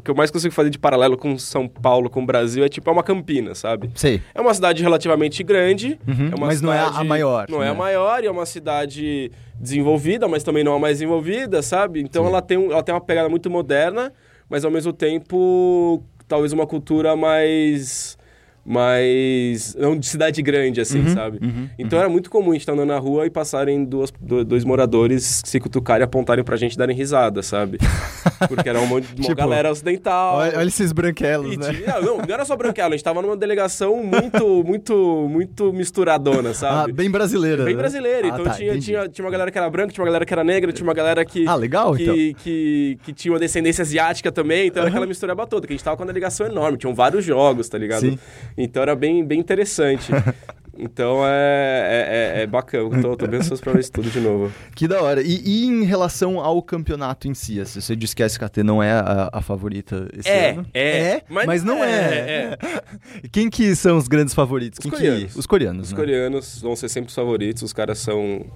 [0.00, 2.68] o que eu mais consigo fazer de paralelo com São Paulo, com o Brasil, é
[2.68, 3.90] tipo é uma Campina, sabe?
[3.94, 4.22] Sei.
[4.34, 7.46] É uma cidade relativamente grande, uhum, é mas cidade, não é a maior.
[7.50, 7.66] Não né?
[7.66, 12.00] é a maior, e é uma cidade desenvolvida, mas também não a mais desenvolvida, sabe?
[12.00, 14.10] Então ela tem, ela tem uma pegada muito moderna,
[14.48, 18.16] mas ao mesmo tempo, talvez uma cultura mais
[18.64, 21.38] mas não de cidade grande, assim, uhum, sabe?
[21.42, 22.04] Uhum, então uhum.
[22.04, 25.58] era muito comum a gente estar andando na rua e passarem duas, dois moradores se
[25.58, 27.78] cutucarem e apontarem pra gente darem risada, sabe?
[28.48, 30.36] Porque era um monte de tipo, galera ocidental.
[30.36, 31.68] Olha, olha esses branquelos, né?
[32.02, 36.90] Não, não era só branquelo, a gente tava numa delegação muito, muito, muito misturadona, sabe?
[36.90, 37.64] Ah, bem brasileira.
[37.64, 37.80] Bem né?
[37.80, 38.26] brasileira.
[38.26, 40.32] Ah, então tá, tinha, tinha, tinha uma galera que era branca, tinha uma galera que
[40.32, 41.46] era negra, tinha uma galera que.
[41.46, 42.14] Ah, legal, que, então.
[42.14, 45.76] Que, que, que tinha uma descendência asiática também, então era aquela mistureba toda, que a
[45.76, 48.00] gente tava com uma delegação enorme, tinham vários jogos, tá ligado?
[48.00, 48.18] Sim.
[48.62, 50.10] Então era bem, bem interessante.
[50.82, 53.02] Então é, é, é, é bacana.
[53.02, 54.50] Tô, tô bem ansioso pra ver isso tudo de novo.
[54.74, 55.20] Que da hora.
[55.20, 58.92] E, e, em relação ao campeonato em si, você disse que a SKT não é
[58.92, 60.66] a, a favorita esse é, ano?
[60.72, 61.90] É, mas, mas não é.
[61.90, 62.58] é.
[63.30, 64.78] Quem que são os grandes favoritos?
[64.78, 65.32] Os Quem coreanos.
[65.32, 65.38] Que...
[65.38, 65.98] Os coreanos, Os né?
[65.98, 67.62] coreanos vão ser sempre os favoritos.
[67.62, 68.46] Os caras são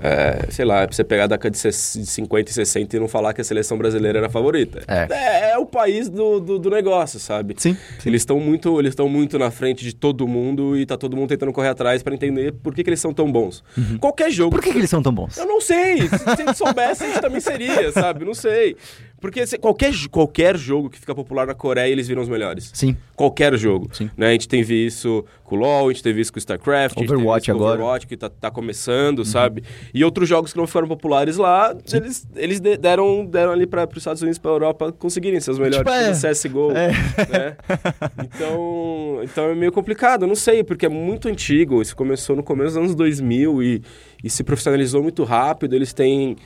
[0.00, 3.08] é, sei lá, é pra você pegar a década de 50 e 60 e não
[3.08, 4.82] falar que a seleção brasileira era a favorita.
[4.86, 5.06] É.
[5.10, 7.54] É, é o país do, do, do, negócio, sabe?
[7.56, 7.74] Sim.
[7.74, 8.08] sim.
[8.08, 11.52] Eles estão muito, eles muito na frente de todo mundo e tá todo mundo tentando
[11.52, 13.62] correr atrás para entender por que, que eles são tão bons.
[13.76, 13.98] Uhum.
[13.98, 14.50] Qualquer jogo.
[14.50, 15.36] Por que, que eles são tão bons?
[15.36, 16.08] Eu não sei.
[16.08, 18.24] Se a gente soubesse, a gente também seria, sabe?
[18.24, 18.76] Não sei.
[19.20, 22.70] Porque se, qualquer, qualquer jogo que fica popular na Coreia, eles viram os melhores.
[22.74, 22.96] Sim.
[23.16, 23.88] Qualquer jogo.
[23.92, 24.10] Sim.
[24.16, 24.28] Né?
[24.28, 26.96] A gente tem visto isso com o LoL, a gente teve isso com o StarCraft,
[26.98, 27.70] Overwatch a agora.
[27.70, 29.24] o Overwatch, que tá, tá começando, uhum.
[29.24, 29.64] sabe?
[29.94, 33.96] E outros jogos que não foram populares lá, eles, eles deram, deram ali para os
[33.96, 35.78] Estados Unidos, para Europa, conseguirem ser os melhores.
[35.78, 36.12] Tipo, é.
[36.12, 36.88] CSGO, é.
[36.92, 37.56] né?
[38.38, 41.80] Então, então é meio complicado, eu não sei, porque é muito antigo.
[41.80, 43.82] Isso começou no começo dos anos 2000 e,
[44.22, 45.74] e se profissionalizou muito rápido.
[45.74, 46.36] Eles têm...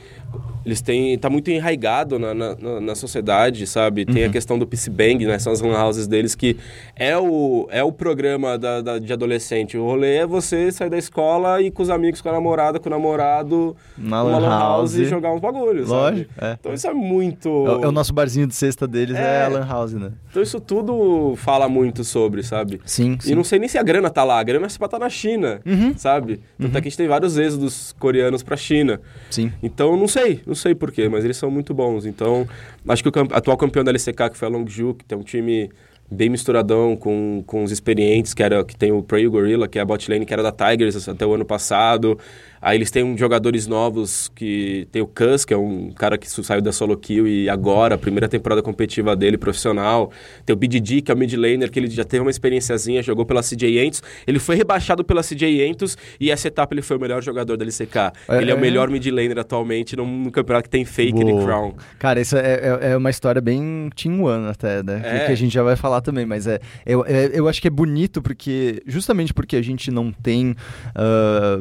[0.65, 1.19] Eles têm...
[1.19, 4.05] Tá muito enraigado na, na, na sociedade, sabe?
[4.07, 4.29] Tem Uhum.
[4.29, 5.39] a questão do PC Bang, né?
[5.39, 6.57] São as lan houses deles que
[6.97, 9.77] é o, é o programa da, da, de adolescente.
[9.77, 12.89] O rolê é você sair da escola e com os amigos, com a namorada, com
[12.89, 16.57] o namorado, na lan house house e jogar uns bagulhos, Lógico, é.
[16.59, 17.49] Então isso é muito...
[17.81, 19.45] É, é, o nosso barzinho de sexta deles, é, É.
[19.45, 20.13] a lan house, né?
[20.31, 22.81] Então isso tudo fala muito sobre, sabe?
[22.85, 24.39] Sim, E não sei nem se a grana tá lá.
[24.39, 25.93] A grana é pra estar na China, Uhum.
[25.97, 26.41] sabe?
[26.59, 27.62] Tanto é que a gente tem vários êxodos
[27.99, 29.01] coreanos pra China.
[29.31, 29.53] Sim.
[29.63, 30.41] Então, não sei.
[30.47, 32.07] Não sei porquê, mas eles são muito bons.
[32.07, 32.49] Então,
[32.89, 35.71] acho que o atual campeão da LCK, que foi a Longju, que tem um time
[36.11, 39.83] bem misturadão com, com os experientes, que, era, que tem o Prey Gorilla, que é
[39.83, 42.19] a bot lane, que era da Tigers até o ano passado.
[42.63, 46.31] Aí eles têm um, jogadores novos, que tem o Cus, que é um cara que
[46.31, 50.13] saiu da solo kill e agora, a primeira temporada competitiva dele, profissional.
[50.47, 53.27] Tem o BDD, que é o mid laner, que ele já teve uma experiênciazinha, jogou
[53.27, 54.01] pela CJ Entos.
[54.29, 57.65] Ele foi rebaixado pela CJ Entos e essa etapa ele foi o melhor jogador da
[57.65, 57.97] LCK.
[58.29, 58.61] É, ele é o é?
[58.61, 61.45] melhor mid laner atualmente num, num campeonato que tem Faker e Uou.
[61.45, 61.75] Crown.
[61.99, 65.03] Cara, isso é, é, é uma história bem Team One até, né?
[65.05, 65.27] É.
[65.27, 67.71] Que a gente já vai falar também, mas é, eu, é- eu acho que é
[67.71, 70.55] bonito porque, justamente porque a gente não tem
[70.95, 71.61] ah,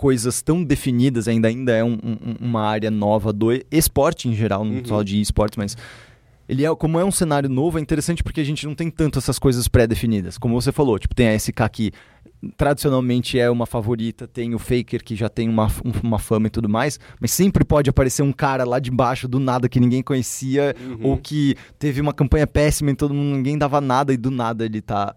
[0.00, 4.64] coisas tão definidas, ainda, ainda é um- um- uma área nova do esporte em geral,
[4.64, 4.84] não Uhum.
[4.86, 5.76] só de esportes, mas
[6.48, 9.18] ele é, como é um cenário novo, é interessante porque a gente não tem tanto
[9.18, 10.38] essas coisas pré-definidas.
[10.38, 11.92] Como você falou, tipo, tem a SK que
[12.56, 16.50] tradicionalmente é uma favorita, tem o Faker que já tem uma, um- uma fama e
[16.50, 20.02] tudo mais, mas sempre pode aparecer um cara lá de baixo do nada que ninguém
[20.02, 20.98] conhecia, Uhum.
[21.10, 24.64] ou que teve uma campanha péssima e todo mundo, ninguém dava nada e do nada
[24.64, 25.14] ele tá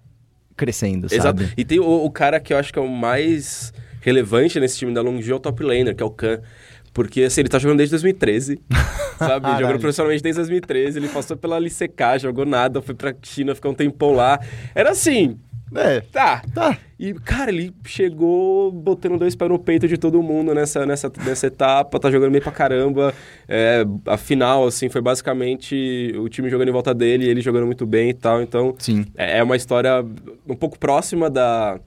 [0.57, 1.41] crescendo, Exato.
[1.41, 1.53] sabe?
[1.57, 3.73] E tem o, o cara que eu acho que é o mais
[4.03, 6.39] relevante nesse time da Longju é o top laner, que é o Khan.
[6.93, 8.59] Porque assim, ele tá jogando desde 2013,
[9.17, 9.41] sabe?
[9.45, 9.59] Caralho.
[9.61, 10.99] jogando profissionalmente desde 2013.
[10.99, 14.39] Ele passou pela LCK, jogou nada, foi pra China, ficou um tempão lá.
[14.75, 15.39] Era assim,
[15.75, 16.43] É, tá.
[16.53, 16.77] tá.
[16.99, 21.47] E, cara, ele chegou botando dois pés no peito de todo mundo nessa, nessa, nessa
[21.47, 23.11] etapa, tá jogando bem pra caramba.
[23.47, 27.87] É, a final, assim, foi basicamente o time jogando em volta dele, ele jogando muito
[27.87, 28.39] bem e tal.
[28.43, 29.03] Então, Sim.
[29.17, 30.05] é é uma história
[30.47, 31.79] um pouco próxima da,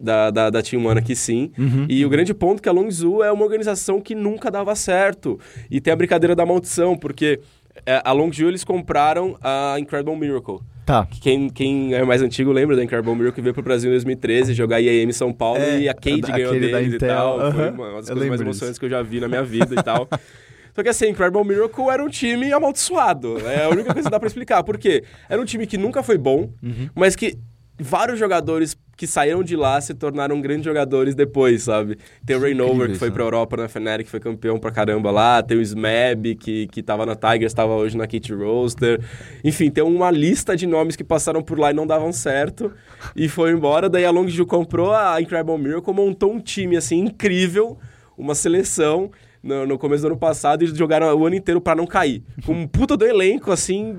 [0.00, 1.50] da, da, da Team One aqui, sim.
[1.58, 1.86] Uhum.
[1.88, 5.38] E o grande ponto é que a Longzhu é uma organização que nunca dava certo.
[5.70, 7.40] E tem a brincadeira da maldição, porque
[7.84, 10.58] é, a Longzhu eles compraram a Incredible Miracle.
[10.84, 11.04] Tá.
[11.06, 13.94] Que Quem, quem é mais antigo lembra da Incredible Miracle que veio pro Brasil em
[13.94, 17.38] 2013 jogar IAM em São Paulo É, e a Cade ganhou deles e tal.
[17.52, 17.70] Foi aham.
[17.72, 18.80] uma, das Eu coisas mais emocionantes disso.
[18.80, 20.08] que eu já vi na minha vida e tal.
[20.76, 23.38] Só que assim, Incredible Miracle era um time amaldiçoado.
[23.48, 24.62] É a única coisa que dá pra explicar.
[24.62, 25.02] Por quê?
[25.28, 26.88] Era um time que nunca foi bom, Uhum.
[26.94, 27.36] mas que
[27.80, 31.98] vários jogadores que saíram de lá se tornaram grandes jogadores depois, sabe?
[32.24, 35.10] Tem o Rainover, incrível que foi pra Europa na Fnatic, que foi campeão pra caramba
[35.10, 35.42] lá.
[35.42, 39.00] Tem o Smeb, que, que tava na Tigers, tava hoje na Kit Roaster.
[39.44, 42.72] Enfim, tem uma lista de nomes que passaram por lá e não davam certo.
[43.14, 43.88] E foi embora.
[43.88, 47.78] Daí a Longju comprou a Incredible Miracle, montou um time, assim, incrível.
[48.16, 49.10] Uma seleção
[49.42, 52.22] no, no começo do ano passado e jogaram o ano inteiro pra não cair.
[52.46, 53.98] Com um puta do elenco, assim,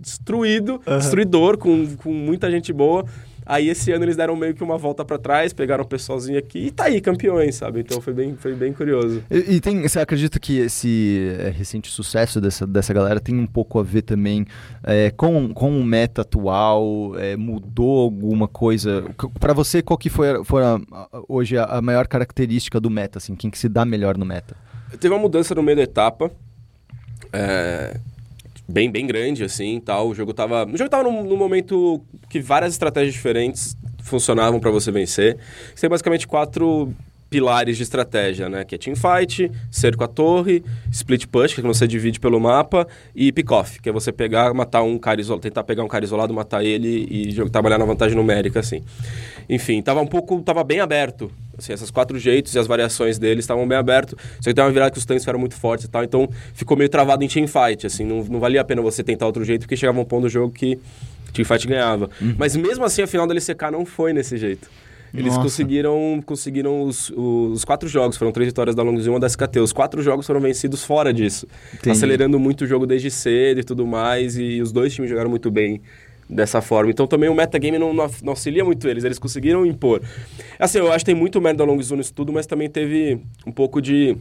[0.00, 0.98] destruído, uhum.
[0.98, 3.04] destruidor, com, com muita gente boa.
[3.44, 6.66] Aí esse ano eles deram meio que uma volta para trás, pegaram o pessoalzinho aqui
[6.66, 7.80] e tá aí, campeões, sabe?
[7.80, 9.22] Então foi bem, foi bem curioso.
[9.30, 13.46] E, e tem, você acredita que esse é, recente sucesso dessa, dessa galera tem um
[13.46, 14.46] pouco a ver também
[14.82, 17.18] é, com, com o meta atual?
[17.18, 19.04] É, mudou alguma coisa?
[19.38, 20.80] para você, qual que foi, foi a,
[21.28, 23.18] hoje a, a, maior característica do meta?
[23.18, 24.56] Assim, quem que se dá melhor no meta?
[24.98, 26.30] Teve uma mudança no meio da etapa.
[27.32, 27.98] É,
[28.72, 30.08] bem, bem grande, assim, tal.
[30.08, 30.64] O jogo tava...
[30.64, 35.36] O jogo tava num, num momento que várias estratégias diferentes funcionavam para você vencer.
[35.74, 36.92] Você tem basicamente quatro
[37.32, 38.62] pilares de estratégia, né?
[38.62, 42.86] Que é teamfight, cerco a torre, split push, que é quando você divide pelo mapa,
[43.16, 46.34] e pick-off, que é você pegar, matar um cara isolado, tentar pegar um cara isolado,
[46.34, 48.82] matar ele e trabalhar na vantagem numérica, assim.
[49.48, 51.30] Enfim, tava um pouco, tava bem aberto.
[51.56, 54.16] Assim, esses quatro jeitos e as variações deles estavam bem abertos.
[54.40, 56.76] Só que tem uma virada que os tanques eram muito fortes e tal, então ficou
[56.76, 58.04] meio travado em teamfight, assim.
[58.04, 60.52] Não, não valia a pena você tentar outro jeito, porque chegava um ponto do jogo
[60.52, 60.78] que
[61.32, 62.10] teamfight ganhava.
[62.20, 62.34] Uhum.
[62.38, 64.68] Mas mesmo assim, a final da LCK não foi nesse jeito.
[65.14, 65.42] Eles Nossa.
[65.42, 69.60] conseguiram, conseguiram os, os quatro jogos, foram três vitórias da Longs e uma da SKT.
[69.60, 71.46] Os quatro jogos foram vencidos fora disso.
[71.74, 71.90] Entendi.
[71.90, 74.38] Acelerando muito o jogo desde cedo e tudo mais.
[74.38, 75.82] E os dois times jogaram muito bem
[76.34, 76.90] dessa forma.
[76.90, 80.02] Então também o metagame não, não, não auxilia muito eles, eles conseguiram impor.
[80.58, 83.20] Assim, eu acho que tem muito mérito da Long Zone nisso tudo, mas também teve
[83.46, 84.16] um pouco de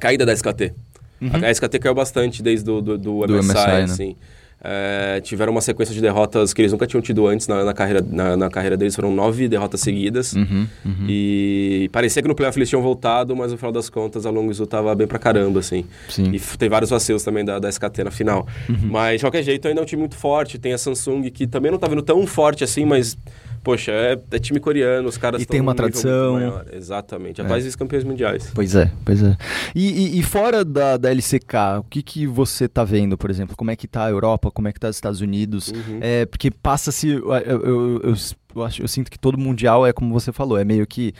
[0.00, 0.72] caída da SKT.
[1.20, 1.44] Uhum.
[1.44, 3.82] A SKT caiu bastante desde do, do, do, do MSI, MSI né?
[3.82, 4.16] assim.
[4.64, 8.04] É, tiveram uma sequência de derrotas que eles nunca tinham tido antes na, na carreira,
[8.08, 8.94] na, na, carreira deles.
[8.94, 10.34] Foram nove derrotas seguidas.
[10.34, 11.06] Uhum, uhum.
[11.08, 14.66] E parecia que no playoff eles tinham voltado, mas no final das contas a Longzhu
[14.66, 15.84] tava bem pra caramba, assim.
[16.08, 16.32] Sim.
[16.32, 18.46] E tem vários vacilos também da, da SKT na final.
[18.68, 18.76] Uhum.
[18.90, 20.58] Mas, de qualquer jeito, ainda é um time muito forte.
[20.58, 23.16] Tem a Samsung, que também não tá vindo tão forte assim, mas
[23.62, 26.62] poxa, é, é, time coreano, os caras E tem uma tradição.
[26.72, 27.78] Exatamente, atuais é.
[27.78, 28.50] campeões mundiais.
[28.54, 29.36] Pois é, pois é.
[29.74, 33.56] E, e, e, fora da, da LCK, o que, que você tá vendo, por exemplo?
[33.56, 35.68] Como é que tá a Europa, como é que tá os Estados Unidos?
[35.68, 35.98] Uhum.
[36.00, 37.08] É, porque passa-se.
[37.08, 38.14] Eu, eu, eu,
[38.54, 41.14] eu, acho, eu sinto que todo mundial é como você falou, é meio que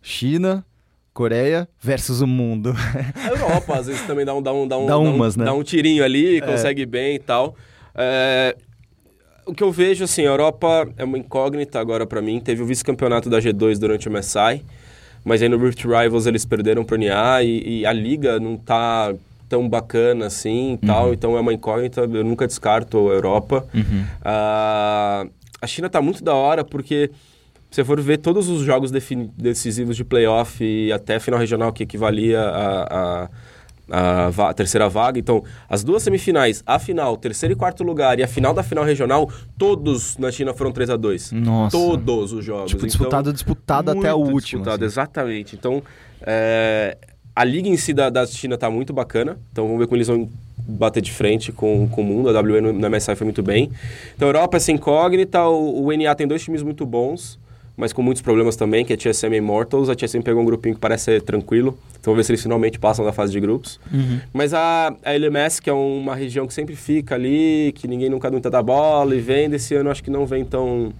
[0.00, 0.64] China.
[1.12, 2.74] Coreia versus o mundo.
[3.14, 5.44] A Europa, às vezes, também dá um, dá um, dá um, dá umas, dá um,
[5.44, 5.52] né?
[5.52, 6.40] dá um tirinho ali, é.
[6.40, 7.54] consegue bem e tal.
[7.94, 8.56] É,
[9.46, 12.40] o que eu vejo, assim, a Europa é uma incógnita agora para mim.
[12.40, 14.62] Teve o vice-campeonato da G2 durante o MSI,
[15.24, 19.14] mas aí no Rift Rivals eles perderam pro NA e, e a liga não tá
[19.48, 21.12] tão bacana assim e tal, uhum.
[21.12, 23.66] então é uma incógnita, eu nunca descarto a Europa.
[23.74, 24.04] Uhum.
[24.20, 25.30] Uh,
[25.60, 27.10] a China tá muito da hora porque
[27.70, 31.82] se você for ver todos os jogos decisivos de playoff e até final regional que
[31.82, 32.82] equivalia a,
[33.24, 33.28] a
[33.90, 35.18] a, va a, terceira vaga.
[35.18, 38.84] Então, as duas semifinais, a final, terceiro e quarto lugar e a final da final
[38.84, 41.76] regional, todos na China foram 3 a 2 Nossa.
[41.76, 42.70] Todos os jogos.
[42.70, 44.40] Tipo, disputado, então, disputado até o último.
[44.40, 44.92] Disputado, assim.
[44.92, 45.56] exatamente.
[45.56, 45.82] Então,
[46.22, 46.96] é,
[47.34, 49.38] a liga em si da, da China está muito bacana.
[49.52, 50.28] Então, vamos ver como eles vão
[50.66, 52.28] bater de frente com, com o mundo.
[52.28, 53.70] A WN no, MSI foi muito bem.
[54.16, 55.42] Então, a Europa é essa incógnita.
[55.46, 57.38] O, o NA tem dois times muito bons
[57.76, 59.88] mas com muitos problemas também, que é a TSM Immortals.
[59.88, 62.78] A TSM pegou um grupinho que parece ser tranquilo, então vamos ver se eles finalmente
[62.78, 63.80] passam da fase de grupos.
[63.92, 64.20] Uhum.
[64.32, 68.30] Mas a, a LMS, que é uma região que sempre fica ali, que ninguém nunca
[68.30, 70.92] nunca dá bola e vem, desse ano acho que não vem tão,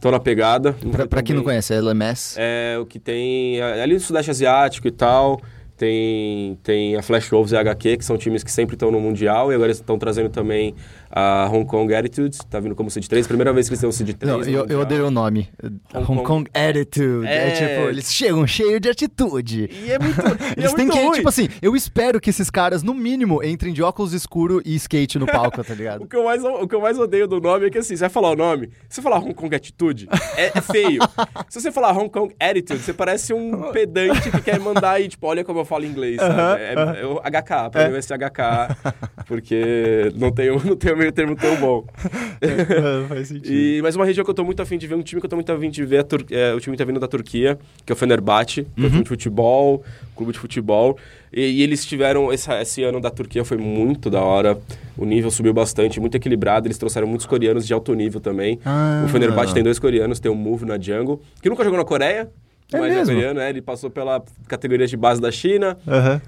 [0.00, 0.74] tão na pegada.
[1.10, 2.36] Para quem não conhece, a LMS?
[2.38, 5.40] É o que tem é, ali no Sudeste Asiático e tal.
[5.76, 9.00] Tem, tem a Flash Wolves e a HQ, que são times que sempre estão no
[9.00, 10.72] Mundial, e agora eles estão trazendo também
[11.16, 13.92] a Hong Kong Attitude, tá vindo como Seed 3, primeira vez que eles têm o
[13.92, 14.32] Seed 3.
[14.32, 15.48] Não, eu, eu odeio o nome.
[15.62, 17.26] Hong, Hong Kong, Kong, Attitude.
[17.26, 17.48] É...
[17.48, 17.50] é...
[17.52, 19.70] tipo, eles chegam cheios de atitude.
[19.70, 20.20] E é muito.
[20.58, 21.12] eles é têm que, ruim.
[21.12, 25.16] tipo assim, eu espero que esses caras, no mínimo, entrem de óculos escuro e skate
[25.16, 26.02] no palco, tá ligado?
[26.04, 28.00] o, que eu mais, o que eu mais odeio do nome é que assim, você
[28.00, 31.00] vai falar o nome, se você falar Hong Kong Attitude, é, é feio.
[31.48, 35.28] se você falar Hong Kong Attitude, você parece um pedante que quer mandar aí, tipo,
[35.28, 36.20] olha como eu falo inglês?
[36.20, 36.96] Uh -huh, é, uh -huh.
[36.96, 37.86] é, o HK, pra é.
[37.86, 38.94] mim vai ser HK,
[39.26, 41.84] porque não tem, não tem o meio termo tão bom.
[42.40, 43.50] É, faz sentido.
[43.50, 45.30] E, mas uma região que eu tô muito afim de ver, um time que eu
[45.30, 47.90] tô muito afim de ver, é, é o time que tá vindo da Turquia, que
[47.90, 48.66] é o Fenerbahçe, uhum.
[48.74, 49.82] que é um time de futebol,
[50.14, 50.98] clube de futebol.
[51.32, 54.58] E, e eles tiveram, esse, esse, ano da Turquia foi muito da hora,
[54.96, 58.58] o nível subiu bastante, muito equilibrado, eles trouxeram muitos coreanos de alto nível também.
[58.64, 59.04] Ah.
[59.06, 62.28] O Fenerbahçe tem dois coreanos, tem o Move na Jungle, que nunca jogou na Coreia,
[62.72, 63.12] é mas é mesmo?
[63.12, 63.48] é coreano, né?
[63.48, 65.78] Ele passou pela categoria de base da China.
[65.86, 66.20] Uhum.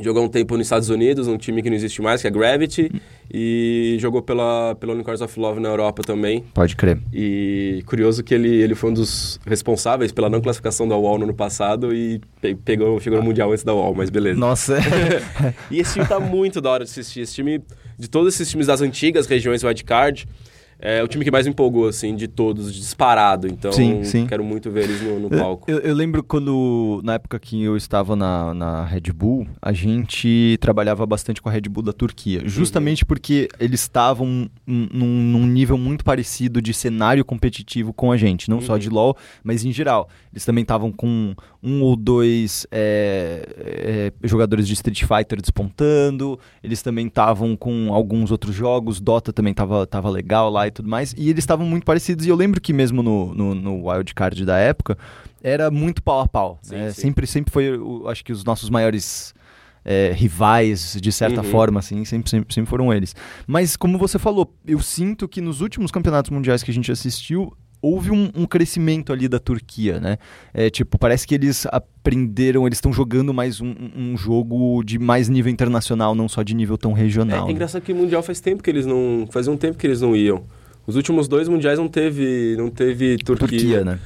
[0.00, 2.90] Jogou um tempo nos Estados Unidos, um time que não existe mais, que é Gravity.
[3.32, 6.44] E jogou pela, pela Unicorns of Love na Europa também.
[6.54, 6.98] Pode crer.
[7.12, 11.24] E curioso que ele, ele foi um dos responsáveis pela não classificação da UOL no
[11.24, 14.38] ano passado e pe pegou, chegou no Mundial antes da UOL, mas beleza.
[14.38, 14.78] Nossa.
[15.70, 17.20] e esse time tá muito da hora de assistir.
[17.20, 17.62] Esse time,
[17.98, 20.26] de todos esses times das antigas regiões wildcard,
[20.84, 23.46] é o time que mais me empolgou, assim, de todos, disparado.
[23.46, 24.26] Então, sim, sim.
[24.26, 25.70] quero muito ver eles no, no palco.
[25.70, 30.58] Eu, eu, lembro quando, na época que eu estava na, na Red Bull, a gente
[30.60, 32.40] trabalhava bastante com a Red Bull da Turquia.
[32.40, 32.48] Uhum.
[32.48, 33.06] Justamente uhum.
[33.06, 38.50] porque eles estavam num, num, nível muito parecido de cenário competitivo com a gente.
[38.50, 38.62] Não uhum.
[38.62, 38.88] só de.
[38.88, 40.08] LoL, mas em geral.
[40.32, 43.46] Eles também estavam com um ou dois é,
[44.22, 46.38] é, jogadores de Street Fighter despontando.
[46.62, 49.00] Eles também estavam com alguns outros jogos.
[49.00, 51.14] Dota também estava tava legal lá tudo mais.
[51.16, 52.26] E eles estavam muito parecidos.
[52.26, 54.98] E eu lembro que mesmo no, no, no wildcard da época,
[55.42, 56.58] era muito pau a pau.
[56.62, 56.90] Sim, né?
[56.90, 57.02] sim.
[57.02, 57.68] Sempre, sempre foi,
[58.08, 59.34] acho que os nossos maiores
[59.84, 61.50] é, rivais, de certa uhum.
[61.50, 63.14] forma, assim, sempre, sempre, sempre foram eles.
[63.46, 67.52] Mas, como você falou, eu sinto que nos últimos campeonatos mundiais que a gente assistiu,
[67.80, 70.16] houve um, um, crescimento ali da Turquia, né?
[70.54, 75.28] É, tipo, parece que eles aprenderam, eles estão jogando mais um, um, jogo de mais
[75.28, 77.48] nível internacional, não só de nível tão regional.
[77.48, 79.26] É, é engraçado que o Mundial faz tempo que eles não...
[79.32, 80.44] Faz um tempo que eles não iam.
[80.86, 83.48] Os últimos dois mundiais não teve, não teve Turquia.
[83.48, 83.98] Turquia, né?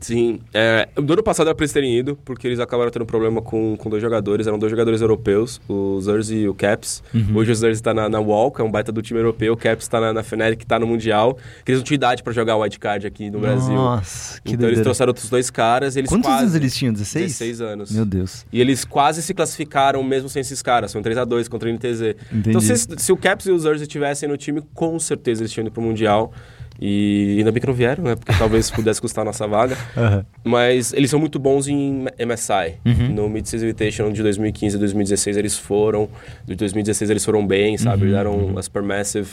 [0.00, 0.40] Sim.
[0.54, 3.76] É, do ano passado era pra eles terem ido, porque eles acabaram tendo problema com,
[3.76, 4.46] com dois jogadores.
[4.46, 7.02] Eram dois jogadores europeus, o Zers e o Caps.
[7.12, 7.36] Uhum.
[7.36, 9.52] Hoje o Zers tá na, na Walk, é um baita do time europeu.
[9.52, 11.36] O Caps tá na, na Fnatic, tá no Mundial.
[11.64, 13.74] Que eles não tinham idade pra jogar o wildcard aqui no Brasil.
[13.74, 15.96] Nossa, que Então eles trouxeram outros dois caras.
[15.96, 16.92] Eles Quantos quase, anos eles tinham?
[16.92, 17.26] 16?
[17.26, 17.90] 16 anos.
[17.90, 18.46] Meu Deus.
[18.52, 20.92] E eles quase se classificaram mesmo sem esses caras.
[20.92, 22.14] São 3x2 contra o NTZ.
[22.32, 22.50] Entendi.
[22.50, 25.66] Então se, se o Caps e o Zers estivessem no time, com certeza eles tinham
[25.66, 26.32] ido pro Mundial.
[26.80, 28.14] E ainda bem que não vieram, né?
[28.14, 29.76] Porque talvez pudesse custar a nossa vaga.
[29.96, 30.24] Uhum.
[30.44, 32.76] Mas eles são muito bons em MSI.
[32.84, 33.14] Uhum.
[33.14, 36.08] No Mid-Season Invitation de 2015 e 2016 eles foram.
[36.46, 38.06] De 2016 eles foram bem, sabe?
[38.06, 38.12] Uhum.
[38.12, 38.58] Deram uhum.
[38.58, 39.28] a Supermassive.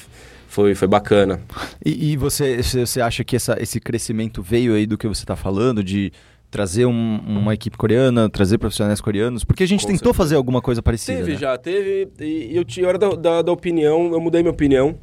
[0.47, 1.41] Foi, foi bacana.
[1.85, 5.35] E, e, você, você acha que essa, esse crescimento veio aí do que você está
[5.35, 6.13] falando, de
[6.49, 9.43] trazer um, uma equipe coreana, trazer profissionais coreanos?
[9.43, 10.17] Porque a gente Com tentou certeza.
[10.17, 11.17] fazer alguma coisa parecida.
[11.17, 11.37] Teve né?
[11.37, 12.07] já, teve.
[12.21, 14.97] E eu tinha hora da, da, da opinião, eu mudei minha opinião.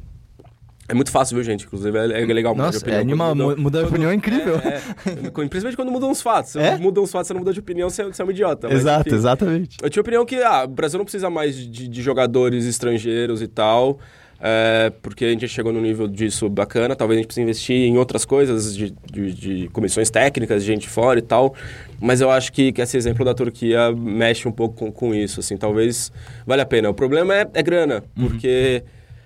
[0.93, 1.65] É muito fácil, viu, gente?
[1.65, 2.99] Inclusive, é, é legal mudar Nossa, de opinião.
[2.99, 4.61] É animal, mudar, mudar de opinião é incrível.
[4.63, 6.51] É, é, principalmente quando mudam os fatos.
[6.51, 6.77] Se é?
[6.77, 8.67] mudam os fatos, você não muda de opinião, você, você é um idiota.
[8.67, 9.77] Mas, Exato, enfim, exatamente.
[9.81, 13.47] Eu tinha opinião que ah, o Brasil não precisa mais de, de jogadores estrangeiros e
[13.47, 13.99] tal.
[14.39, 16.95] É, porque a gente chegou num nível disso bacana.
[16.95, 20.87] Talvez a gente precise investir em outras coisas, de, de, de comissões técnicas, de gente
[20.87, 21.55] fora e tal.
[21.99, 25.39] Mas eu acho que, que esse exemplo da Turquia mexe um pouco com, com isso.
[25.39, 26.11] Assim, talvez
[26.45, 26.89] vale a pena.
[26.89, 28.27] O problema é, é grana, uhum.
[28.27, 28.83] porque.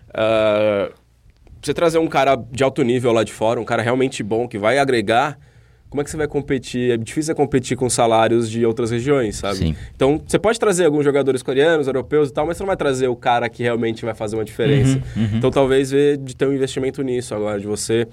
[0.09, 1.06] Uh,
[1.61, 4.57] você trazer um cara de alto nível lá de fora, um cara realmente bom, que
[4.57, 5.37] vai agregar,
[5.89, 6.91] como é que você vai competir?
[6.91, 9.57] É difícil competir com salários de outras regiões, sabe?
[9.57, 9.75] Sim.
[9.95, 13.07] Então, você pode trazer alguns jogadores coreanos, europeus e tal, mas você não vai trazer
[13.07, 15.01] o cara que realmente vai fazer uma diferença.
[15.15, 15.29] Uhum, uhum.
[15.35, 18.05] Então, talvez ver de ter um investimento nisso agora, de você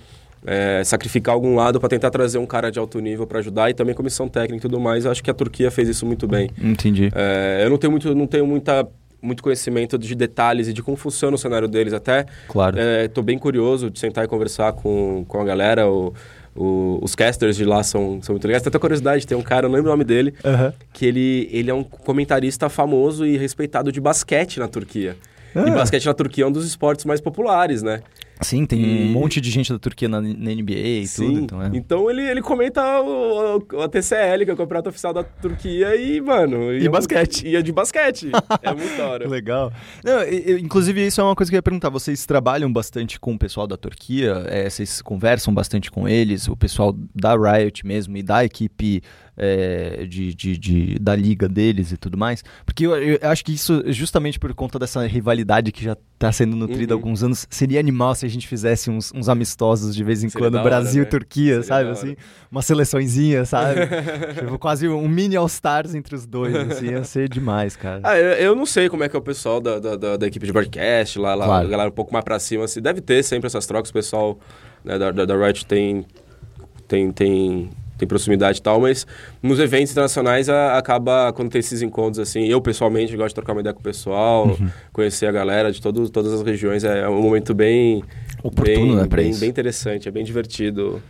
[0.46, 3.74] é, sacrificar algum lado para tentar trazer um cara de alto nível para ajudar e
[3.74, 5.04] também comissão técnica e tudo mais.
[5.04, 6.50] Eu acho que a Turquia fez isso muito bem.
[6.62, 7.10] Entendi.
[7.12, 8.86] É, eu não tenho, muito, não tenho muita
[9.24, 12.26] muito conhecimento de detalhes e de como funciona o cenário deles até.
[12.48, 12.78] Claro.
[12.78, 15.88] Estou é, bem curioso de sentar e conversar com, com a galera.
[15.88, 16.12] O,
[16.54, 18.62] o, os casters de lá são, são muito legais.
[18.62, 20.72] Tem até curiosidade, tem um cara, eu não lembro o nome dele, uhum.
[20.92, 25.16] que ele, ele é um comentarista famoso e respeitado de basquete na Turquia.
[25.54, 25.64] Ah.
[25.66, 28.02] E basquete na Turquia é um dos esportes mais populares, né?
[28.40, 29.08] Sim, tem e...
[29.08, 31.26] um monte de gente da Turquia na, na NBA e Sim.
[31.26, 31.40] tudo.
[31.40, 31.70] Então, é.
[31.72, 35.94] então ele, ele comenta o, o, a TCL, que é o campeonato oficial da Turquia,
[35.96, 36.72] e, mano.
[36.72, 37.46] E, e basquete.
[37.46, 38.30] E é de basquete.
[38.62, 39.28] é muito da hora.
[39.28, 39.72] Legal.
[40.04, 41.90] Não, eu, inclusive, isso é uma coisa que eu ia perguntar.
[41.90, 44.44] Vocês trabalham bastante com o pessoal da Turquia?
[44.48, 46.48] É, vocês conversam bastante com eles?
[46.48, 49.02] O pessoal da Riot mesmo e da equipe
[49.36, 52.42] é, de, de, de, da liga deles e tudo mais.
[52.64, 56.56] Porque eu, eu, acho que isso, justamente por conta dessa rivalidade que já está sendo
[56.56, 57.00] nutrida uhum.
[57.00, 60.28] há alguns anos, seria animal se a gente fizesse uns, uns amistosos de vez em
[60.28, 61.10] seria quando, Brasil e né?
[61.10, 61.90] Turquia, sabe?
[61.90, 62.16] Assim,
[62.50, 63.80] uma seleçõezinha, sabe?
[64.38, 68.00] tipo, quase um mini All-Stars entre os dois, assim, ia ser demais, cara.
[68.04, 70.26] Ah, eu, eu, não sei como é que é o pessoal da, da, da, da
[70.26, 71.66] equipe de broadcast, lá, lá claro.
[71.66, 74.38] a galera um pouco mais pra cima, assim, deve ter sempre essas trocas, o pessoal
[74.84, 76.06] né, da, da, da Riot tem,
[76.86, 79.06] tem, tem tem proximidade e tal, mas
[79.42, 83.52] nos eventos internacionais a, acaba, quando tem esses encontros assim, eu pessoalmente gosto de trocar
[83.52, 84.68] uma ideia com o pessoal, uhum.
[84.92, 88.02] conhecer a galera de todo, todas as regiões, é, é um momento bem...
[88.42, 89.40] Oportuno, bem, né, pra bem, isso.
[89.40, 91.02] bem interessante, é bem divertido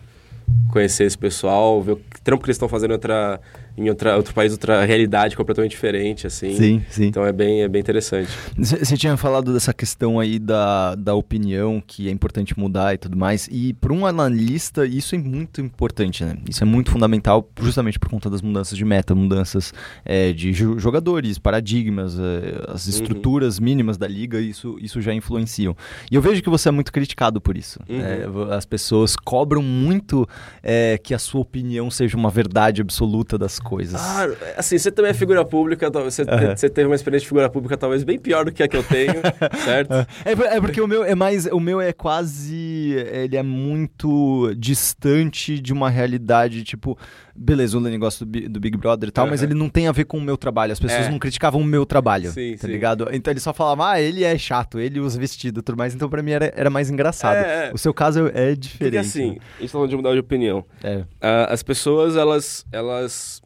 [0.70, 3.40] conhecer esse pessoal, ver o trampo que eles estão fazendo em, outra,
[3.76, 6.55] em outra, outro país, outra realidade completamente diferente, assim.
[6.56, 7.06] Sim, sim.
[7.06, 8.28] Então é bem, é bem interessante.
[8.56, 13.16] Você tinha falado dessa questão aí da, da opinião, que é importante mudar e tudo
[13.16, 16.36] mais, e para um analista isso é muito importante, né?
[16.48, 19.72] Isso é muito fundamental justamente por conta das mudanças de meta, mudanças
[20.05, 22.90] é, de jogadores, paradigmas, é, as uhum.
[22.90, 23.64] estruturas uhum.
[23.64, 25.76] mínimas da liga, isso, isso já influenciam.
[26.10, 27.80] E eu vejo que você é muito criticado por isso.
[27.88, 28.01] Uhum.
[28.01, 30.28] É, as pessoas cobram muito
[30.62, 34.01] é, que a sua opinião seja uma verdade absoluta das coisas.
[34.01, 34.27] Ah,
[34.57, 36.57] assim, você também é figura pública, você, uhum.
[36.57, 38.85] você teve uma experiência de figura pública talvez bem pior do que a que eu
[38.85, 39.15] tenho,
[39.65, 39.93] certo?
[40.24, 45.59] É, é porque o meu é mais, o meu é quase, ele é muito distante
[45.59, 46.99] de uma realidade, tipo,
[47.35, 49.31] beleza, o negócio do, do Big Brother e tal, uhum.
[49.31, 51.11] mas ele não tem a ver com o meu trabalho, as pessoas é.
[51.11, 52.73] não criticavam o meu trabalho, sim, tá sim.
[52.73, 53.09] ligado?
[53.12, 56.09] Então ele só falava, ah, ele é chato, ele usa vestido e tudo mais, então
[56.09, 57.36] pra mim era, era mais engraçado.
[57.36, 57.73] É, é.
[57.73, 58.78] o seu caso é diferente.
[58.78, 60.65] Porque assim, a gente tá falando de mudar de opinião.
[60.82, 60.99] É.
[60.99, 61.07] Uh,
[61.49, 63.43] as pessoas, elas, elas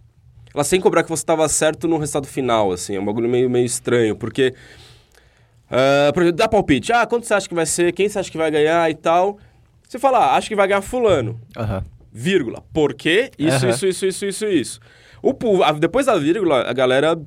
[0.58, 2.96] ela sem cobrar que você estava certo no resultado final, assim.
[2.96, 4.52] É um bagulho meio, meio estranho, porque...
[5.70, 6.92] Uh, por exemplo, dá palpite.
[6.92, 7.92] Ah, quanto você acha que vai ser?
[7.92, 9.38] Quem você acha que vai ganhar e tal?
[9.86, 11.40] Você fala, ah, acho que vai ganhar fulano.
[11.56, 11.82] Uhum.
[12.12, 12.64] Vírgula.
[12.72, 13.30] Por quê?
[13.38, 13.70] Isso, uhum.
[13.70, 14.80] isso, isso, isso, isso, isso.
[15.22, 15.32] O,
[15.78, 17.20] depois da vírgula, a galera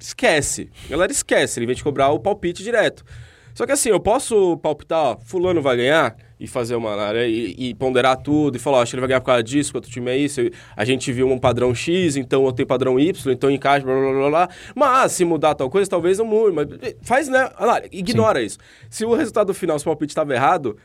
[0.00, 0.68] esquece.
[0.86, 1.60] A galera esquece.
[1.60, 3.04] Ele vem te cobrar o palpite direto.
[3.54, 7.54] Só que assim, eu posso palpitar, ó, fulano vai ganhar e fazer uma área e,
[7.56, 9.90] e, ponderar tudo e falar, ó, acho que ele vai ganhar por causa disso, outro
[9.90, 10.40] time é isso.
[10.76, 14.12] A gente viu um padrão X, então eu tenho padrão Y, então encaixa, blá blá
[14.12, 14.48] blá blá.
[14.74, 16.54] Mas se mudar tal coisa, talvez não mude.
[16.54, 16.66] Mas
[17.02, 17.48] faz, né?
[17.92, 18.46] Ignora Sim.
[18.46, 18.58] isso.
[18.90, 20.76] Se o resultado final, se o palpite estava errado,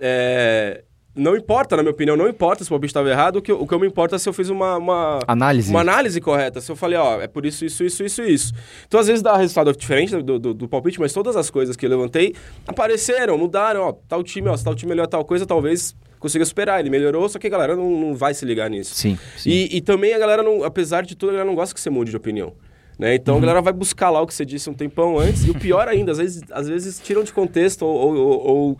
[0.00, 0.82] é,
[1.18, 3.66] não importa, na minha opinião, não importa se o palpite estava errado, o que, o
[3.66, 5.70] que eu me importa é se eu fiz uma, uma, análise.
[5.70, 6.60] uma análise correta.
[6.60, 8.52] Se eu falei, ó, é por isso, isso, isso, isso, isso.
[8.86, 11.84] Então, às vezes dá resultado diferente do, do, do palpite, mas todas as coisas que
[11.84, 12.34] eu levantei
[12.66, 16.78] apareceram, mudaram, ó, tal time, ó, se tal time melhor tal coisa, talvez consiga superar.
[16.78, 18.94] Ele melhorou, só que a galera não, não vai se ligar nisso.
[18.94, 19.18] Sim.
[19.36, 19.50] sim.
[19.50, 21.90] E, e também a galera, não, apesar de tudo, a galera não gosta que você
[21.90, 22.52] mude de opinião.
[22.98, 23.14] Né?
[23.14, 23.38] Então uhum.
[23.38, 25.86] a galera vai buscar lá o que você disse um tempão antes, e o pior
[25.86, 28.78] ainda, às vezes, às vezes tiram de contexto ou, ou, ou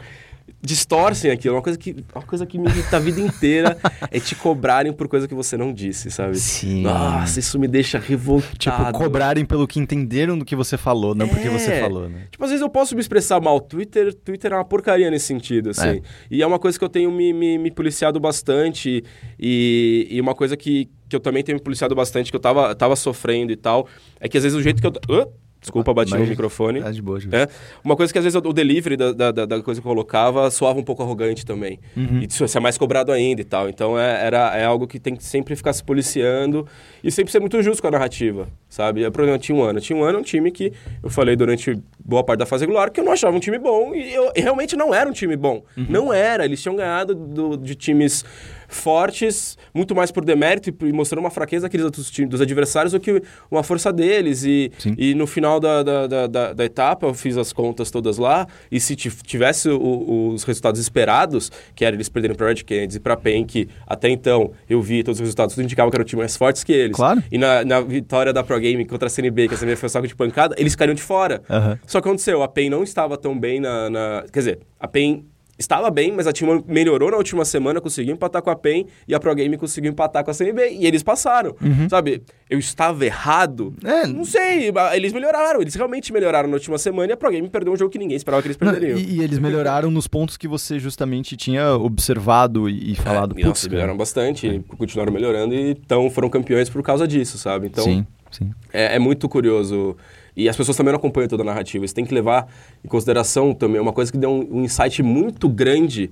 [0.60, 1.55] distorcem aquilo.
[1.55, 3.78] Uma coisa que, uma coisa que me irrita a vida inteira
[4.10, 6.36] é te cobrarem por coisa que você não disse, sabe?
[6.36, 6.82] Sim.
[6.82, 8.59] Nossa, isso me deixa revoltado.
[8.59, 11.28] Tipo, cobrarem pelo que entenderam do que você falou, não é.
[11.28, 11.80] porque você é.
[11.80, 12.26] falou, né?
[12.30, 13.60] Tipo, às vezes eu posso me expressar mal.
[13.60, 15.89] Twitter, Twitter é uma porcaria nesse sentido, assim.
[15.89, 16.02] É.
[16.30, 19.05] E é uma coisa que eu tenho me, me, me policiado bastante
[19.39, 22.74] e, e uma coisa que, que eu também tenho me policiado bastante, que eu tava,
[22.74, 23.86] tava sofrendo e tal,
[24.20, 24.93] é que às vezes o jeito que eu...
[25.09, 25.48] Uh!
[25.60, 26.80] Desculpa, bati Mas, no microfone.
[26.80, 27.48] Tá de boa, é.
[27.82, 30.78] Uma coisa que às vezes o delivery da, da, da, coisa que eu colocava soava
[30.78, 31.80] um pouco arrogante também.
[31.97, 32.20] Uhum.
[32.20, 33.68] E isso é mais cobrado ainda e tal.
[33.68, 36.66] Então é, era, é algo que tem que sempre ficar se policiando
[37.02, 39.05] e sempre ser muito justo com a narrativa, sabe?
[39.05, 39.80] O problema tinha um ano.
[39.80, 40.72] Tinha um ano um time que
[41.02, 43.94] eu falei durante boa parte da fase regular que eu não achava um time bom
[43.94, 45.64] e eu realmente não era um time bom.
[45.76, 45.86] Uhum.
[45.89, 46.44] Não era.
[46.44, 48.24] Eles tinham ganhado do, de times
[48.69, 53.01] fortes, muito mais por demérito e mostrando uma fraqueza daqueles outros times, dos adversários do
[53.01, 54.45] que uma força deles.
[54.45, 58.47] E, e no final da, da, da, da, etapa, eu fiz as contas todas lá,
[58.70, 63.01] e se tivesse o, os resultados esperados, que era eles perderem para Red Kennedy e
[63.01, 66.20] para PEN, que até então eu vi todos os resultados, tudo indicava que eram time
[66.20, 66.97] mais fortes que eles.
[66.97, 67.23] Claro.
[67.32, 70.07] E na, na vitória da Pro Game contra a CNB, que a CNB foi saco
[70.07, 71.43] de pancada, eles caíram de fora.
[71.49, 71.78] Uhum.
[71.86, 74.24] Só que aconteceu, a PEN não estava tão bem na, na...
[74.31, 75.24] Quer dizer, a PEN
[75.59, 79.14] estava bem, mas a time melhorou na última semana, conseguiu empatar com a PEN e
[79.14, 81.89] a Pro Game conseguiu empatar com a CNB e eles passaram, uhum.
[81.89, 82.22] sabe?
[82.48, 83.74] Eu estava errado?
[83.85, 84.06] É.
[84.06, 87.72] Não sei, eles melhoraram, eles realmente melhoraram na última semana e a Pro Game perdeu
[87.72, 88.94] um jogo que ninguém esperava que eles perderiam.
[88.94, 93.35] Não, e, e, eles melhoraram nos pontos que você justamente tinha observado e, e falado.
[93.39, 94.76] É, nossa, melhoraram bastante, é.
[94.76, 97.66] continuaram melhorando e então foram campeões por causa disso, sabe?
[97.66, 98.51] Então, sim, sim.
[98.72, 99.97] É, é muito curioso
[100.39, 101.85] e as pessoas também não acompanham toda a narrativa.
[101.85, 102.47] Você tem que levar
[102.85, 106.10] em consideração também uma coisa que deu um, um insight muito grande,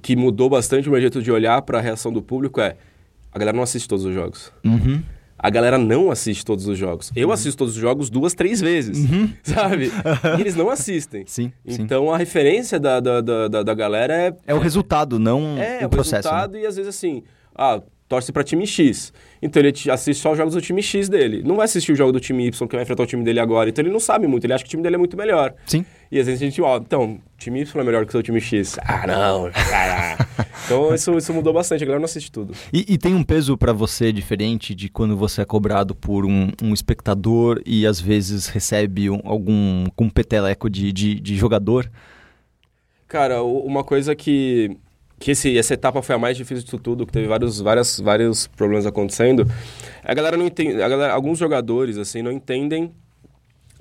[0.00, 2.76] que mudou bastante o meu jeito de olhar para a reação do público, é
[3.30, 4.50] a galera não assiste todos os jogos.
[4.64, 5.02] Uhum.
[5.38, 7.12] A galera não assiste todos os jogos.
[7.14, 7.34] Eu uhum.
[7.34, 9.30] assisto todos os jogos duas, três vezes, uhum.
[9.44, 9.92] sabe?
[10.38, 11.24] E eles não assistem.
[11.26, 11.52] Sim.
[11.64, 12.12] Então sim.
[12.12, 14.36] a referência da, da, da, da, galera é.
[14.46, 16.26] É o resultado, não é, o, o processo.
[16.26, 16.62] É o resultado né?
[16.62, 17.22] e às vezes assim.
[17.54, 19.12] Ah, torce para time X.
[19.40, 21.44] Então ele assiste só os jogos do time X dele.
[21.44, 23.70] Não vai assistir o jogo do time Y que vai enfrentar o time dele agora.
[23.70, 25.54] Então ele não sabe muito, ele acha que o time dele é muito melhor.
[25.64, 25.86] Sim.
[26.10, 28.40] E às vezes a gente, ó, então, time Y é melhor que o seu time
[28.40, 28.76] X.
[28.82, 29.48] Ah, não.
[30.66, 32.52] então isso, isso mudou bastante, a galera não assiste tudo.
[32.72, 36.50] E, e tem um peso para você diferente de quando você é cobrado por um,
[36.60, 41.88] um espectador e às vezes recebe um, algum um peteleco de, de, de jogador?
[43.06, 44.76] Cara, uma coisa que
[45.20, 48.46] que esse, essa etapa foi a mais difícil de tudo, que teve vários, várias, vários
[48.46, 49.46] problemas acontecendo.
[50.02, 52.90] A galera não entende, a galera, alguns jogadores assim não entendem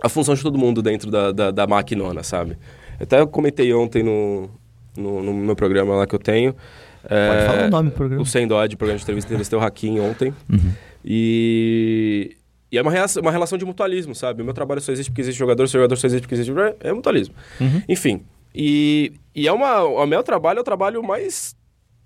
[0.03, 2.57] a função de todo mundo dentro da, da, da maquinona, sabe?
[2.99, 4.49] Até eu comentei ontem no,
[4.97, 6.53] no, no meu programa lá que eu tenho.
[7.01, 8.21] Pode é, falar o nome do programa.
[8.21, 10.33] O Sem Dó, de programa de entrevista, entrevistei o Hakim ontem.
[10.49, 10.73] Uhum.
[11.05, 12.35] E,
[12.69, 14.41] e é uma relação, uma relação de mutualismo, sabe?
[14.41, 16.51] O meu trabalho só existe porque existe jogador, o jogador só existe porque existe...
[16.81, 17.33] É mutualismo.
[17.61, 17.81] Uhum.
[17.87, 19.83] Enfim, e, e é uma.
[19.83, 21.55] O meu trabalho é o trabalho mais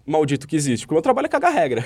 [0.06, 1.84] maldito que existe, porque o meu trabalho é cagar regra.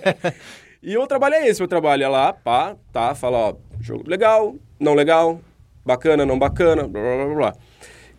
[0.82, 3.54] e o meu trabalho é esse: o meu trabalho é lá, pá, tá, fala, ó,
[3.80, 5.40] jogo legal, não legal,
[5.84, 7.56] bacana, não bacana, blá blá blá blá.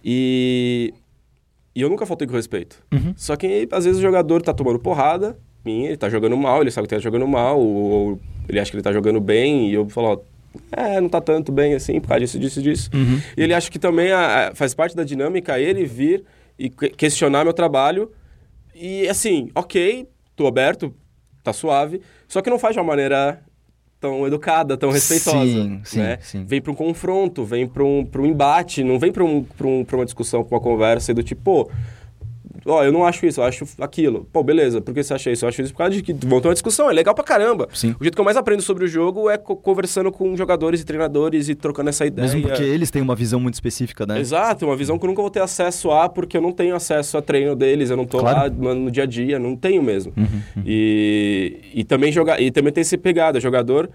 [0.04, 0.94] E.
[1.74, 2.84] E eu nunca faltei com respeito.
[2.92, 3.14] Uhum.
[3.16, 6.72] Só que às vezes o jogador tá tomando porrada minha, ele tá jogando mal, ele
[6.72, 8.20] sabe que tá jogando mal, ou,
[8.50, 10.20] ele acha que ele tá jogando bem, e eu falo, ó,
[10.72, 12.90] é, não tá tanto bem assim, por causa disso, disso, disso.
[12.94, 13.22] Uhum.
[13.38, 16.24] E ele acha que também a, a, faz parte da dinâmica ele vir
[16.58, 18.12] e questionar meu trabalho.
[18.76, 20.94] E assim, ok, tô aberto,
[21.44, 23.42] tá suave, só que não faz de uma maneira
[24.00, 25.46] tão educada, tão respeitosa.
[25.46, 26.18] Sim, sim, né?
[26.22, 26.44] sim.
[26.44, 30.06] Vem para um confronto, vem para um, um embate, não vem para um, um, uma
[30.06, 31.72] discussão, para uma conversa do tipo, pô,
[32.66, 34.28] ó, oh, eu não acho isso, eu acho aquilo.
[34.32, 35.46] Pô, beleza, por que você acha isso?
[35.46, 37.68] Eu acho isso por causa de que voltou uma discussão, é legal pra caramba.
[37.74, 37.96] Sim.
[38.00, 40.86] O jeito que eu mais aprendo sobre o jogo é co conversando com jogadores e
[40.86, 42.28] treinadores e trocando essa ideia.
[42.28, 44.20] Mesmo porque eles têm uma visão muito específica, né?
[44.20, 47.18] Exato, uma visão que eu nunca vou ter acesso a, porque eu não tenho acesso
[47.18, 48.54] a treino deles, eu não tô claro.
[48.64, 50.14] lá no, dia a dia, não tenho mesmo.
[50.18, 50.64] Uhum, uhum.
[50.66, 53.90] E, e também jogar, e também tem esse pegada, jogador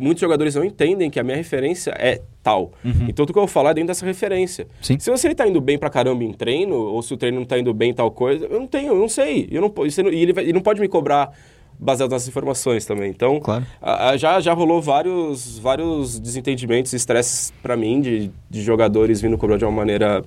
[0.00, 2.72] muitos jogadores não entendem que a minha referência é tal.
[2.84, 3.06] Uhum.
[3.08, 4.66] Então, tudo que eu vou falar é dentro dessa referência.
[4.80, 4.98] Sim.
[4.98, 7.58] Se você está indo bem pra caramba em treino, ou se o treino não está
[7.58, 9.48] indo bem em tal coisa, eu não tenho, eu não sei.
[9.50, 9.72] Eu não,
[10.10, 11.32] e ele, ele não pode me cobrar
[11.78, 13.10] baseado nas informações também.
[13.10, 13.64] Então, claro.
[13.80, 19.38] a, a, já, já rolou vários, vários desentendimentos, estresses para mim de, de jogadores vindo
[19.38, 20.24] cobrar de uma maneira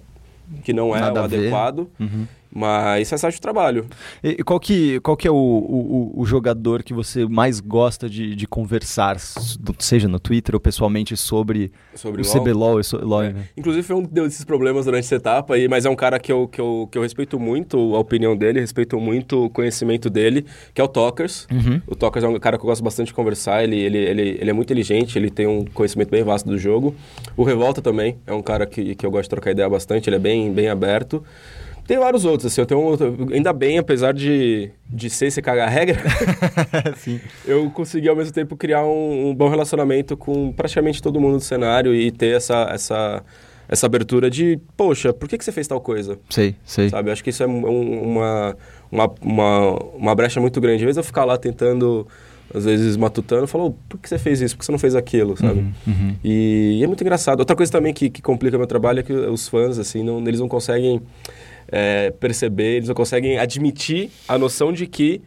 [0.63, 1.87] que não é Nada o adequado.
[1.99, 2.27] Uhum.
[2.53, 3.85] Mas faz parte do trabalho.
[4.23, 8.35] E qual que, qual que é o, o, o jogador que você mais gosta de,
[8.35, 9.17] de, conversar,
[9.79, 12.79] seja no Twitter ou pessoalmente, sobre, sobre o CBLOL?
[12.79, 13.33] E so, LOL, é.
[13.33, 13.45] né?
[13.57, 16.61] Inclusive foi um desses problemas durante essa etapa, mas é um cara que eu, que,
[16.61, 20.83] eu, que eu respeito muito a opinião dele, respeito muito o conhecimento dele, que é
[20.83, 21.47] o Talkers.
[21.51, 21.81] Uhum.
[21.87, 24.49] O Talkers é um cara que eu gosto bastante de conversar, ele, ele, ele, ele
[24.49, 26.95] é muito inteligente, ele tem um conhecimento bem vasto do jogo.
[27.35, 30.17] O Revolta também é um cara que, que eu gosto de trocar ideia bastante, ele
[30.17, 31.23] é bem, bem aberto.
[31.85, 35.69] Tem vários outros, assim, eu tenho um, ainda bem, apesar de, de ser esse cagar
[35.69, 36.01] regra,
[37.45, 41.43] eu consegui ao mesmo tempo criar um, um, bom relacionamento com praticamente todo mundo do
[41.43, 43.23] cenário e ter essa, essa,
[43.67, 46.17] essa abertura de, poxa, por que, que você fez tal coisa?
[46.29, 46.89] Sei, sei.
[46.89, 48.57] Sabe, acho que isso é um, uma,
[48.89, 50.83] uma, uma, uma brecha muito grande.
[50.83, 52.07] Às vezes eu ficar lá tentando
[52.53, 54.55] às vezes matutando, falou, por que você fez isso?
[54.55, 55.59] Por que você não fez aquilo, sabe?
[55.59, 56.15] Uhum, uhum.
[56.23, 57.39] E, e, é muito engraçado.
[57.39, 60.39] Outra coisa também que, que complica meu trabalho é que os fãs, assim, não, eles
[60.39, 61.01] não conseguem
[61.75, 65.23] é, perceber, eles não conseguem admitir a noção de que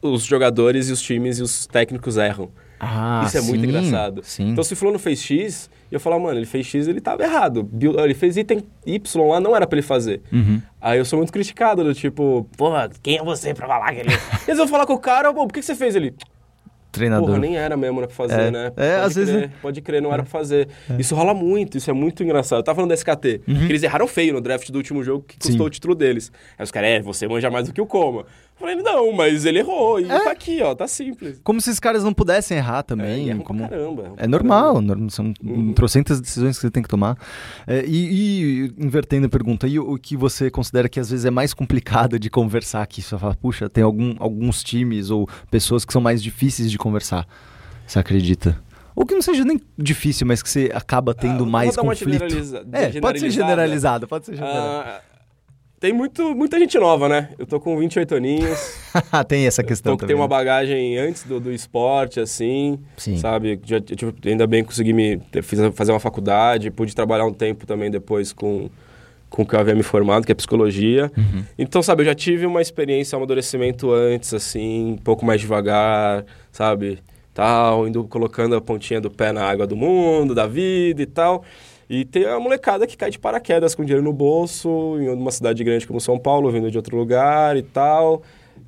[0.00, 2.50] os jogadores e os times e os técnicos erram.
[2.78, 4.22] Ah, Isso é sim, muito engraçado.
[4.22, 4.50] Sim.
[4.50, 7.68] Então, se o fulano fez X, eu falo, mano, ele fez X, ele estava errado.
[8.04, 10.22] Ele fez item Y lá, não era para ele fazer.
[10.32, 10.62] Uhum.
[10.80, 14.10] Aí eu sou muito criticado, do tipo, porra, quem é você pra falar que ele...
[14.46, 15.96] Eles vão falar com o cara, por que, que você fez?
[15.96, 16.14] Ele,
[16.98, 17.26] treinador.
[17.26, 18.50] Porra, nem era mesmo, pra fazer, é.
[18.50, 18.72] né?
[18.76, 19.50] É, pode às crer, vezes.
[19.62, 20.68] Pode crer, não era pra fazer.
[20.90, 20.96] É.
[20.98, 22.58] Isso rola muito, isso é muito engraçado.
[22.58, 23.66] Eu tava falando da SKT, uhum.
[23.66, 25.66] que eles erraram feio no draft do último jogo que custou Sim.
[25.66, 26.30] o título deles.
[26.58, 28.26] Aí os caras, é, você manja mais do que o Coma.
[28.58, 30.00] Falei, não, mas ele errou.
[30.00, 30.24] E é.
[30.24, 31.40] tá aqui, ó, tá simples.
[31.44, 33.30] Como se esses caras não pudessem errar também.
[33.30, 33.68] É, como...
[33.68, 34.12] caramba.
[34.16, 35.72] É normal, normal, são uhum.
[35.72, 37.16] trocentas decisões que você tem que tomar.
[37.66, 41.24] É, e, e, invertendo a pergunta, e o, o, que você considera que às vezes
[41.24, 43.00] é mais complicado de conversar aqui?
[43.00, 47.26] Você fala, puxa, tem algum, alguns times ou pessoas que são mais difíceis de conversar.
[47.86, 48.60] Você acredita?
[48.98, 52.24] Ou que não seja nem difícil, mas que você acaba tendo ah, mais conflito.
[52.72, 54.88] é, pode ser generalizado, pode ser generalizado.
[54.88, 55.00] Ah,
[55.80, 57.30] tem muito, muita gente nova, né?
[57.38, 58.76] Eu tô com 28 aninhos.
[59.28, 60.14] tem essa questão tô, também.
[60.14, 62.78] Tem uma bagagem antes do, do esporte, assim.
[62.96, 63.16] Sim.
[63.16, 63.60] Sabe?
[63.64, 63.78] Já,
[64.26, 68.68] ainda bem consegui me, fiz, fazer uma faculdade, pude trabalhar um tempo também depois com,
[69.30, 71.12] com o que eu havia me formado, que é psicologia.
[71.16, 71.44] Uhum.
[71.56, 76.24] Então, sabe, eu já tive uma experiência, um amadurecimento antes, assim, um pouco mais devagar,
[76.50, 76.98] sabe?
[77.38, 81.44] tal, indo colocando a pontinha do pé na água do mundo, da vida e tal.
[81.88, 85.64] E tem a molecada que cai de paraquedas com dinheiro no bolso, em uma cidade
[85.64, 88.22] grande como São Paulo, vindo de outro lugar e tal.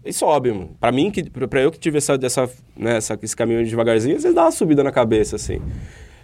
[0.05, 0.70] E sobe, mano.
[0.80, 4.22] Pra mim, que, pra eu que tive essa, dessa, né, essa, esse caminho devagarzinho, às
[4.22, 5.60] vezes dá uma subida na cabeça, assim.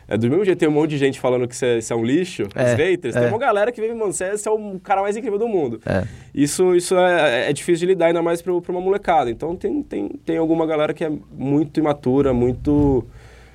[0.09, 2.45] É, do mesmo jeito tem um monte de gente falando que você, é um lixo,
[2.55, 3.21] é, os haters, é.
[3.21, 5.81] tem uma galera que vem, mano, você, é o cara mais incrível do mundo.
[5.85, 6.05] É.
[6.33, 9.31] Isso, isso é, é, difícil de lidar, ainda mais pra, pra uma molecada.
[9.31, 13.05] Então tem, tem, tem alguma galera que é muito imatura, muito,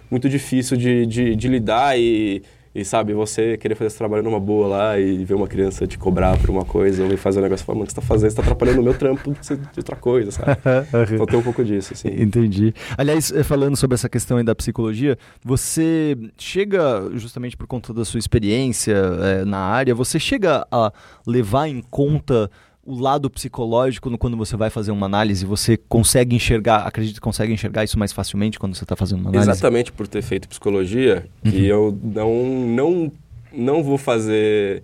[0.09, 2.43] muito difícil de, de, de lidar e
[2.73, 5.97] e sabe, você querer fazer esse trabalho numa boa lá e ver uma criança te
[5.97, 8.29] cobrar por uma coisa ou fazer um negócio, falar, mano, o que você tá fazendo?
[8.29, 10.57] Você tá atrapalhando o meu trampo de outra coisa, sabe?
[11.13, 12.07] então tem um pouco disso, assim.
[12.09, 12.73] Entendi.
[12.97, 18.05] Aliás, eh, falando sobre essa questão aí da psicologia, você chega, justamente por conta da
[18.05, 20.93] sua experiência é, na área, você chega a
[21.27, 22.49] levar em conta
[22.85, 27.53] o lado psicológico quando você vai fazer uma análise, você consegue enxergar, acredito que consegue
[27.53, 29.51] enxergar isso mais facilmente quando você está fazendo uma análise?
[29.51, 31.51] Exatamente por ter feito psicologia, uhum.
[31.51, 33.11] que eu não, não,
[33.53, 34.83] não vou fazer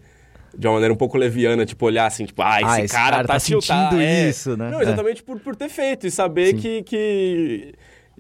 [0.56, 3.16] de uma maneira um pouco leviana, tipo, olhar assim, tipo, ah, esse, ah, esse cara,
[3.18, 4.30] cara, tá, tá sentindo é.
[4.30, 4.72] isso, né?
[4.72, 5.26] Não, exatamente é.
[5.26, 7.74] por, por ter feito e saber que, que,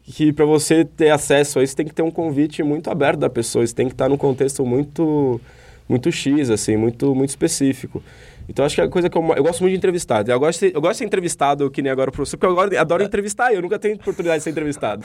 [0.03, 3.29] que para você ter acesso a isso tem que ter um convite muito aberto da
[3.29, 5.41] pessoa, isso tem que estar num contexto muito,
[5.89, 8.03] muito X, assim, muito, muito específico.
[8.49, 10.31] Então acho que é a coisa que eu, eu gosto muito de entrevistado.
[10.31, 12.59] Eu gosto, de, eu gosto de ser entrevistado, que nem agora o professor, porque eu
[12.59, 15.03] adoro, adoro entrevistar, eu nunca tenho oportunidade de ser entrevistado.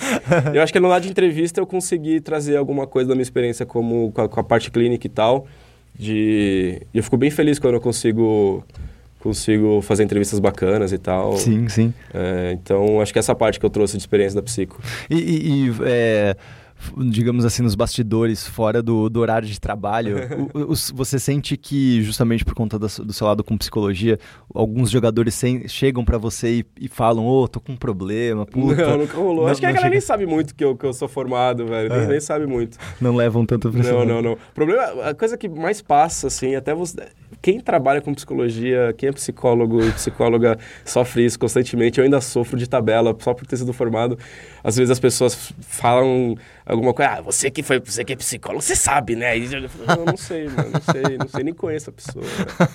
[0.55, 3.67] eu acho que no lado de entrevista eu consegui trazer alguma coisa da minha experiência
[3.67, 5.47] como, com a, com a parte clínica e tal.
[5.95, 8.65] De, e eu fico bem feliz quando eu consigo
[9.23, 11.37] consigo fazer entrevistas bacanas e tal.
[11.37, 11.95] Sim, sim.
[12.13, 14.81] É, então, acho que essa parte que eu trouxe de experiência da Psico.
[15.09, 16.37] E, e, e é,
[17.11, 20.17] digamos assim, nos bastidores, fora do, do horário de trabalho,
[20.55, 24.19] o, o, você sente que, justamente por conta do, do seu lado com psicologia,
[24.55, 28.45] alguns jogadores sem, chegam para você e, e falam, ô, oh, tô com um problema,
[28.45, 28.87] puta.
[28.87, 29.45] Não, nunca rolou.
[29.45, 29.91] Não, Acho que a galera chega...
[29.91, 31.89] nem sabe muito que eu, que eu sou formado, velho.
[31.89, 32.79] Nem, nem sabe muito.
[33.01, 34.33] Não levam tanto pra Não, não, não.
[34.33, 37.09] O problema, a coisa que mais passa, assim, até você...
[37.41, 41.99] Quem trabalha com psicologia, quem é psicólogo e psicóloga sofre isso constantemente.
[41.99, 44.17] Eu ainda sofro de tabela, só por ter sido formado.
[44.63, 46.37] Às vezes as pessoas falam
[46.73, 49.37] alguma coisa, ah, você que foi, você que é psicólogo, você sabe, né?
[49.37, 49.61] E eu
[50.07, 52.25] não sei, mano, não sei, não sei, nem conheço a pessoa.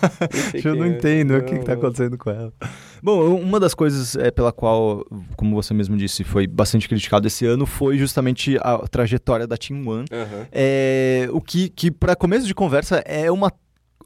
[0.64, 0.88] eu não é.
[0.90, 2.54] entendo não, o que, está acontecendo com ela.
[3.02, 5.06] Bom, uma das coisas é, pela qual,
[5.36, 9.88] como você mesmo disse, foi bastante criticado esse ano foi justamente a trajetória da Team
[9.88, 10.06] One.
[10.12, 10.46] Uhum.
[10.52, 13.52] É, o que, que para começo de conversa, é uma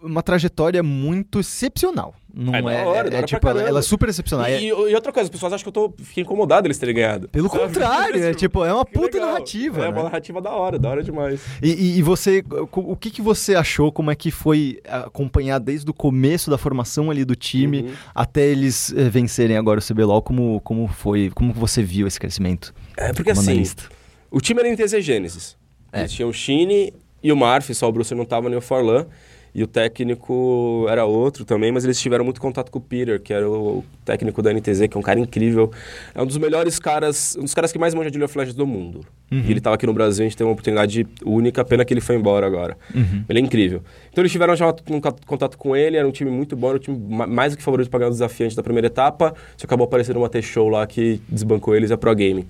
[0.02, 2.16] uma trajetória muito excepcional.
[2.34, 4.48] Não é, é, hora, é, é tipo, ela, ela, é super excepcional.
[4.48, 4.62] E, é...
[4.64, 7.28] e, outra coisa, as pessoas acham que eu tô fiquei incomodado eles terem ganhado.
[7.28, 7.62] Pelo Sabe?
[7.62, 9.34] contrário, é tipo, é uma que puta legal.
[9.34, 9.80] narrativa.
[9.80, 9.90] É né?
[9.90, 11.42] uma narrativa da hora, da hora demais.
[11.62, 15.94] E, e, você, o que, que você achou, como é que foi acompanhar desde o
[15.94, 17.94] começo da formação ali do time uhum.
[18.16, 22.74] até eles eh, vencerem agora o CBLOL, como, como foi, como você viu esse crescimento?
[22.96, 23.84] É, porque assim, analista?
[24.30, 25.58] o time era em TZ Gênesis.
[25.92, 26.00] É.
[26.00, 29.06] Eles tinham o Shine e o Marf, só o Bruce não tava nem o Forlan.
[29.54, 33.34] E o técnico era outro também, mas eles tiveram muito contato com o Peter, que
[33.34, 35.72] era o técnico da NTZ, que é um cara incrível.
[36.16, 38.56] É um dos melhores caras, um dos caras que mais manja de League of Legends
[38.56, 39.02] do mundo.
[39.30, 39.40] Uhum.
[39.40, 42.02] E ele estava aqui no Brasil, a gente teve uma oportunidade única, pena que ele
[42.02, 42.78] foi embora agora.
[42.96, 43.24] Uhum.
[43.28, 43.82] Ele é incrível.
[44.10, 46.82] Então eles tiveram já um contato com ele, era um time muito bom, era um
[46.82, 46.98] time
[47.28, 49.34] mais do que favorito para ganhar o desafiante da primeira etapa.
[49.58, 52.48] Só acabou aparecendo uma T-Show lá que desbancou eles a Pro Game.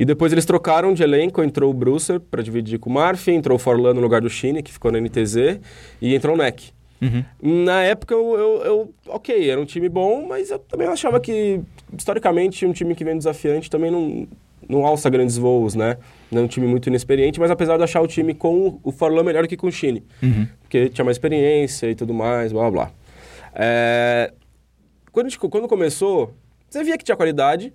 [0.00, 3.56] E depois eles trocaram de elenco, entrou o Brucer para dividir com o Marfin, entrou
[3.56, 5.60] o Forlan no lugar do Chine, que ficou na NTZ,
[6.00, 6.70] e entrou o Neck.
[7.02, 7.22] Uhum.
[7.66, 11.60] Na época, eu, eu, eu, ok, era um time bom, mas eu também achava que,
[11.98, 14.26] historicamente, um time que vem desafiante também não,
[14.66, 15.98] não alça grandes voos, né?
[16.32, 19.22] Não é um time muito inexperiente, mas apesar de achar o time com o Forlan
[19.22, 20.46] melhor que com o Chine, uhum.
[20.62, 22.90] porque tinha mais experiência e tudo mais, blá blá.
[23.54, 24.32] É...
[25.12, 26.32] Quando, gente, quando começou,
[26.70, 27.70] você via que tinha qualidade,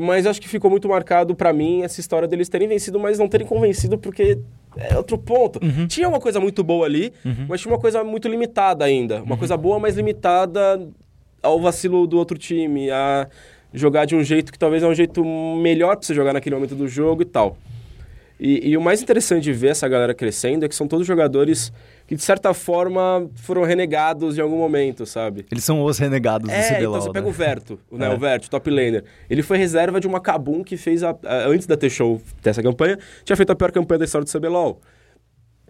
[0.00, 3.28] mas acho que ficou muito marcado para mim essa história deles terem vencido, mas não
[3.28, 4.38] terem convencido porque
[4.76, 5.58] é outro ponto.
[5.60, 5.88] Uhum.
[5.88, 7.46] Tinha uma coisa muito boa ali, uhum.
[7.48, 9.16] mas tinha uma coisa muito limitada ainda.
[9.22, 9.38] Uma uhum.
[9.38, 10.88] coisa boa, mas limitada
[11.42, 13.28] ao vacilo do outro time, a
[13.74, 16.76] jogar de um jeito que talvez é um jeito melhor para você jogar naquele momento
[16.76, 17.56] do jogo e tal.
[18.38, 21.72] E, e, o mais interessante de ver essa galera crescendo é que são todos jogadores
[22.08, 25.44] que, de certa forma, foram renegados em algum momento, sabe?
[25.52, 27.12] Eles são os renegados é, do CBLOL, então você né?
[27.12, 28.06] pega o Verto, né?
[28.06, 28.14] É.
[28.14, 29.04] o Verto, top laner.
[29.28, 32.98] Ele foi reserva de uma Kabum que fez, a, a, antes da T-Show dessa campanha,
[33.24, 34.80] tinha feito a pior campanha da história do CBLOL.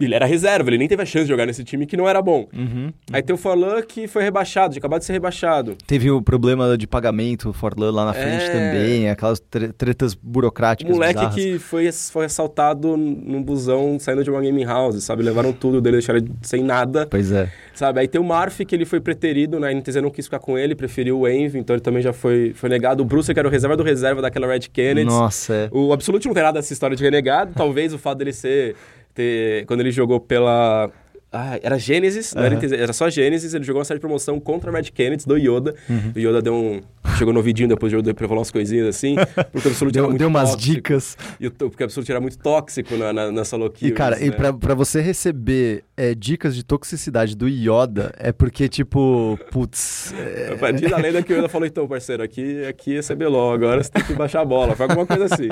[0.01, 2.21] Ele era reserva, ele nem teve a chance de jogar nesse time que não era
[2.23, 2.47] bom.
[2.55, 5.77] Uhum, Aí tem o Forlan que foi rebaixado, de acabar de ser rebaixado.
[5.87, 8.51] Teve o problema de pagamento, o Forlan lá na frente é...
[8.51, 9.41] também, aquelas
[9.77, 10.91] tretas burocráticas.
[10.91, 11.35] O moleque bizarras.
[11.35, 15.23] que foi, foi assaltado num busão saindo de uma gaming house, sabe?
[15.23, 17.07] Levaram tudo dele, deixaram ele sem nada.
[17.07, 17.51] Pois é.
[17.75, 18.01] Sabe?
[18.01, 19.69] Aí tem o Marf, que ele foi preterido, né?
[19.69, 22.53] A NTZ não quis ficar com ele, preferiu o Envy, então ele também já foi,
[22.55, 23.03] foi negado.
[23.03, 25.07] O Bruce, que era o reserva do reserva daquela Red Kennedy.
[25.07, 25.69] Nossa, é.
[25.73, 28.75] O Absolute não tem nada dessa história de renegado, talvez o fato dele ser
[29.19, 29.67] ter.
[29.67, 30.91] Quando ele jogou pela.
[31.31, 32.43] Ah, era Gênesis, uhum.
[32.43, 35.37] era, era, só Gênesis, ele jogou uma série de promoção contra a Red Kennedy do
[35.37, 35.75] Yoda.
[35.89, 36.13] Uhum.
[36.17, 36.81] O Yoda deu um.
[37.19, 39.15] Chegou no vidinho depois do Yoda pra falar umas coisinhas assim.
[39.53, 41.19] Porque o Absolute deu, era muito Deu umas tóxico, dicas.
[41.39, 43.91] E o, porque o Absolute era muito tóxico na, na, nessa louquinha.
[43.91, 44.27] E cara, né?
[44.27, 50.15] e pra, pra você receber é, dicas de toxicidade do Yoda, é porque, tipo, putz.
[50.19, 50.53] É...
[50.55, 53.83] A partir da lenda que o Yoda falou, então, parceiro, aqui, aqui é CBLOL, agora
[53.83, 54.75] você tem que baixar a bola.
[54.75, 55.49] Foi alguma coisa assim.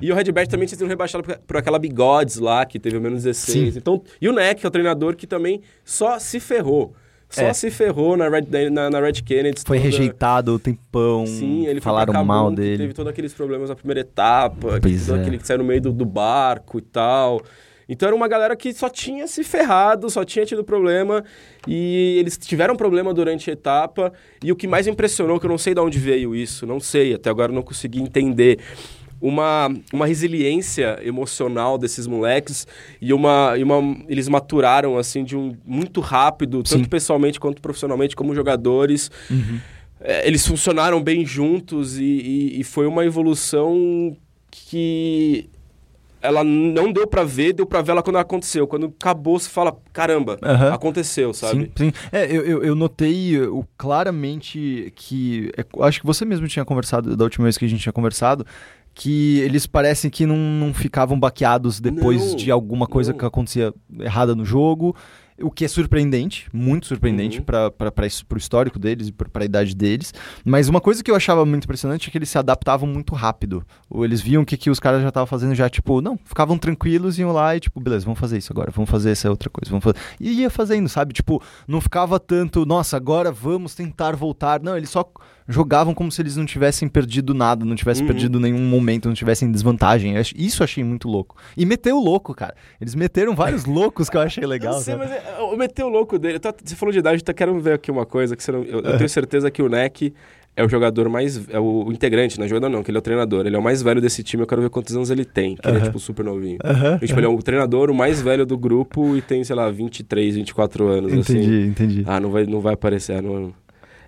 [0.00, 3.22] E o Redbert também tinha sido rebaixado por, por aquela Bigodes lá, que teve menos
[3.22, 3.74] 16.
[3.74, 3.78] Sim.
[3.78, 6.94] Então, e o Neck, que é o treinador que também só se ferrou.
[7.28, 7.52] Só é.
[7.52, 9.62] se ferrou na Red, na, na Red Kennedy.
[9.64, 9.88] Foi toda...
[9.88, 11.24] rejeitado o tempão.
[11.26, 12.78] Sim, ele falaram mal dele.
[12.78, 15.14] Teve todos aqueles problemas na primeira etapa, que, é.
[15.14, 17.40] aquele que saiu no meio do, do barco e tal.
[17.88, 21.24] Então era uma galera que só tinha se ferrado, só tinha tido problema
[21.66, 24.12] e eles tiveram problema durante a etapa.
[24.42, 27.14] E o que mais impressionou, que eu não sei de onde veio isso, não sei,
[27.14, 28.60] até agora não consegui entender
[29.20, 32.66] uma, uma resiliência emocional desses moleques
[33.00, 36.88] e uma, e uma eles maturaram assim de um muito rápido, tanto Sim.
[36.88, 39.10] pessoalmente quanto profissionalmente como jogadores.
[39.30, 39.60] Uhum.
[40.00, 44.16] É, eles funcionaram bem juntos e, e, e foi uma evolução
[44.50, 45.48] que
[46.22, 48.66] ela não deu para ver, deu para ver ela quando aconteceu.
[48.66, 50.72] Quando acabou, você fala, caramba, uhum.
[50.72, 51.70] aconteceu, sabe?
[51.76, 51.92] Sim, sim.
[52.12, 55.50] É, eu, eu, eu notei eu, claramente que.
[55.56, 58.44] É, acho que você mesmo tinha conversado, da última vez que a gente tinha conversado,
[58.94, 63.18] que eles parecem que não, não ficavam baqueados depois não, de alguma coisa não.
[63.18, 64.94] que acontecia errada no jogo
[65.42, 67.44] o que é surpreendente, muito surpreendente uhum.
[67.44, 70.12] para o histórico deles e para a idade deles.
[70.44, 73.64] Mas uma coisa que eu achava muito impressionante é que eles se adaptavam muito rápido.
[73.88, 76.58] Ou eles viam o que, que os caras já estavam fazendo, já tipo, não, ficavam
[76.58, 79.70] tranquilos, iam lá e tipo, beleza, vamos fazer isso agora, vamos fazer essa outra coisa,
[79.70, 79.98] vamos fazer.
[80.20, 81.14] E ia fazendo, sabe?
[81.14, 84.60] Tipo, não ficava tanto, nossa, agora vamos tentar voltar.
[84.62, 85.10] Não, eles só
[85.50, 88.12] jogavam como se eles não tivessem perdido nada, não tivessem uhum.
[88.12, 90.14] perdido nenhum momento, não tivessem desvantagem.
[90.36, 91.36] Isso eu achei muito louco.
[91.56, 92.54] E meteu o louco, cara.
[92.80, 94.74] Eles meteram vários loucos que eu achei legal.
[94.74, 96.38] Eu sei, mas é, o meteu o louco dele.
[96.38, 98.96] Tô, você falou de idade, então quero ver aqui uma coisa que não, eu, eu,
[98.96, 100.14] tenho certeza que o Neck
[100.56, 101.48] é o jogador mais.
[101.48, 103.46] É o, o, integrante, não é jogador não, que ele é o treinador.
[103.46, 105.56] Ele é o mais velho desse time, eu quero ver quantos anos ele tem.
[105.56, 106.58] Que ele é tipo super novinho.
[107.02, 109.70] E, tipo, ele é o treinador, o mais velho do grupo e tem, sei lá,
[109.70, 111.12] 23, 24 anos.
[111.12, 111.66] Entendi, assim.
[111.66, 112.04] entendi.
[112.06, 113.20] Ah, não vai, não vai aparecer.
[113.22, 113.52] Não,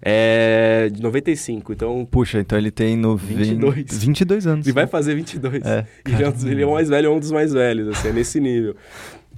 [0.02, 2.06] é de 95, então...
[2.10, 4.04] Puxa, então ele tem no 22.
[4.04, 4.66] 22 anos.
[4.66, 5.64] Ele vai fazer 22.
[5.64, 8.40] É, e ele é o mais velho, é um dos mais velhos, assim, é nesse
[8.40, 8.74] nível.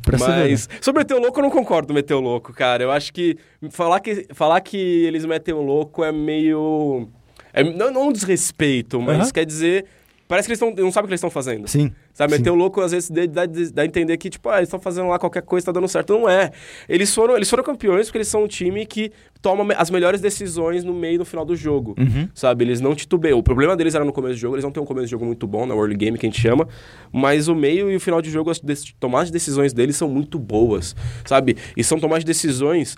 [0.03, 0.77] Pra Mas né?
[0.81, 2.82] sobre meter o louco, eu não concordo com meter o louco, cara.
[2.82, 3.36] Eu acho que
[3.70, 7.09] falar que, falar que eles metem o louco é meio...
[7.53, 9.86] É, não, não um desrespeito, mas quer dizer
[10.27, 11.69] Parece que eles tão, não sabem o que eles estão fazendo.
[11.69, 11.93] Sim.
[12.15, 12.39] Sabe?
[12.39, 15.09] Meter o louco, às vezes, dá, dá a entender que, tipo, ah, eles estão fazendo
[15.09, 16.12] lá qualquer coisa, tá dando certo.
[16.12, 16.53] Não é.
[16.89, 19.11] Eles foram, eles foram campeões porque eles são um time que
[19.43, 21.97] toma as melhores decisões no meio e no final do jogo.
[21.99, 22.28] Uhum.
[22.32, 22.65] Sabe?
[22.65, 23.36] Eles não titubeiam.
[23.36, 25.27] O problema deles era no começo do jogo, eles não têm um começo de jogo
[25.27, 26.69] muito bom, na early game, que a gente chama.
[27.12, 28.61] Mas o meio e o final de jogo, as
[29.01, 30.95] tomadas de decisões deles são muito boas.
[31.27, 31.57] Sabe?
[31.77, 32.97] E são tomadas de decisões.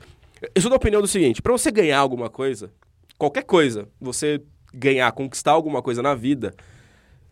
[0.55, 2.71] Eu sou da opinião do seguinte: para você ganhar alguma coisa,
[3.17, 4.43] qualquer coisa, você
[4.75, 6.55] ganhar, conquistar alguma coisa na vida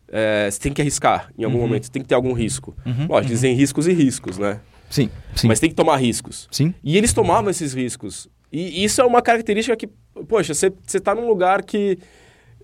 [0.08, 1.62] é, você tem que arriscar em algum uhum.
[1.62, 2.76] momento, você tem que ter algum risco.
[2.84, 3.58] Uhum, Lógico, dizem uhum.
[3.58, 4.60] riscos e riscos, né?
[4.90, 5.48] Sim, sim.
[5.48, 6.48] Mas tem que tomar riscos.
[6.50, 6.74] Sim.
[6.82, 8.28] E eles tomavam esses riscos.
[8.52, 9.88] E isso é uma característica que,
[10.28, 11.98] poxa, você está num lugar que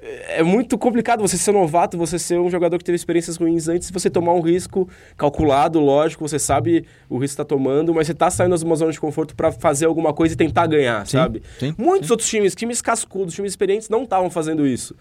[0.02, 3.88] é muito complicado você ser novato, você ser um jogador que teve experiências ruins antes
[3.88, 8.06] de você tomar um risco calculado, lógico, você sabe o risco que está tomando, mas
[8.06, 11.06] você está saindo de uma zona de conforto para fazer alguma coisa e tentar ganhar,
[11.06, 11.42] sim, sabe?
[11.58, 12.12] Sim, Muitos sim.
[12.14, 14.96] outros times, times cascudos, times experientes, não estavam fazendo isso.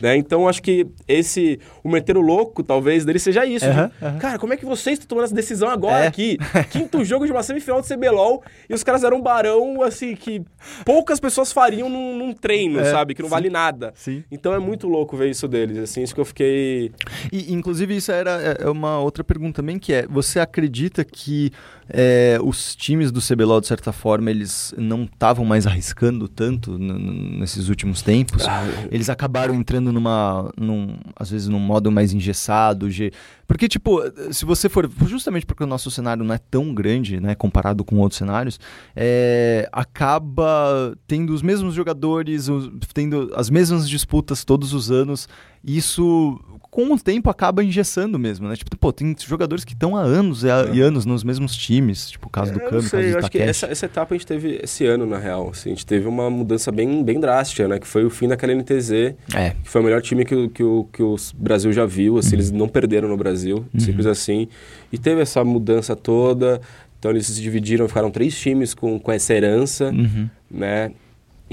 [0.00, 0.16] Né?
[0.16, 3.66] Então acho que esse o meter o louco talvez dele seja isso.
[3.66, 4.18] Uhum, de, uhum.
[4.18, 6.06] Cara, como é que vocês estão tomando essa decisão agora é.
[6.08, 6.38] aqui?
[6.70, 10.42] Quinto jogo de uma semifinal de CBLOL e os caras eram um barão assim que
[10.84, 13.14] poucas pessoas fariam num, num treino, é, sabe?
[13.14, 13.92] Que não sim, vale nada.
[13.94, 14.24] Sim.
[14.30, 16.90] Então é muito louco ver isso deles, assim, isso que eu fiquei
[17.32, 21.52] e, inclusive isso era é, é uma outra pergunta também que é, você acredita que
[21.88, 27.68] é, os times do CBLOL, de certa forma, eles não estavam mais arriscando tanto nesses
[27.68, 28.46] últimos tempos.
[28.46, 32.90] Ah, eles acabaram entrando numa, num, às vezes, num modo mais engessado.
[32.90, 33.12] De...
[33.46, 34.00] Porque, tipo,
[34.32, 34.90] se você for.
[35.06, 38.58] Justamente porque o nosso cenário não é tão grande, né, comparado com outros cenários,
[38.94, 45.28] é, acaba tendo os mesmos jogadores, os, tendo as mesmas disputas todos os anos.
[45.62, 46.38] Isso
[46.74, 48.56] com o tempo acaba engessando mesmo, né?
[48.56, 50.74] Tipo, pô, tem jogadores que estão há anos e, é.
[50.74, 53.30] e, anos nos mesmos times, tipo o caso do Kami, o caso do eu acho
[53.30, 55.50] que essa, essa, etapa a gente teve esse ano, na real.
[55.50, 57.78] Assim, a gente teve uma mudança bem, bem drástica, né?
[57.78, 58.90] Que foi o fim daquela NTZ,
[59.32, 59.50] é.
[59.62, 62.18] que foi o melhor time que, que, o, que o Brasil já viu.
[62.18, 62.34] Assim, uhum.
[62.34, 63.78] Eles não perderam no Brasil, uhum.
[63.78, 64.48] simples assim.
[64.90, 66.60] E teve essa mudança toda.
[66.98, 70.28] Então eles se dividiram, ficaram três times com, com essa herança, uhum.
[70.50, 70.90] né?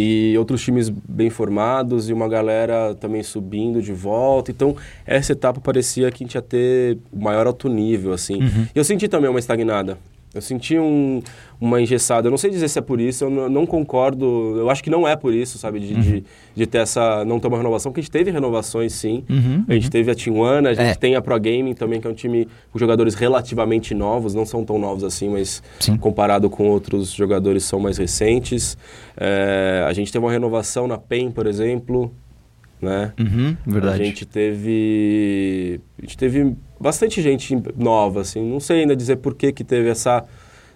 [0.02, 4.50] E outros times bem formados e uma galera também subindo de volta.
[4.50, 4.76] Então,
[5.06, 8.42] essa etapa parecia que a gente ia ter o maior alto nível, assim.
[8.42, 8.68] Uhum.
[8.74, 9.98] E eu senti também uma estagnada.
[10.34, 11.22] Eu senti um,
[11.60, 12.28] uma engessada.
[12.28, 14.56] Eu não sei dizer se é por isso, eu não, concordo.
[14.58, 15.82] Eu acho que não é por isso, sabe?
[15.82, 16.00] De, uhum.
[16.00, 16.24] de,
[16.56, 17.26] de, ter essa.
[17.26, 19.26] não ter uma renovação, porque a gente teve renovações sim.
[19.30, 19.90] Uhum, a gente uhum.
[19.90, 20.96] teve a One, a gente é.
[20.96, 24.64] tem a Pro Gaming também, que é um time com jogadores relativamente novos, não são
[24.64, 25.98] tão novos assim, mas sim.
[25.98, 28.78] comparado com outros jogadores são mais recentes.
[29.18, 32.14] É, a gente teve uma renovação na PEN, por exemplo.
[32.82, 33.14] Né?
[33.20, 34.02] Uhum, verdade.
[34.02, 35.82] A gente teve.
[36.00, 38.42] A gente teve bastante gente nova, assim.
[38.44, 40.26] Não sei ainda dizer por que, que teve essa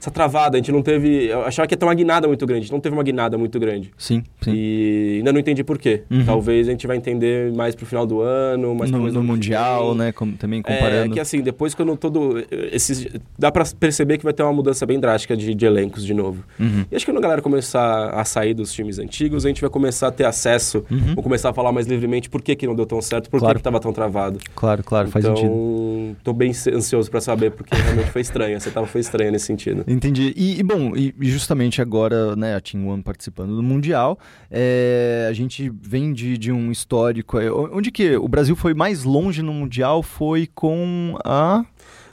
[0.06, 0.58] essa travada.
[0.58, 1.26] A gente não teve.
[1.26, 2.60] Eu achava que ia ter uma guinada muito grande.
[2.60, 3.92] A gente não teve uma guinada muito grande.
[3.98, 4.52] Sim, sim.
[4.54, 6.04] E ainda não entendi por quê.
[6.10, 6.26] Uhum.
[6.26, 10.12] Talvez a gente vai entender mais pro final do ano, mais no, no Mundial, né?
[10.12, 11.12] Com, também comparando.
[11.12, 12.44] É que assim, depois quando todo.
[12.72, 13.08] Esses,
[13.38, 16.44] dá pra perceber que vai ter uma mudança bem drástica de, de elencos de novo.
[16.60, 16.86] Uhum.
[16.92, 19.70] E acho que quando a galera começar a sair dos times antigos, a gente vai
[19.70, 21.16] começar a ter acesso, uhum.
[21.16, 23.56] vou começar a falar mais livremente por que, que não deu tão certo, por claro.
[23.56, 24.40] que, que tava tão travado.
[24.54, 26.16] Claro, claro, então, faz sentido.
[26.24, 28.56] tô bem ansioso para saber, porque realmente foi estranho.
[28.56, 29.84] Essa etapa foi estranha nesse sentido.
[29.96, 30.34] Entendi.
[30.36, 34.20] E, e bom, e justamente agora, né, a Team One participando do Mundial,
[34.52, 37.38] é, a gente vem de, de um histórico.
[37.72, 41.64] Onde que o Brasil foi mais longe no Mundial foi com a.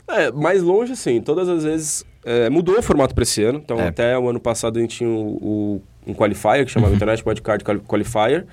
[0.07, 1.21] É, mais longe, sim.
[1.21, 2.05] Todas as vezes.
[2.25, 3.59] É, mudou o formato para esse ano.
[3.61, 3.89] Então, é.
[3.89, 6.95] até o ano passado a gente tinha o, o um qualifier, que chamava uhum.
[6.95, 8.45] Internet Wildcard Qualifier.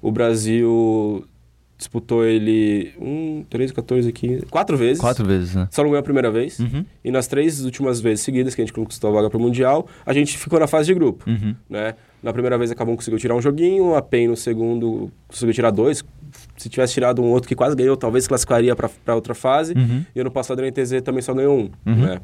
[0.00, 1.24] O Brasil
[1.82, 5.00] disputou ele um, três, 14, 15, quatro vezes.
[5.00, 5.68] Quatro vezes, né?
[5.70, 6.58] Só não ganhou a primeira vez.
[6.58, 6.84] Uhum.
[7.04, 9.86] E nas três últimas vezes seguidas que a gente conquistou a vaga para o Mundial,
[10.06, 11.54] a gente ficou na fase de grupo, uhum.
[11.68, 11.94] né?
[12.22, 16.04] Na primeira vez acabou conseguiu tirar um joguinho, a PEN no segundo conseguiu tirar dois.
[16.56, 19.74] Se tivesse tirado um outro que quase ganhou, talvez classificaria para outra fase.
[19.74, 20.04] Uhum.
[20.14, 21.96] E ano passado a NTZ também só ganhou um, uhum.
[21.96, 22.20] né?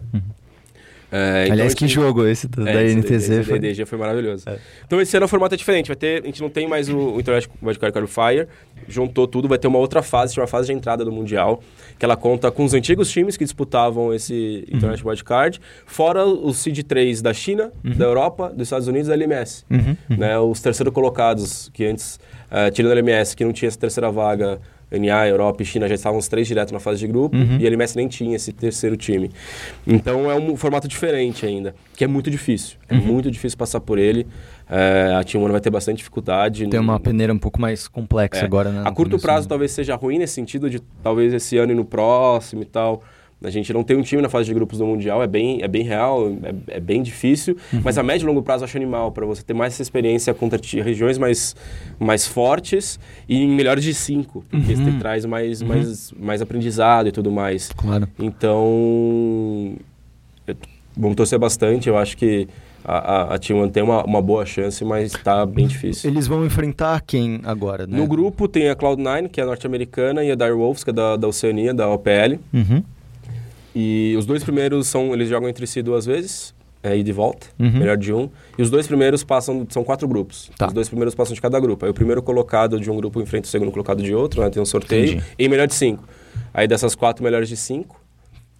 [1.10, 1.18] Uhum.
[1.18, 3.10] É, então Aliás, que jogo esse da é, NTZ?
[3.10, 3.58] Esse, foi...
[3.58, 4.48] DDG foi maravilhoso.
[4.48, 4.58] É.
[4.86, 5.88] Então esse ano o formato é diferente.
[5.88, 8.48] Vai ter, a gente não tem mais o, o Internet Wildcard Qualifier,
[8.86, 11.62] juntou tudo, vai ter uma outra fase, chama fase de entrada do Mundial,
[11.98, 14.76] que ela conta com os antigos times que disputavam esse uhum.
[14.76, 17.96] Internet Wildcard, fora o Seed 3 da China, uhum.
[17.96, 19.64] da Europa, dos Estados Unidos e da LMS.
[19.70, 19.96] Uhum.
[20.10, 20.16] uhum.
[20.16, 22.20] Né, os terceiros colocados, que antes,
[22.50, 24.60] uh, tirando a LMS, que não tinha essa terceira vaga
[24.90, 27.58] NA, Europa e China já estavam os três direto na fase de grupo uhum.
[27.58, 29.30] e a LMS nem tinha esse terceiro time.
[29.86, 32.76] Então é um formato diferente ainda, que é muito difícil.
[32.88, 33.00] É uhum.
[33.00, 34.26] muito difícil passar por ele.
[34.70, 36.66] É, a Team One vai ter bastante dificuldade.
[36.68, 38.44] Tem uma peneira um pouco mais complexa é.
[38.44, 38.82] agora, né?
[38.84, 42.62] A curto prazo talvez seja ruim nesse sentido de talvez esse ano e no próximo
[42.62, 43.02] e tal.
[43.42, 45.68] A gente não tem um time na fase de grupos do Mundial, é bem, é
[45.68, 47.82] bem real, é, é bem difícil, uhum.
[47.84, 50.34] mas a médio e longo prazo eu acho animal para você ter mais essa experiência
[50.34, 51.54] contra regiões mais,
[52.00, 52.98] mais fortes
[53.28, 54.88] e em melhores de cinco, porque uhum.
[54.88, 55.68] isso traz mais, uhum.
[55.68, 57.70] mais, mais aprendizado e tudo mais.
[57.76, 58.08] Claro.
[58.18, 59.76] Então,
[60.96, 62.48] vamos torcer bastante, eu acho que
[62.84, 66.10] a, a, a T1 tem uma, uma boa chance, mas está bem difícil.
[66.10, 67.96] Eles vão enfrentar quem agora, né?
[67.96, 71.28] No grupo tem a Cloud9, que é norte-americana, e a Direwolves, que é da, da
[71.28, 72.38] Oceania, da OPL.
[72.52, 72.82] Uhum.
[73.80, 76.52] E os dois primeiros são, eles jogam entre si duas vezes,
[76.82, 77.78] é, ida e volta, uhum.
[77.78, 78.28] melhor de um.
[78.58, 80.50] E os dois primeiros passam, são quatro grupos.
[80.58, 80.66] Tá.
[80.66, 81.84] Os dois primeiros passam de cada grupo.
[81.84, 84.50] Aí o primeiro colocado de um grupo enfrenta o segundo colocado de outro, né?
[84.50, 85.10] Tem um sorteio.
[85.12, 85.24] Entendi.
[85.38, 86.02] E melhor de cinco.
[86.52, 88.00] Aí dessas quatro melhores de cinco,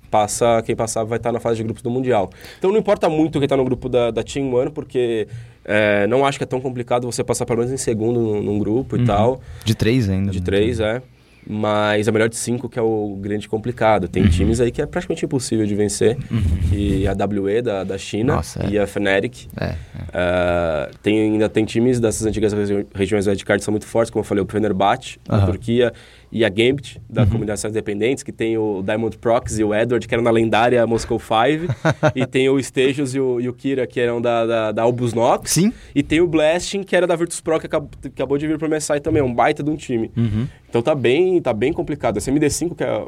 [0.08, 2.30] passa quem passar vai estar na fase de grupos do Mundial.
[2.56, 5.26] Então não importa muito quem está no grupo da, da Team One, porque
[5.64, 8.58] é, não acho que é tão complicado você passar pelo menos em segundo num, num
[8.60, 9.02] grupo uhum.
[9.02, 9.40] e tal.
[9.64, 10.30] De três ainda.
[10.30, 10.44] De né?
[10.44, 11.02] três, é
[11.48, 14.06] mas a melhor de cinco que é o grande complicado.
[14.06, 14.28] Tem uhum.
[14.28, 16.42] times aí que é praticamente impossível de vencer, uhum.
[16.72, 18.70] e a WE da, da China Nossa, é.
[18.70, 19.46] e a Fnatic.
[19.58, 19.74] É, é.
[20.08, 24.20] Uh, tem, ainda tem times dessas antigas regi regiões wildcard que são muito fortes, como
[24.20, 25.38] eu falei, o Fenerbahçe, uhum.
[25.38, 25.92] da Turquia,
[26.30, 27.28] e a Gambit, da uhum.
[27.28, 31.18] Comunidade Independentes, que tem o Diamond Prox e o Edward, que eram na lendária Moscow
[31.18, 31.74] 5.
[32.14, 35.14] e tem o Stejos e o, e o Kira, que eram da, da, da Albus
[35.14, 35.52] Nox.
[35.52, 35.72] Sim.
[35.94, 38.68] E tem o Blasting, que era da Virtus Pro, que acabou, acabou de vir pro
[38.68, 40.10] MSI também, um baita de um time.
[40.16, 40.46] Uhum.
[40.68, 42.18] Então tá bem, tá bem complicado.
[42.18, 43.06] Esse MD5, que é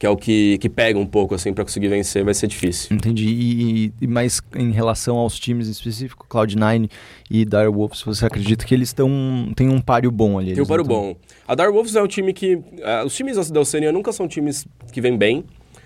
[0.00, 2.96] que é o que, que pega um pouco, assim, para conseguir vencer, vai ser difícil.
[2.96, 3.28] Entendi.
[3.28, 6.90] E, e, mas em relação aos times em específico, Cloud9
[7.30, 10.54] e Dire Wolves, você acredita que eles estão têm um páreo bom ali?
[10.54, 11.14] Tem um páreo bom.
[11.46, 12.54] A Dire Wolves é um time que...
[12.54, 15.44] Uh, os times da Oceania nunca são times que vêm bem,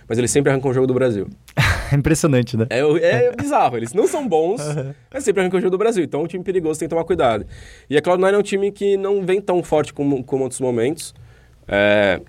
[0.09, 1.27] mas eles sempre arrancam o jogo do Brasil.
[1.91, 2.67] é impressionante, né?
[2.71, 3.77] É, é bizarro.
[3.77, 4.63] Eles não são bons,
[5.13, 6.05] mas sempre arrancam o jogo do Brasil.
[6.05, 7.45] Então é um time perigoso, tem que tomar cuidado.
[7.91, 11.13] E a Cloud9 é um time que não vem tão forte como, como outros momentos.
[11.67, 12.21] É,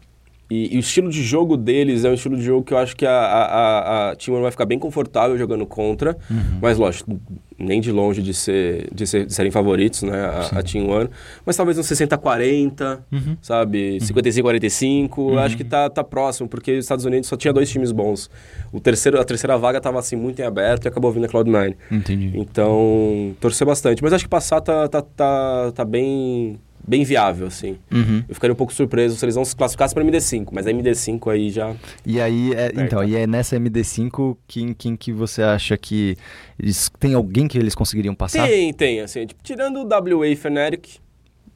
[0.50, 2.96] e, e, o estilo de jogo deles é um estilo de jogo que eu acho
[2.96, 6.16] que a, a, a One vai ficar bem confortável jogando contra.
[6.30, 6.60] Uhum.
[6.62, 7.20] Mas, lógico,
[7.58, 10.24] nem de longe de, ser, de, ser, de serem favoritos, né?
[10.24, 11.10] A, a Team One.
[11.44, 13.38] Mas talvez uns 60-40, uhum.
[13.42, 13.98] sabe?
[14.00, 14.08] Uhum.
[14.22, 15.18] 55-45.
[15.18, 15.40] Uhum.
[15.40, 18.30] Acho que tá, tá próximo, porque os Estados Unidos só tinha dois times bons.
[18.72, 21.76] O terceiro, a terceira vaga tava assim muito em aberto e acabou vindo a Cloud9.
[21.90, 22.32] Entendi.
[22.36, 24.04] Então, torcer bastante.
[24.04, 27.78] Mas acho que passar tá, tá, tá, tá bem bem viável, assim.
[27.92, 28.24] Uhum.
[28.28, 31.32] Eu ficaria um pouco surpreso se eles não se classificassem para MD5, mas a MD5
[31.32, 31.74] aí já.
[32.06, 36.16] E aí, é, então, e é nessa MD5 quem, quem que você acha que
[36.60, 38.48] eles tem alguém que eles conseguiriam passar?
[38.48, 41.00] Tem, tem, assim, tipo, tirando o WA Fnatic,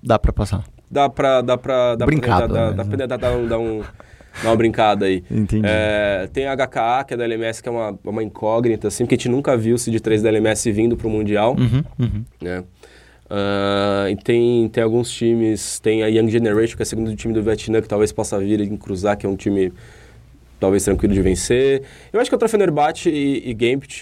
[0.02, 0.64] dá para passar.
[0.92, 3.08] Dá para dá para dá Brincada, pra, dá, né?
[3.08, 3.84] dá, dá, um, dá um
[4.44, 5.24] Dá uma brincada aí.
[5.30, 5.66] Entendi.
[5.66, 9.16] É, tem a HKA, que é da LMS, que é uma, uma incógnita, assim, porque
[9.16, 11.56] a gente nunca viu o Seed 3 da LMS vindo pro Mundial.
[11.58, 12.26] Uhum, uhum.
[12.42, 12.64] Né?
[13.30, 17.34] Uh, e tem, tem alguns times, tem a Young Generation, que é o segundo time
[17.34, 19.72] do Vietnã, que talvez possa vir em cruzar, que é um time
[20.60, 21.84] talvez tranquilo de vencer.
[22.12, 24.00] Eu acho que o Fenerbahçe e, e Gambit,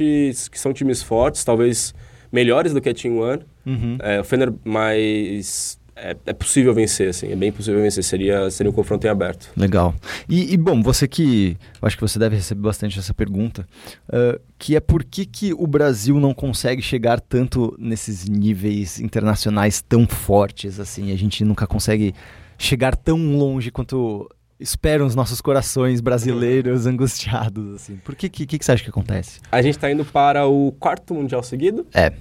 [0.51, 1.93] que são times fortes, talvez
[2.31, 3.43] melhores do que a Team One.
[3.65, 3.97] Uhum.
[3.99, 8.03] É, o Fener, mas é, é, possível vencer, assim, é bem possível vencer.
[8.03, 9.51] Seria, seria um confronto em aberto.
[9.57, 9.93] Legal.
[10.29, 11.57] E, e bom, você que.
[11.81, 13.67] Eu acho que você deve receber bastante essa pergunta,
[14.09, 19.81] uh, que é por que, que o Brasil não consegue chegar tanto nesses níveis internacionais
[19.81, 21.11] tão fortes, assim?
[21.11, 22.13] A gente nunca consegue
[22.57, 24.29] chegar tão longe quanto
[24.59, 27.97] esperam os nossos corações brasileiros angustiados, assim?
[27.97, 29.39] Por que, que, que você acha que acontece?
[29.51, 31.85] A gente tá indo para o quarto Mundial seguido.
[31.93, 32.11] É,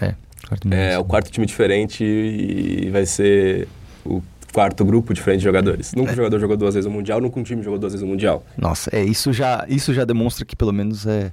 [0.00, 0.14] é.
[0.48, 3.68] Quarto é, o quarto time diferente e vai ser
[4.04, 5.92] o quarto grupo diferente de jogadores.
[5.94, 6.12] Nunca é.
[6.12, 8.44] um jogador jogou duas vezes o Mundial, nunca um time jogou duas vezes o Mundial.
[8.56, 11.32] Nossa, é, isso já, isso já demonstra que pelo menos é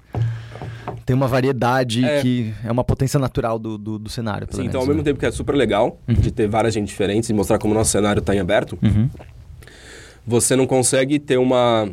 [1.06, 2.22] tem uma variedade é.
[2.22, 4.48] que é uma potência natural do, do, do cenário.
[4.50, 5.06] Sim, menos, então ao mesmo né?
[5.06, 6.16] tempo que é super legal uhum.
[6.16, 9.10] de ter várias gente diferentes e mostrar como o nosso cenário está em aberto, uhum.
[10.26, 11.90] você não consegue ter uma.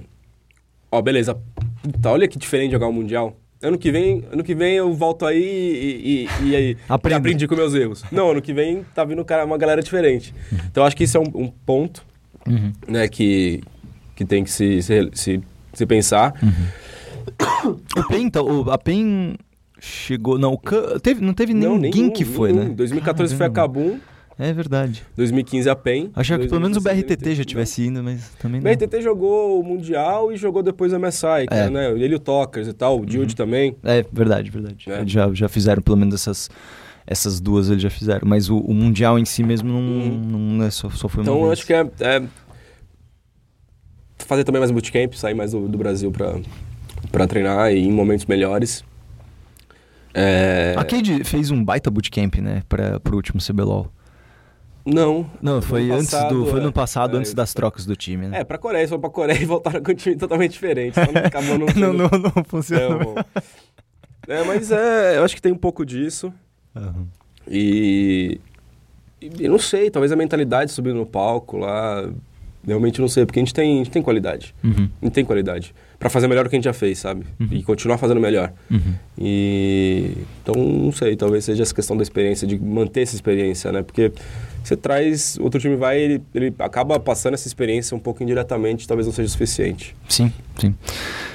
[0.91, 1.37] Ó, oh, beleza.
[1.83, 3.37] Puta, olha que diferente jogar o um Mundial.
[3.63, 7.55] Ano que vem, ano que vem eu volto aí e, e, e aí aprendi com
[7.55, 8.03] meus erros.
[8.11, 10.35] Não, ano que vem tá vindo uma galera diferente.
[10.51, 10.59] Uhum.
[10.71, 12.03] Então acho que isso é um, um ponto
[12.49, 12.73] uhum.
[12.89, 13.63] né, que,
[14.17, 15.41] que tem que se, se, se,
[15.75, 16.35] se pensar.
[16.43, 17.81] Uhum.
[17.97, 19.35] O PEN, então, a PEN
[19.79, 20.39] chegou.
[20.39, 20.59] Não,
[21.03, 22.69] teve, não teve não, ninguém nenhum, que foi, nenhum.
[22.69, 22.75] né?
[22.75, 23.99] 2014 foi a Cabum.
[24.41, 25.03] É verdade.
[25.17, 26.11] 2015 a PEN.
[26.17, 28.71] Achava que pelo menos o BRTT já tivesse indo, mas também não.
[28.71, 31.69] O BRTT jogou o Mundial e jogou depois o MSI, é.
[31.69, 31.91] né?
[31.91, 33.37] Ele e o Tokers e tal, o Dilde uhum.
[33.37, 33.77] também.
[33.85, 34.91] É, verdade, verdade.
[34.91, 35.07] É.
[35.07, 36.49] Já, já fizeram pelo menos essas,
[37.07, 38.27] essas duas, eles já fizeram.
[38.27, 40.57] Mas o, o Mundial em si mesmo não, uhum.
[40.57, 42.23] não é só, só foi então, uma Então, acho que é, é,
[44.21, 46.11] fazer também mais bootcamp, sair mais do, do Brasil
[47.13, 48.83] para treinar e em momentos melhores.
[50.15, 50.75] É...
[50.79, 53.93] A Cade fez um baita bootcamp, né, para o último CBLOL.
[54.85, 55.31] Não.
[55.41, 56.47] Não, foi antes do.
[56.47, 58.41] Foi no passado, é, antes das trocas do time, né?
[58.41, 60.99] É, pra Coreia, só pra Coreia e voltaram com um time totalmente diferente.
[60.99, 63.15] Então acabou não, não, não, não funcionou.
[64.27, 66.33] É, mas é, eu acho que tem um pouco disso.
[66.75, 67.07] Uhum.
[67.49, 68.41] E.
[69.21, 72.09] E eu não sei, talvez a mentalidade subindo no palco lá.
[72.67, 74.55] Realmente não sei, porque a gente tem, a gente tem qualidade.
[74.63, 74.89] Uhum.
[75.01, 77.27] A gente tem qualidade para fazer melhor do que a gente já fez, sabe?
[77.39, 77.49] Uhum.
[77.51, 78.53] E continuar fazendo melhor.
[78.71, 78.95] Uhum.
[79.19, 83.83] E então não sei, talvez seja essa questão da experiência, de manter essa experiência, né?
[83.83, 84.11] Porque
[84.63, 89.07] você traz, outro time vai, ele, ele acaba passando essa experiência um pouco indiretamente, talvez
[89.07, 89.95] não seja suficiente.
[90.09, 90.75] Sim, sim.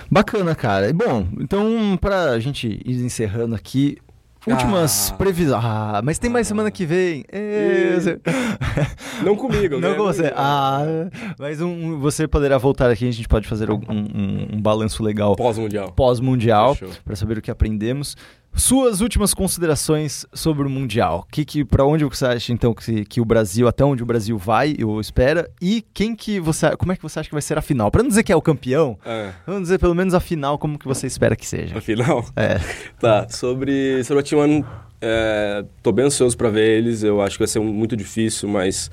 [0.10, 0.91] Bacana, cara.
[0.93, 3.97] Bom, então para a gente ir encerrando aqui,
[4.47, 5.15] Últimas ah.
[5.15, 5.64] previsões.
[5.64, 7.26] Ah, mas tem mais semana que vem.
[7.31, 7.97] É...
[9.23, 9.95] Não comigo, Não né?
[9.95, 10.31] com você.
[10.35, 10.84] Ah,
[11.39, 13.07] mas um, você poderá voltar aqui.
[13.07, 15.35] A gente pode fazer um, um, um balanço legal.
[15.35, 15.91] Pós-mundial.
[15.93, 16.77] Pós-mundial.
[17.03, 18.15] Para saber o que aprendemos.
[18.56, 21.27] Suas últimas considerações sobre o Mundial.
[21.30, 24.38] Que, que, para onde você acha, então, que, que o Brasil, até onde o Brasil
[24.38, 26.76] vai, ou espera, e quem que você.
[26.77, 27.91] Como é que você acha que vai ser a final?
[27.91, 29.32] Para não dizer que é o campeão, é.
[29.45, 31.77] vamos dizer pelo menos a final, como que você espera que seja.
[31.77, 32.26] A final?
[32.36, 32.56] É.
[32.99, 34.65] Tá, sobre, sobre a T1,
[35.02, 38.90] é, tô bem ansioso para ver eles, eu acho que vai ser muito difícil, mas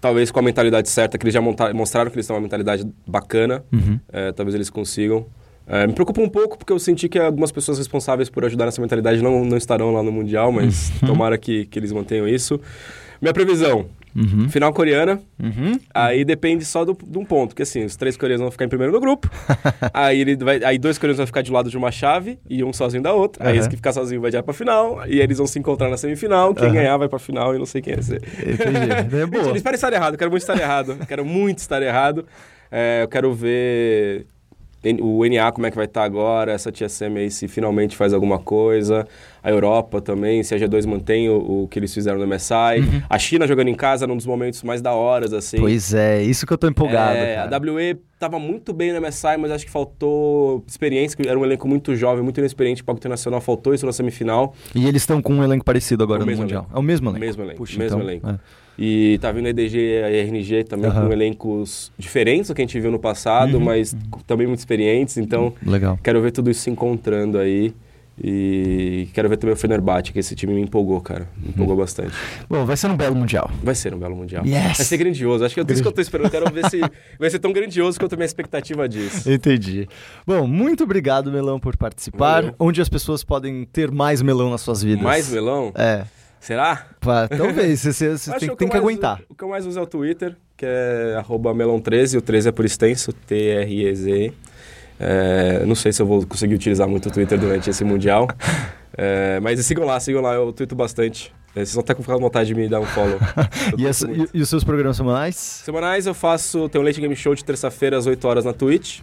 [0.00, 3.64] talvez com a mentalidade certa, que eles já mostraram que eles têm uma mentalidade bacana,
[3.72, 3.98] uhum.
[4.12, 5.26] é, talvez eles consigam.
[5.66, 8.80] É, me preocupa um pouco porque eu senti que algumas pessoas responsáveis por ajudar nessa
[8.80, 11.08] mentalidade não, não estarão lá no Mundial, mas uhum.
[11.08, 12.60] tomara que, que eles mantenham isso.
[13.20, 14.48] Minha previsão, Uhum.
[14.48, 15.20] Final coreana.
[15.42, 15.78] Uhum.
[15.92, 17.50] Aí depende só do, de um ponto.
[17.50, 19.30] Porque assim, os três coreanos vão ficar em primeiro no grupo.
[19.92, 22.72] aí, ele vai, aí dois coreanos vão ficar de lado de uma chave e um
[22.72, 23.44] sozinho da outra.
[23.44, 23.50] Uhum.
[23.50, 25.06] Aí esse que ficar sozinho vai já pra final.
[25.06, 26.54] E eles vão se encontrar na semifinal.
[26.54, 28.22] Quem ganhar vai pra final e não sei quem é ser.
[28.40, 28.82] Entendi.
[29.22, 29.56] É boa.
[29.56, 30.16] Espero estar errado.
[30.16, 30.96] Quero muito estar errado.
[31.06, 32.26] Quero muito estar errado.
[32.70, 34.26] É, eu quero ver
[35.00, 38.12] o NA como é que vai estar tá agora, essa TSM aí se finalmente faz
[38.12, 39.06] alguma coisa,
[39.42, 43.02] a Europa também, se a G2 mantém o, o que eles fizeram no MSI, uhum.
[43.08, 45.58] a China jogando em casa num dos momentos mais da horas, assim.
[45.58, 47.16] Pois é, isso que eu tô empolgado.
[47.16, 51.38] É, a WE tava muito bem no MSI, mas acho que faltou experiência, que era
[51.38, 54.54] um elenco muito jovem, muito inexperiente para o internacional, faltou isso na semifinal.
[54.74, 56.62] E eles estão com um elenco parecido agora no Mundial.
[56.62, 56.76] Elenco.
[56.76, 57.20] É o mesmo elenco?
[57.20, 58.28] Mesmo elenco, Puxa, mesmo então, elenco.
[58.28, 58.38] É.
[58.78, 61.06] E tá vindo a EDG e a RNG também uhum.
[61.06, 63.64] com elencos diferentes do que a gente viu no passado, uhum.
[63.64, 63.94] mas
[64.26, 65.16] também muito experientes.
[65.18, 65.98] Então, Legal.
[66.02, 67.74] quero ver tudo isso se encontrando aí.
[68.22, 71.26] E quero ver também o Fenerbahçe, que esse time me empolgou, cara.
[71.36, 71.80] Me empolgou uhum.
[71.80, 72.12] bastante.
[72.48, 73.50] Bom, vai ser um belo Mundial.
[73.62, 74.44] Vai ser um belo Mundial.
[74.44, 74.76] Yes.
[74.76, 75.44] Vai ser grandioso.
[75.44, 76.30] Acho que é isso que eu tô esperando.
[76.30, 76.80] Quero ver se
[77.18, 79.30] vai ser tão grandioso quanto a minha expectativa disso.
[79.30, 79.88] Entendi.
[80.26, 82.54] Bom, muito obrigado, Melão, por participar.
[82.58, 85.02] Onde as pessoas podem ter mais melão nas suas vidas?
[85.02, 85.72] Mais melão?
[85.74, 86.04] É.
[86.42, 86.86] Será?
[86.98, 89.22] Pá, talvez, você, você tem, que, tem que aguentar.
[89.28, 92.64] O que eu mais uso é o Twitter, que é melão13, o 13 é por
[92.64, 94.32] extenso, T-R-E-Z.
[94.98, 98.26] É, não sei se eu vou conseguir utilizar muito o Twitter durante esse Mundial.
[98.98, 101.32] É, mas sigam lá, sigam lá, eu tweeto bastante.
[101.54, 103.20] É, vocês vão até com vontade de me dar um follow.
[103.78, 105.36] e, essa, e, e, os seus programas semanais?
[105.36, 108.98] Semanais eu faço, tem o Late Game Show de terça-feira às 8 horas na Twitch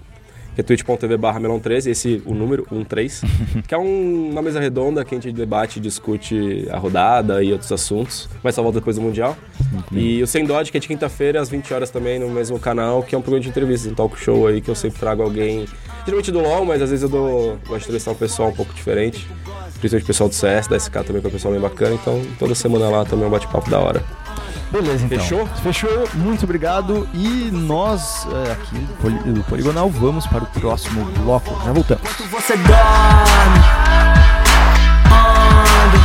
[0.59, 3.25] que é twitch.tv barra melon13, esse o número 13,
[3.67, 7.51] que é um, uma mesa redonda que a gente debate e discute a rodada e
[7.51, 9.37] outros assuntos, mas só volta depois do Mundial.
[9.71, 9.97] Uhum.
[9.97, 13.01] E o Sem Dodge, que é de quinta-feira às 20 horas também no mesmo canal,
[13.03, 15.65] que é um programa de entrevistas, um talk show aí que eu sempre trago alguém,
[16.03, 18.73] geralmente do LoL, mas às vezes eu dou, gosto de entrevistar um pessoal um pouco
[18.73, 19.25] diferente,
[19.79, 22.21] principalmente o pessoal do CS, da SK também, que é um pessoal bem bacana, então
[22.37, 24.03] toda semana lá também é um bate-papo da hora.
[24.71, 25.19] Beleza, então.
[25.19, 25.47] Fechou?
[25.63, 26.07] Fechou.
[26.13, 27.07] Muito obrigado.
[27.13, 28.77] E nós, é, aqui
[29.31, 31.49] do Poligonal, vamos para o próximo bloco.
[31.65, 32.03] Já voltamos.
[32.03, 33.59] Enquanto você dorme,
[35.05, 35.99] anda,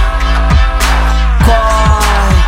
[1.45, 2.41] corre,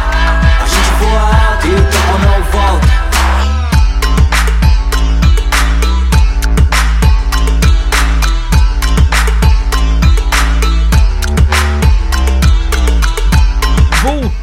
[0.62, 1.20] a gente voa
[1.50, 2.85] alto e o tempo não volta.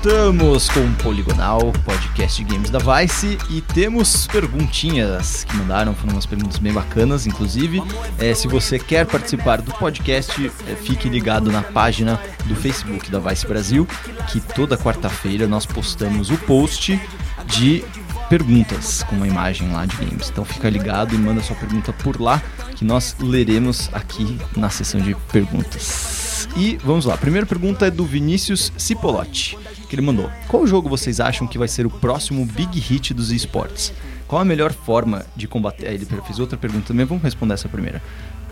[0.04, 6.12] Voltamos com o Poligonal, podcast de games da Vice, e temos perguntinhas que mandaram, foram
[6.12, 7.82] umas perguntas bem bacanas, inclusive.
[8.20, 13.18] É, se você quer participar do podcast, é, fique ligado na página do Facebook da
[13.18, 13.88] Vice Brasil,
[14.30, 17.00] que toda quarta-feira nós postamos o post
[17.46, 17.82] de
[18.28, 20.30] perguntas com uma imagem lá de games.
[20.30, 22.44] Então fica ligado e manda sua pergunta por lá,
[22.76, 26.50] que nós leremos aqui na sessão de perguntas.
[26.58, 29.58] E vamos lá, a primeira pergunta é do Vinícius Cipolotti
[29.94, 30.30] que ele mandou.
[30.48, 33.94] Qual jogo vocês acham que vai ser o próximo big hit dos esportes?
[34.28, 35.94] Qual a melhor forma de combater?
[35.94, 38.02] Ele fez outra pergunta também, vamos responder essa primeira.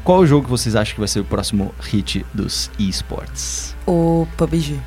[0.04, 3.76] Qual o jogo que vocês acham que vai ser o próximo hit dos esportes?
[3.88, 4.80] O PUBG.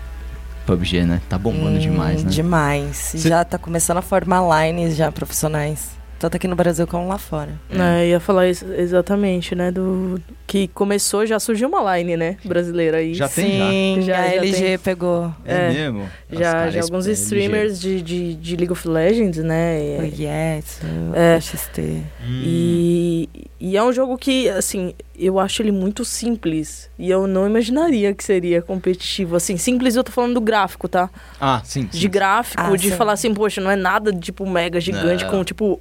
[0.65, 1.21] PUBG, né?
[1.29, 2.31] Tá bombando hum, demais, né?
[2.31, 2.97] Demais.
[2.97, 3.19] Cê...
[3.29, 7.51] Já tá começando a formar lines já profissionais tanto aqui no Brasil como lá fora.
[7.71, 9.71] É, ia falar isso, exatamente, né?
[9.71, 12.37] Do que começou, já surgiu uma line, né?
[12.45, 13.15] Brasileira aí.
[13.15, 14.15] Já tem, Sim, já.
[14.15, 14.79] já a LG tem.
[14.79, 15.35] pegou.
[15.45, 16.09] É, é mesmo?
[16.31, 19.99] Já, já alguns streamers de, de, de, League of Legends, né?
[20.01, 20.81] O Yes,
[21.15, 21.41] é.
[21.41, 21.81] XT.
[21.81, 22.43] Hum.
[22.45, 23.29] E,
[23.61, 26.91] e é um jogo que, assim, eu acho ele muito simples.
[26.99, 29.37] E eu não imaginaria que seria competitivo.
[29.37, 31.11] Assim, simples eu tô falando do gráfico, tá?
[31.41, 31.89] Ah, sim.
[31.91, 32.97] sim de gráfico, ah, de sim.
[32.97, 35.31] falar assim, poxa, não é nada, tipo, mega gigante, não.
[35.31, 35.81] com, tipo,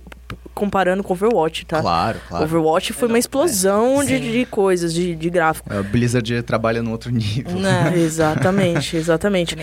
[0.53, 1.81] comparando com Overwatch, tá?
[1.81, 2.45] Claro, claro.
[2.45, 4.05] Overwatch foi é, uma explosão é.
[4.05, 5.71] de, de coisas, de, de gráfico.
[5.73, 7.53] É, o Blizzard trabalha no outro nível.
[7.59, 9.57] Não, exatamente, exatamente.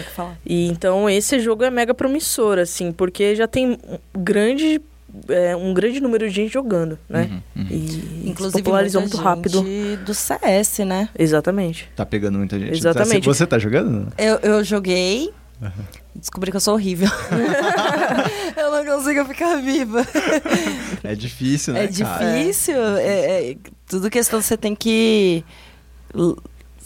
[0.45, 4.81] e então esse jogo é mega promissor, assim, porque já tem um grande
[5.29, 7.31] é, um grande número de gente jogando, né?
[7.57, 7.69] Uhum, uhum.
[7.71, 9.65] E Inclusive popularizou muito rápido.
[10.05, 11.09] do CS, né?
[11.19, 11.89] Exatamente.
[11.97, 12.73] Tá pegando muita gente.
[12.73, 13.25] Exatamente.
[13.25, 14.13] Você tá jogando?
[14.17, 15.33] Eu, eu joguei.
[15.61, 15.71] Uhum.
[16.15, 17.09] Descobri que eu sou horrível.
[18.57, 20.07] eu não consigo ficar viva.
[21.05, 21.85] É difícil, né?
[21.85, 22.77] É difícil.
[22.97, 23.57] É, é,
[23.87, 25.45] tudo questão você tem que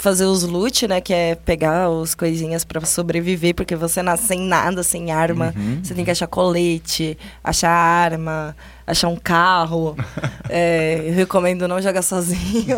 [0.05, 1.01] fazer os loot, né?
[1.01, 5.55] Que é pegar as coisinhas para sobreviver, porque você nasce sem nada, sem arma.
[5.56, 5.81] Uhum.
[5.82, 8.55] Você tem que achar colete, achar arma,
[8.86, 9.97] achar um carro.
[10.51, 12.76] é, eu recomendo não jogar sozinho.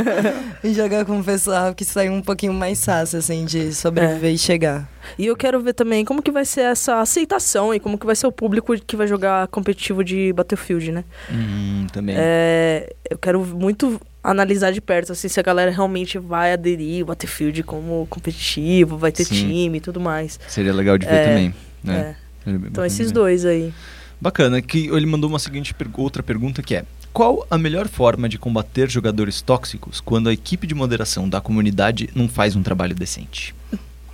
[0.64, 4.34] e jogar com o pessoal, que sai um pouquinho mais fácil, assim, de sobreviver é.
[4.34, 4.88] e chegar.
[5.18, 8.16] E eu quero ver também como que vai ser essa aceitação e como que vai
[8.16, 11.04] ser o público que vai jogar competitivo de Battlefield, né?
[11.30, 12.14] Hum, também.
[12.18, 17.06] É, eu quero muito analisar de perto, assim, se a galera realmente vai aderir o
[17.06, 19.34] Battlefield como competitivo, vai ter Sim.
[19.34, 20.38] time e tudo mais.
[20.46, 22.16] Seria legal de ver é, também, né?
[22.46, 22.50] É.
[22.50, 23.72] Então esses dois aí.
[24.20, 28.38] Bacana, que ele mandou uma seguinte outra pergunta que é: qual a melhor forma de
[28.38, 33.54] combater jogadores tóxicos quando a equipe de moderação da comunidade não faz um trabalho decente?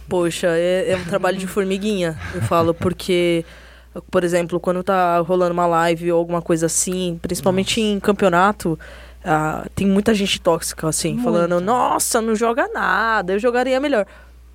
[0.09, 3.44] Poxa, é, é um trabalho de formiguinha, eu falo, porque
[4.10, 7.93] por exemplo, quando tá rolando uma live ou alguma coisa assim, principalmente Nossa.
[7.93, 8.78] em campeonato,
[9.28, 11.24] uh, tem muita gente tóxica, assim, Muito.
[11.24, 14.06] falando, nossa, não joga nada, eu jogaria melhor.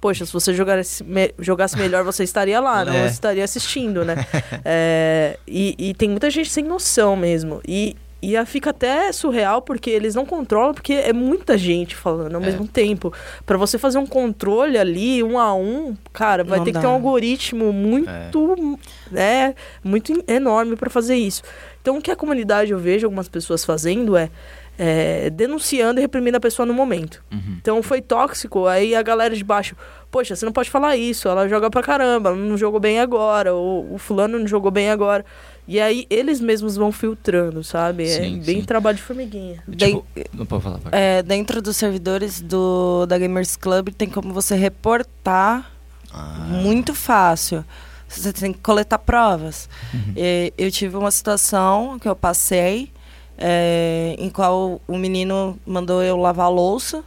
[0.01, 2.93] Poxa, se você jogasse, me, jogasse melhor, você estaria lá, não?
[2.93, 3.03] É.
[3.03, 4.15] Você estaria assistindo, né?
[4.65, 7.61] é, e, e tem muita gente sem noção mesmo.
[7.65, 12.41] E, e fica até surreal porque eles não controlam, porque é muita gente falando ao
[12.41, 12.45] é.
[12.45, 13.13] mesmo tempo.
[13.45, 16.79] para você fazer um controle ali, um a um, cara, vai não ter dá.
[16.79, 19.13] que ter um algoritmo muito, é.
[19.13, 21.43] né, muito enorme para fazer isso.
[21.81, 24.29] Então, o que a comunidade eu vejo algumas pessoas fazendo é,
[24.77, 27.23] é denunciando e reprimindo a pessoa no momento.
[27.31, 27.57] Uhum.
[27.61, 29.75] Então, foi tóxico, aí a galera de baixo,
[30.09, 33.53] poxa, você não pode falar isso, ela joga pra caramba, ela não jogou bem agora,
[33.53, 35.25] ou o fulano não jogou bem agora.
[35.67, 38.03] E aí eles mesmos vão filtrando, sabe?
[38.03, 38.65] É sim, é bem sim.
[38.65, 39.63] trabalho de formiguinha.
[39.77, 40.77] Tipo, não pode falar.
[40.77, 40.95] Pode.
[40.95, 45.71] É, dentro dos servidores do, da Gamers Club tem como você reportar
[46.11, 46.47] ah.
[46.49, 47.63] muito fácil.
[48.09, 49.69] Você tem que coletar provas.
[49.93, 50.13] Uhum.
[50.17, 52.91] E, eu tive uma situação que eu passei
[53.37, 57.03] é, em qual o menino mandou eu lavar a louça.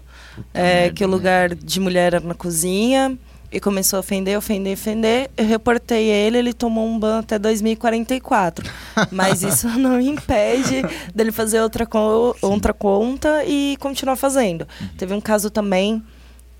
[0.53, 3.19] É, que o lugar de mulher era na cozinha
[3.51, 5.31] e começou a ofender, ofender, ofender.
[5.37, 8.71] Eu reportei ele, ele tomou um ban até 2044.
[9.11, 10.83] Mas isso não impede
[11.15, 14.69] dele fazer outra, co outra conta e continuar fazendo.
[14.81, 14.89] Uhum.
[14.99, 16.03] Teve um caso também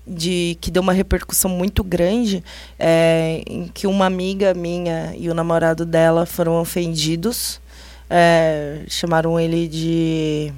[0.07, 2.43] de que deu uma repercussão muito grande
[2.79, 7.59] é, em que uma amiga minha e o namorado dela foram ofendidos.
[8.09, 10.53] É, chamaram ele de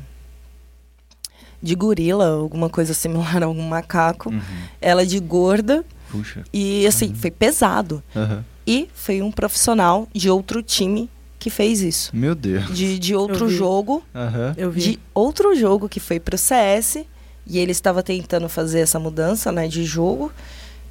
[1.61, 4.30] de gorila, alguma coisa similar a algum macaco.
[4.30, 4.41] Uhum.
[4.80, 5.84] Ela de gorda.
[6.09, 6.43] Puxa.
[6.53, 7.15] E assim, uhum.
[7.15, 8.01] foi pesado.
[8.15, 8.43] Uhum.
[8.65, 12.15] E foi um profissional de outro time que fez isso.
[12.15, 12.73] Meu Deus.
[12.73, 14.03] De, de outro jogo.
[14.13, 14.53] Uhum.
[14.57, 14.81] Eu vi.
[14.81, 17.05] De outro jogo que foi pro CS.
[17.47, 20.31] E ele estava tentando fazer essa mudança, né, de jogo.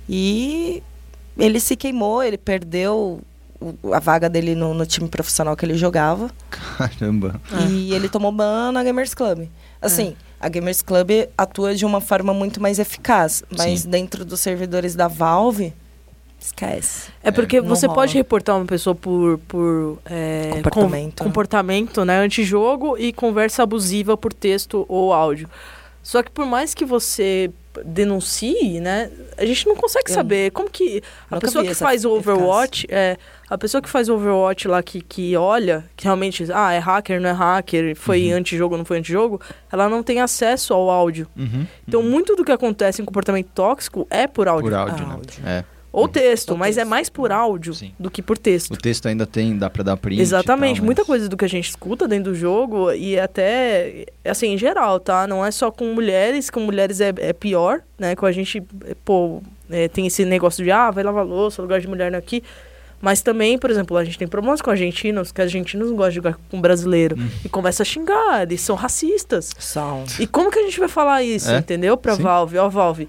[0.08, 0.82] E
[1.38, 3.20] ele se queimou, ele perdeu
[3.92, 6.30] a vaga dele no, no time profissional que ele jogava.
[6.50, 7.40] Caramba.
[7.68, 9.48] E ele tomou ban na Gamers Club.
[9.82, 13.42] Assim, a Gamers Club atua de uma forma muito mais eficaz.
[13.56, 13.90] Mas Sim.
[13.90, 15.72] dentro dos servidores da Valve,
[16.40, 17.10] esquece.
[17.22, 17.96] É porque não você rola.
[18.00, 21.18] pode reportar uma pessoa por, por é, Comportamento.
[21.18, 25.48] com- comportamento, né, antijogo e conversa abusiva por texto ou áudio.
[26.02, 27.50] Só que por mais que você
[27.84, 32.32] denuncie, né, a gente não consegue Eu saber como que a pessoa que faz eficácia.
[32.32, 33.16] Overwatch, é,
[33.48, 37.30] a pessoa que faz Overwatch lá que, que olha, que realmente, ah, é hacker, não
[37.30, 38.38] é hacker, foi Uhum.
[38.38, 39.40] antijogo, não foi antijogo,
[39.72, 41.26] ela não tem acesso ao áudio.
[41.36, 41.66] Uhum.
[41.86, 44.70] Então, muito do que acontece em comportamento tóxico é por áudio.
[44.70, 45.14] Por áudio, né?
[45.14, 45.42] Áudio.
[45.46, 45.64] É.
[45.90, 46.90] Ou texto, Ou mas é texto.
[46.90, 47.92] mais por áudio Sim.
[47.98, 48.74] do que por texto.
[48.74, 50.20] O texto ainda tem, dá pra dar print.
[50.20, 54.04] Exatamente, tal, muita mas- coisa do que a gente escuta dentro do jogo e até,
[54.24, 55.26] assim, em geral, tá?
[55.26, 58.14] Não é só com mulheres, com mulheres é, é pior, né?
[58.14, 61.80] Com a gente, é, pô, é, tem esse negócio de, ah, vai lavar louça, lugar
[61.80, 62.42] de mulher não é aqui.
[63.00, 66.16] Mas também, por exemplo, a gente tem problemas com argentinos, que argentinos não gostam de
[66.16, 67.16] jogar com brasileiro.
[67.18, 67.28] Hum.
[67.44, 69.52] E começa a xingar, eles são racistas.
[69.56, 70.02] São.
[70.18, 71.58] E como que a gente vai falar isso, É?
[71.58, 71.96] entendeu?
[71.96, 72.22] Pra Sim.
[72.22, 73.08] Valve, ó, Valve.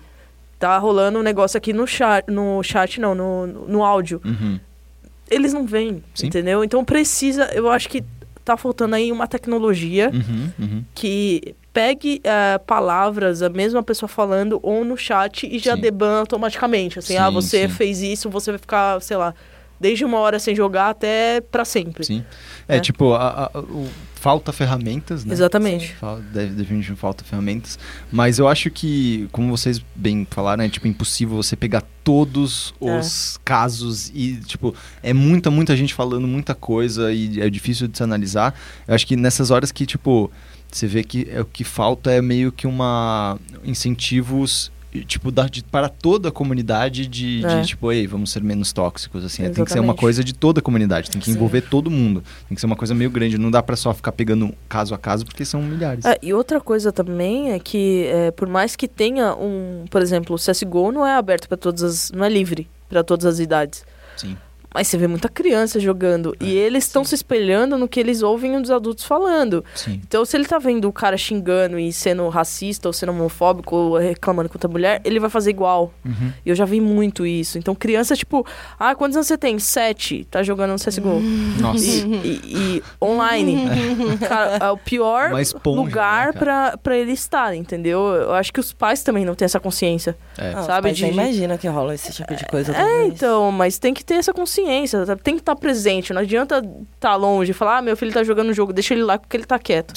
[0.59, 4.21] Tá rolando um negócio aqui no chat, no chat não, no, no áudio.
[4.25, 4.59] Uhum.
[5.31, 6.27] Eles não vêm, Sim.
[6.27, 6.63] entendeu?
[6.63, 8.03] Então precisa, eu acho que
[8.43, 10.51] tá faltando aí uma tecnologia Uhum.
[10.59, 10.83] Uhum.
[10.95, 15.81] que pegue eh, palavras, a mesma pessoa falando, ou no chat e já Sim.
[15.81, 16.99] deban automaticamente.
[16.99, 17.73] Assim, ah, Sim, você sim.
[17.75, 19.33] fez isso, você vai ficar, sei lá,
[19.79, 22.03] desde uma hora sem jogar até pra sempre.
[22.05, 22.23] Sim.
[22.67, 22.79] É, É.
[22.79, 25.33] tipo, a- a- o- falta ferramentas, né?
[25.33, 25.93] Exatamente.
[25.95, 27.79] Fal- Deve, definitivamente falta ferramentas.
[28.11, 33.39] Mas eu acho que, como vocês bem falaram, é tipo impossível você pegar todos os
[33.45, 38.03] casos e, tipo, é muita, muita gente falando muita coisa e é difícil de se
[38.03, 38.53] analisar.
[38.85, 40.29] Eu acho que nessas horas que, tipo,
[40.69, 44.69] você vê que é, o que falta é meio que uma incentivos
[45.05, 47.61] tipo da, de- para toda a comunidade de, de, É.
[47.61, 50.63] tipo ei vamos ser menos tóxicos assim tem que ser uma coisa de toda a
[50.63, 51.33] comunidade tem que Sim.
[51.33, 54.11] envolver todo mundo tem que ser uma coisa meio grande não dá pra só ficar
[54.11, 58.31] pegando caso a caso porque são milhares É, e outra coisa também é que, é,
[58.31, 62.11] por mais que tenha um, por exemplo, o CSGO não é aberto para todas as,
[62.11, 63.85] não é livre para todas as idades.
[64.17, 64.35] sim
[64.73, 68.61] Mas você vê muita criança jogando e eles estão se espelhando no que eles ouvem
[68.61, 69.65] dos adultos falando.
[69.73, 73.75] sim Então, se ele tá vendo o cara xingando e sendo racista ou sendo homofóbico
[73.75, 75.91] ou reclamando contra a mulher, ele vai fazer igual.
[76.05, 76.31] Uhum.
[76.45, 77.57] Eu já vi muito isso.
[77.57, 78.45] Então, criança, tipo,
[78.79, 79.57] ah, quantos anos você tem?
[79.57, 80.25] Sete.
[80.29, 81.19] Tá jogando no CSGO.
[81.59, 82.41] nossa E, e-
[82.77, 83.67] e online.
[84.27, 87.99] Cara, é o pior esponja, lugar né, pra, pra ele estar, entendeu?
[88.07, 90.15] Eu acho que os pais também não têm essa consciência.
[90.37, 90.53] é.
[90.53, 92.71] Ah, os Sabe, pais de- nem imagina que rola esse tipo de coisa.
[92.71, 93.07] É, talvez.
[93.13, 94.58] então, mas tem que ter essa consciência,
[95.05, 95.15] tá?
[95.15, 96.13] tem que estar presente.
[96.13, 96.61] Não adianta
[96.95, 99.37] estar longe e falar, ah, meu filho tá jogando um jogo, deixa ele lá porque
[99.37, 99.93] ele tá quieto.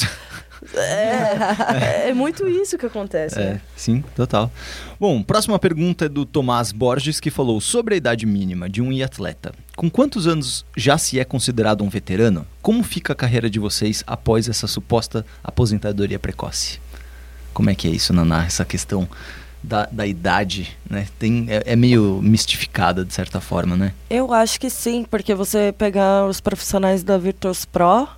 [0.74, 3.60] é, é muito isso que acontece, É, né?
[3.76, 4.50] sim, total.
[4.98, 8.92] Bom, próxima pergunta é do Tomás Borges, que falou sobre a idade mínima de um
[9.04, 9.52] atleta.
[9.76, 12.46] Com quantos anos já se é considerado um veterano?
[12.60, 16.80] Como fica a carreira de vocês após essa suposta aposentadoria precoce?
[17.52, 18.44] Como é que é isso, Naná?
[18.46, 19.08] Essa questão
[19.62, 21.06] da, da idade, né?
[21.18, 23.92] Tem, é, é meio mistificada, de certa forma, né?
[24.10, 28.08] Eu acho que sim, porque você pegar os profissionais da Virtus Pro,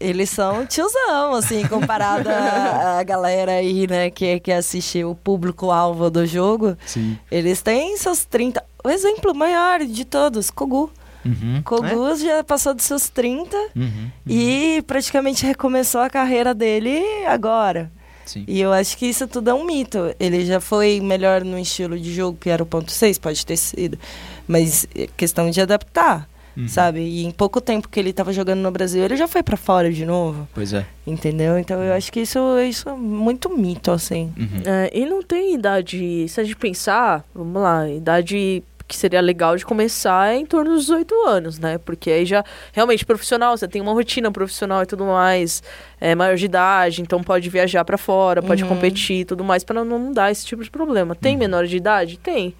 [0.00, 6.24] eles são tiozão, assim, comparado à galera aí, né, que, que assiste o público-alvo do
[6.24, 6.76] jogo.
[6.86, 7.18] Sim.
[7.30, 8.62] Eles têm seus 30.
[8.84, 10.90] O exemplo maior de todos, Kogu.
[11.26, 11.60] Uhum.
[11.64, 14.08] Kogu já passou dos seus 30 Uhum.
[14.26, 17.90] e praticamente recomeçou a carreira dele agora.
[18.28, 18.44] Sim.
[18.46, 20.14] E eu acho que isso tudo é um mito.
[20.20, 23.56] Ele já foi melhor no estilo de jogo que era o ponto 6, pode ter
[23.56, 23.98] sido.
[24.46, 26.66] Mas é questão de adaptar, Uhum.
[26.66, 26.98] sabe?
[27.00, 29.92] E em pouco tempo que ele estava jogando no Brasil, ele já foi pra fora
[29.92, 30.48] de novo.
[30.52, 30.84] Pois é.
[31.06, 31.56] Entendeu?
[31.56, 32.38] Então eu acho que isso,
[32.68, 34.32] isso é muito mito, assim.
[34.36, 34.62] Uhum.
[34.66, 39.54] É, e não tem idade, se a gente pensar, vamos lá, idade que seria legal
[39.54, 41.76] de começar é em torno dos 18 anos, né?
[41.76, 42.42] Porque aí já,
[42.72, 45.62] realmente, profissional, você tem uma rotina profissional e tudo mais,
[46.00, 48.70] é maior de idade, então pode viajar pra fora, pode Uhum.
[48.70, 51.14] competir e tudo mais, para não dar esse tipo de problema.
[51.14, 51.38] Tem Uhum.
[51.40, 52.18] menor de idade?
[52.18, 52.54] Tem,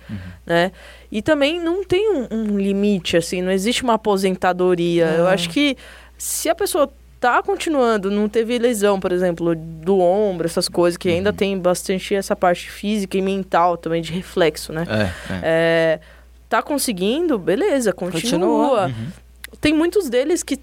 [0.47, 0.71] né?
[1.11, 5.07] E também não tem um, um limite, assim, não existe uma aposentadoria.
[5.07, 5.31] Eu Não.
[5.31, 5.77] acho que
[6.19, 6.91] se a pessoa
[7.21, 11.37] tá continuando, não teve lesão, por exemplo, do ombro, essas coisas, que ainda Uhum.
[11.37, 14.87] tem bastante essa parte física e mental também, de reflexo, né?
[14.89, 15.41] É, é.
[15.43, 16.01] É,
[16.49, 18.21] tá conseguindo, beleza, continua.
[18.21, 18.87] Continua.
[18.87, 19.13] Uhum.
[19.61, 20.59] Tem muitos deles que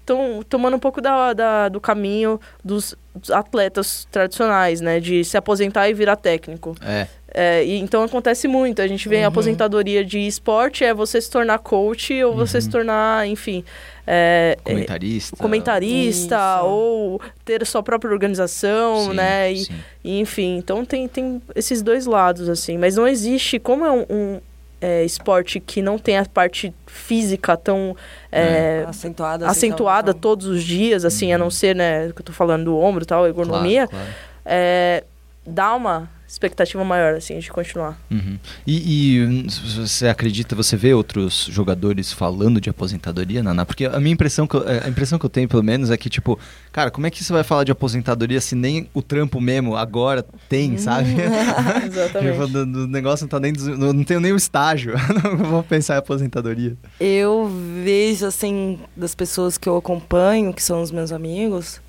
[0.00, 5.00] estão tomando um pouco da, da, do caminho dos, dos, atletas tradicionais, né?
[5.00, 6.76] De se aposentar e virar técnico.
[6.80, 7.08] É.
[7.34, 8.80] é e, então acontece muito.
[8.80, 9.24] A gente vê uhum.
[9.24, 12.72] a aposentadoria de esporte é você se tornar coach ou você se uhum.
[12.72, 13.64] tornar, enfim.
[14.06, 15.36] É, é, comentarista.
[15.36, 19.52] comentarista, ou ter sua própria organização, sim, né?
[19.52, 19.66] E,
[20.04, 22.78] e, enfim, então tem, tem esses dois lados, assim.
[22.78, 24.40] Mas não existe, como é um, um
[24.80, 27.96] é, esporte que não tem a parte física tão
[28.30, 28.84] é, é.
[28.88, 31.34] acentuada, acentuada todos os dias, assim, uhum.
[31.34, 34.18] a não ser, né, que eu tô falando do ombro e tal, ergonomia, claro, claro.
[34.44, 35.04] É,
[35.46, 37.98] dá uma expectativa maior, assim, de continuar.
[38.10, 38.38] Uhum.
[38.66, 39.46] E, e,
[39.76, 43.64] você acredita, você vê outros jogadores falando de aposentadoria, Naná?
[43.64, 46.10] Porque a minha impressão, que eu, a impressão que eu tenho, pelo menos, é que,
[46.10, 46.38] tipo,
[46.72, 50.24] cara, como é que você vai falar de aposentadoria se nem o trampo mesmo agora
[50.48, 50.78] tem, uhum.
[50.78, 51.10] sabe?
[51.86, 52.32] Exatamente.
[52.32, 55.94] tipo, o negócio não tá nem, não, não tenho nem o estágio, não vou pensar
[55.94, 56.76] em aposentadoria.
[56.98, 57.50] Eu
[57.84, 61.80] vejo, assim, das pessoas que eu acompanho, que são os meus amigos,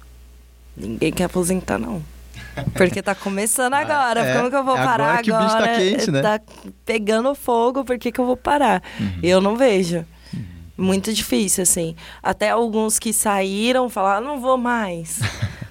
[0.75, 2.03] ninguém quer aposentar, não.
[2.75, 4.21] Porque tá começando ah, agora.
[4.21, 5.23] É, Como que eu vou parar agora?
[5.23, 5.43] Que agora?
[5.43, 6.21] o bicho tá quente, né?
[6.21, 6.41] Tá
[6.85, 8.81] pegando fogo, por que, que eu vou parar?
[8.99, 9.19] Uhum.
[9.23, 10.05] Eu não vejo.
[10.33, 10.41] Uhum.
[10.77, 11.95] Muito difícil, assim.
[12.21, 15.19] Até alguns que saíram falaram, não vou mais.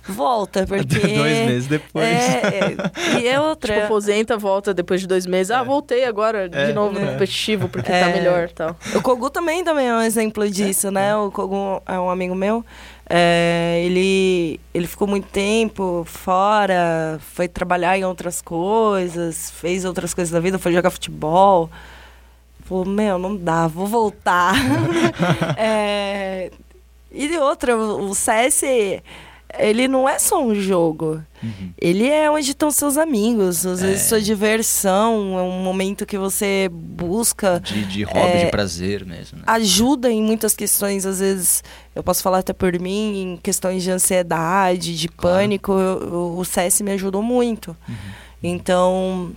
[0.09, 0.99] Volta, porque...
[0.99, 2.05] dois meses depois.
[2.05, 2.77] É,
[3.17, 3.75] é, e é outra...
[3.75, 5.51] Tipo, aposenta, volta depois de dois meses.
[5.51, 5.65] Ah, é.
[5.65, 6.73] voltei agora de é.
[6.73, 7.13] novo no é.
[7.13, 8.77] competitivo, porque tá melhor tal.
[8.95, 11.17] O Kogu também, também é um exemplo disso, né?
[11.17, 12.65] O Kogu é um amigo meu.
[13.09, 20.33] É, ele, ele ficou muito tempo fora, foi trabalhar em outras coisas, fez outras coisas
[20.33, 21.71] da vida, foi jogar futebol.
[22.65, 24.55] Falou, meu, não dá, vou voltar.
[25.57, 26.51] é,
[27.13, 28.63] e outra, o CS
[29.59, 31.23] ele não é só um jogo.
[31.43, 31.71] Uhum.
[31.79, 33.87] Ele é onde estão seus amigos, às é.
[33.89, 37.61] vezes sua diversão, é um momento que você busca.
[37.61, 39.39] De, de hobby, é, de prazer mesmo.
[39.39, 39.45] Né?
[39.47, 41.63] Ajuda em muitas questões, às vezes,
[41.95, 45.39] eu posso falar até por mim, em questões de ansiedade, de claro.
[45.39, 47.77] pânico, eu, o CS me ajudou muito.
[47.89, 47.95] Uhum.
[48.43, 49.33] Então.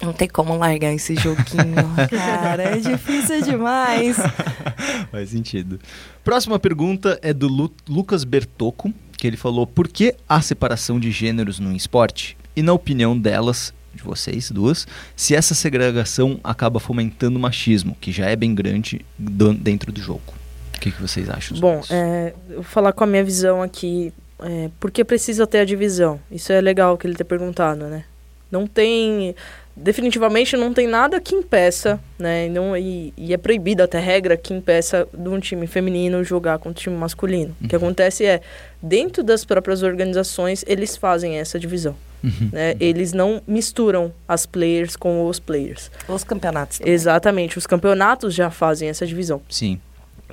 [0.00, 1.74] Não tem como largar esse joguinho.
[2.08, 4.16] Cara, é difícil demais.
[5.10, 5.80] Faz sentido.
[6.22, 11.10] Próxima pergunta é do Lu Lucas Bertocco que ele falou por que há separação de
[11.10, 14.86] gêneros no esporte e na opinião delas, de vocês duas,
[15.16, 20.32] se essa segregação acaba fomentando o machismo, que já é bem grande dentro do jogo.
[20.76, 21.58] O que, que vocês acham?
[21.58, 24.12] Bom, é, eu vou falar com a minha visão aqui.
[24.38, 26.20] É, por que precisa ter a divisão?
[26.30, 28.04] Isso é legal que ele ter perguntado, né?
[28.50, 29.34] Não tem
[29.78, 32.46] definitivamente não tem nada que impeça, né?
[32.46, 36.58] E, não, e, e, é proibido até regra que impeça de um time feminino jogar
[36.58, 37.56] com o time masculino.
[37.60, 37.66] Uhum.
[37.66, 37.82] O que uhum.
[37.82, 38.40] acontece é,
[38.82, 41.94] dentro das próprias organizações, eles fazem essa divisão.
[42.22, 42.50] Uhum.
[42.52, 42.74] Né?
[42.80, 45.90] Eles não misturam as players com os players.
[46.08, 46.78] Os campeonatos.
[46.78, 46.92] Também.
[46.92, 49.40] Exatamente, os campeonatos já fazem essa divisão.
[49.48, 49.80] Sim.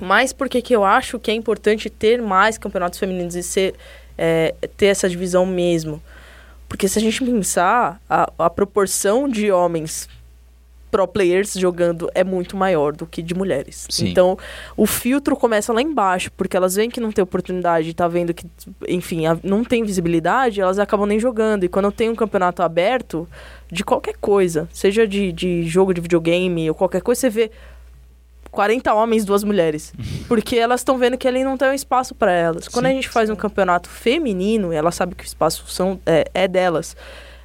[0.00, 3.74] Mas porque que eu acho que é importante ter mais campeonatos femininos e ser,
[4.18, 6.02] é, ter essa divisão mesmo?
[6.76, 10.06] Porque se a gente pensar, a, a proporção de homens
[10.90, 13.86] pro players jogando é muito maior do que de mulheres.
[13.88, 14.10] Sim.
[14.10, 14.36] Então,
[14.76, 18.46] o filtro começa lá embaixo, porque elas veem que não tem oportunidade, tá vendo que,
[18.86, 21.64] enfim, a, não tem visibilidade, elas acabam nem jogando.
[21.64, 23.26] E quando tem um campeonato aberto,
[23.72, 27.50] de qualquer coisa, seja de, de jogo de videogame ou qualquer coisa, você vê
[28.56, 29.92] 40 homens, duas mulheres.
[30.26, 32.66] Porque elas estão vendo que ali não tem um espaço para elas.
[32.66, 33.32] Quando sim, a gente faz sim.
[33.34, 36.96] um campeonato feminino, elas sabem que o espaço são, é, é delas.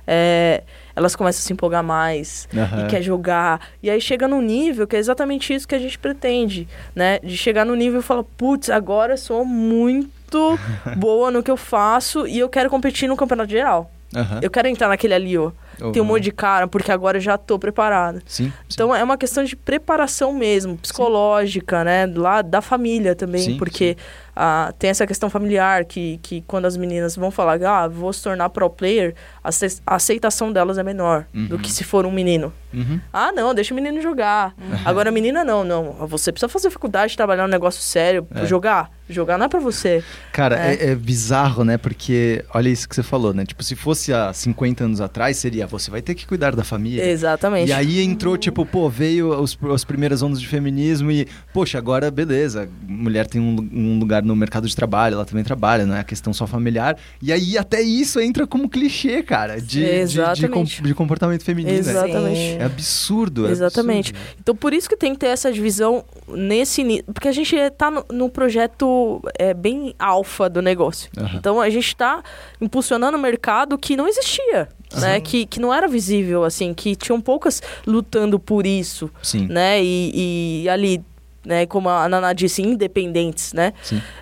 [0.07, 0.63] É,
[0.95, 2.85] elas começam a se empolgar mais uhum.
[2.85, 3.59] e quer jogar.
[3.83, 7.19] E aí chega num nível que é exatamente isso que a gente pretende, né?
[7.19, 10.57] De chegar no nível e falar, putz, agora eu sou muito
[10.97, 13.91] boa no que eu faço e eu quero competir no campeonato geral.
[14.15, 14.39] Uhum.
[14.41, 15.51] Eu quero entrar naquele ali, ó.
[15.81, 15.91] Uhum.
[15.91, 18.21] Tem um monte de cara, porque agora eu já tô preparada.
[18.25, 21.85] Sim, então é uma questão de preparação mesmo, psicológica, sim.
[21.85, 22.05] né?
[22.05, 24.30] Lá da família também, sim, porque sim.
[24.35, 28.23] Ah, tem essa questão familiar que, que quando as meninas vão falar, ah, vou se
[28.23, 29.13] tornar pro player,
[29.43, 31.47] a aceitação delas é menor uhum.
[31.47, 32.53] do que se for um menino.
[32.73, 32.99] Uhum.
[33.11, 34.53] Ah, não, deixa o menino jogar.
[34.57, 34.79] Uhum.
[34.85, 36.07] Agora a menina não, não.
[36.07, 38.45] Você precisa fazer faculdade, trabalhar um negócio sério, é.
[38.45, 38.89] jogar.
[39.09, 40.01] Jogar não é pra você.
[40.31, 40.75] Cara, é.
[40.75, 40.95] É, é.
[40.95, 41.77] bizarro, né?
[41.77, 43.45] Porque, olha isso que você falou, né?
[43.45, 47.05] Tipo, se fosse há 50 anos atrás, seria você vai ter que cuidar da família.
[47.05, 47.67] Exatamente.
[47.69, 52.09] E aí entrou, tipo, pô, veio os, as primeiras ondas de feminismo e, poxa, agora
[52.09, 55.99] beleza, mulher tem um, um lugar no mercado de trabalho, ela também trabalha, não é
[55.99, 56.97] a questão só familiar.
[57.21, 61.77] E aí até isso entra como clichê, cara, de, de, de, de comportamento feminino.
[61.77, 62.57] Exatamente.
[62.59, 63.47] É absurdo.
[63.47, 64.11] É Exatamente.
[64.11, 64.35] Absurdo.
[64.39, 67.03] Então por isso que tem que ter essa divisão nesse.
[67.13, 71.09] Porque a gente tá no, no projeto é, bem alfa do negócio.
[71.17, 71.29] Uhum.
[71.35, 72.23] Então a gente está
[72.59, 74.69] impulsionando um mercado que não existia.
[74.93, 75.21] Né?
[75.21, 79.09] Que, que não era visível, assim, que tinham poucas lutando por isso.
[79.23, 79.47] Sim.
[79.47, 79.81] Né?
[79.81, 81.01] E, e ali
[81.45, 81.65] né?
[81.65, 83.73] Como a Naná disse, independentes, né?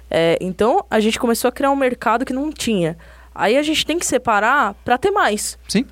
[0.09, 2.97] É, então, a gente começou a criar um mercado que não tinha.
[3.33, 5.57] Aí a gente tem que separar para ter mais.
[5.67, 5.85] Sim.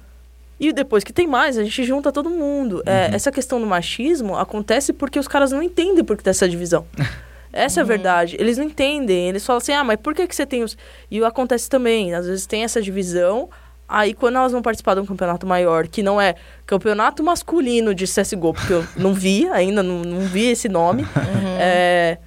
[0.60, 2.82] E depois que tem mais, a gente junta todo mundo.
[2.86, 2.98] É, uhum.
[2.98, 6.48] É, essa questão do machismo acontece porque os caras não entendem por que tem essa
[6.50, 6.86] divisão.
[7.54, 7.82] Essa uhum.
[7.82, 7.88] é a uhum.
[7.88, 8.38] verdade.
[8.40, 9.30] Eles não entendem.
[9.30, 10.78] Eles falam assim, ah, mas por que, que você tem os...
[11.10, 12.14] E acontece também.
[12.14, 13.50] Às vezes tem essa divisão.
[13.88, 16.36] Aí, quando elas vão participar de um campeonato maior, que não é
[16.66, 21.06] campeonato masculino de CSGO, porque eu não vi ainda, não, não vi esse nome.
[21.18, 21.58] Uhum.
[21.60, 22.18] É,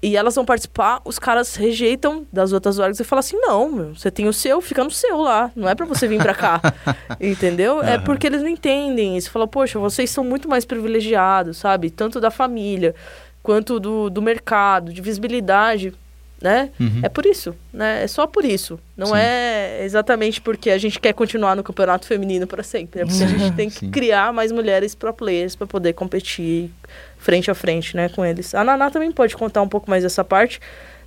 [0.00, 3.94] e elas vão participar, os caras rejeitam das outras orgs e falam assim: não, meu,
[3.94, 5.50] você tem o seu, fica no seu lá.
[5.56, 6.60] Não é para você vir para cá.
[7.20, 7.76] Entendeu?
[7.76, 7.82] Uhum.
[7.82, 9.30] É porque eles não entendem isso.
[9.30, 11.90] Falam, poxa, vocês são muito mais privilegiados, sabe?
[11.90, 12.94] Tanto da família
[13.42, 15.92] quanto do, do mercado, de visibilidade
[16.40, 16.70] né?
[16.78, 17.00] Uhum.
[17.02, 18.04] É por isso, né?
[18.04, 18.78] É só por isso.
[18.96, 19.16] Não Sim.
[19.16, 23.02] é exatamente porque a gente quer continuar no campeonato feminino para sempre.
[23.02, 23.90] É porque a gente tem que Sim.
[23.90, 26.70] criar mais mulheres pro players para poder competir
[27.18, 28.54] frente a frente, né, com eles.
[28.54, 30.60] A Naná também pode contar um pouco mais dessa parte,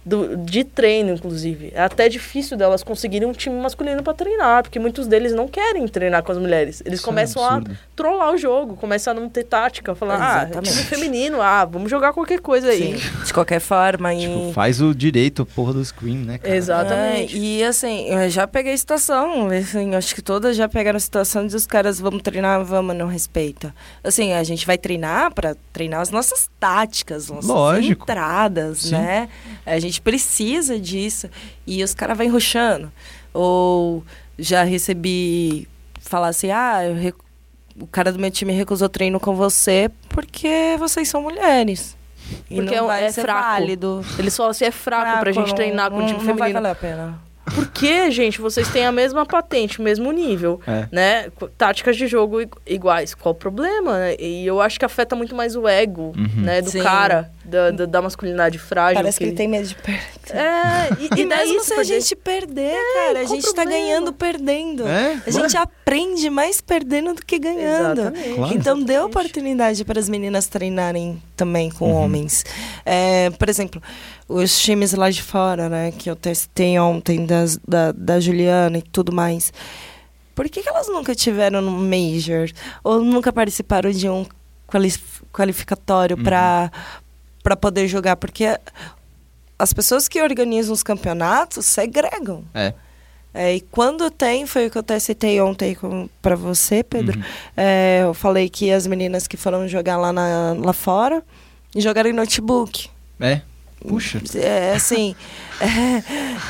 [0.05, 1.71] do, de treino, inclusive.
[1.73, 5.87] É até difícil delas conseguirem um time masculino para treinar, porque muitos deles não querem
[5.87, 6.81] treinar com as mulheres.
[6.85, 7.61] Eles Isso é começam é a
[7.95, 11.89] trollar o jogo, começam a não ter tática, falar, ah, é time feminino, ah, vamos
[11.89, 12.99] jogar qualquer coisa aí.
[12.99, 13.23] Sim.
[13.23, 14.13] De qualquer forma.
[14.15, 14.53] Tipo, e...
[14.53, 16.55] faz o direito, porra do screen, né, cara?
[16.55, 17.35] Exatamente.
[17.35, 21.45] É, e assim, eu já peguei situação, assim, acho que todas já pegaram a situação
[21.45, 23.73] de os caras, vamos treinar, vamos, não respeita.
[24.03, 28.03] Assim, a gente vai treinar para treinar as nossas táticas, nossas Lógico.
[28.03, 28.91] entradas, Sim.
[28.91, 29.29] né?
[29.65, 31.29] A gente gente precisa disso.
[31.67, 32.91] E os caras vão ruxando.
[33.33, 34.03] Ou
[34.37, 35.67] já recebi
[35.99, 36.81] falar assim, ah,
[37.79, 41.95] o cara do meu time recusou treino com você porque vocês são mulheres.
[42.49, 43.41] E porque não é vai é ser fraco.
[43.41, 44.05] válido.
[44.17, 46.33] Eles falam assim, é fraco, fraco pra gente treinar com o time feminino.
[46.33, 47.31] Não vai valer a pena.
[47.55, 50.87] Porque, gente, vocês têm a mesma patente, o mesmo nível, é.
[50.91, 51.31] né?
[51.57, 53.13] Táticas de jogo iguais.
[53.13, 53.97] Qual o problema?
[53.97, 54.15] Né?
[54.19, 56.43] E eu acho que afeta muito mais o ego, uhum.
[56.43, 56.61] né?
[56.61, 56.83] Do Sim.
[56.83, 58.95] cara, da, da, da, masculinidade frágil.
[58.95, 60.01] Parece que, ele tem medo de perder.
[60.29, 63.53] É, e, e, mesmo se a gente perder, é, cara, a gente tá problema?
[63.53, 64.87] tá ganhando perdendo.
[64.87, 65.21] É?
[65.25, 68.11] A gente aprende mais perdendo do que ganhando.
[68.11, 68.53] Claro.
[68.55, 72.03] Então, dê oportunidade para as meninas treinarem também com uhum.
[72.03, 72.45] homens.
[72.85, 73.81] É, por exemplo
[74.27, 75.91] os times lá de fora, né?
[75.91, 79.51] Que eu testei ontem das, da, da Juliana e tudo mais.
[80.33, 82.49] Por que, que elas nunca tiveram no Major?
[82.83, 84.25] Ou nunca participaram de um
[85.31, 86.23] qualificatório uhum.
[86.23, 86.71] para
[87.55, 88.15] poder jogar?
[88.15, 88.57] Porque
[89.57, 92.43] as pessoas que organizam os campeonatos segregam.
[92.53, 92.73] É.
[93.33, 95.77] É, e quando tem, foi o que eu até citei ontem
[96.21, 97.17] para você, Pedro.
[97.17, 97.25] Uhum.
[97.55, 101.23] É, eu falei que as meninas que foram jogar lá, na, lá fora
[101.75, 102.89] jogaram em notebook.
[103.19, 103.41] É.
[103.87, 104.21] Puxa.
[104.35, 105.15] É, assim,
[105.59, 106.03] é,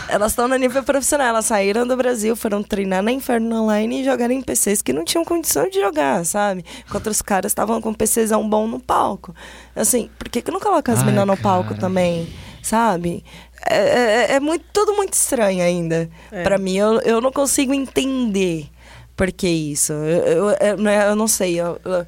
[0.09, 1.27] elas estão no nível profissional.
[1.27, 5.05] Elas saíram do Brasil, foram treinar na Inferno Online e jogaram em PCs que não
[5.05, 6.65] tinham condição de jogar, sabe?
[6.87, 9.33] Enquanto os caras estavam com PCzão bom no palco.
[9.75, 12.27] Assim, por que, que não coloca as meninas no palco também,
[12.61, 13.23] sabe?
[13.65, 16.09] É, é, é, muito, tudo muito estranho ainda.
[16.31, 16.43] É.
[16.43, 18.67] para mim, eu, eu não consigo entender
[19.15, 19.93] por que isso.
[19.93, 21.59] Eu, eu, eu, né, eu não sei.
[21.59, 22.07] Eu, eu,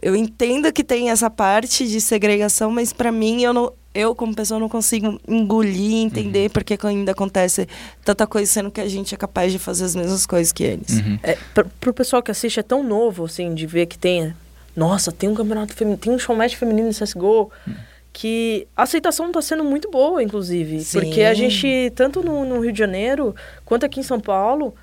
[0.00, 4.34] eu entendo que tem essa parte de segregação, mas para mim eu não, eu, como
[4.34, 6.50] pessoa, não consigo engolir, entender uhum.
[6.50, 7.68] porque ainda acontece
[8.04, 10.98] tanta coisa, sendo que a gente é capaz de fazer as mesmas coisas que eles.
[10.98, 11.18] Uhum.
[11.22, 14.34] É, pra, pro pessoal que assiste, é tão novo, assim, de ver que tem...
[14.74, 17.50] Nossa, tem um campeonato feminino, tem um showmatch feminino em CSGO...
[17.66, 17.74] Uhum.
[18.14, 20.84] Que a aceitação está sendo muito boa, inclusive.
[20.84, 21.00] Sim.
[21.00, 24.74] Porque a gente, tanto no, no, Rio de Janeiro, quanto aqui em São Paulo,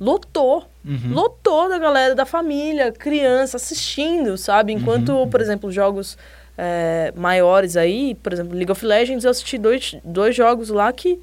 [0.00, 0.66] lotou.
[0.82, 1.12] Uhum.
[1.12, 4.72] Lotou da galera, da família, criança, assistindo, sabe?
[4.72, 5.28] Enquanto, uhum.
[5.28, 6.16] por exemplo, jogos
[6.58, 11.20] é, maiores aí, por exemplo, League of Legends, eu assisti dois, dois jogos lá que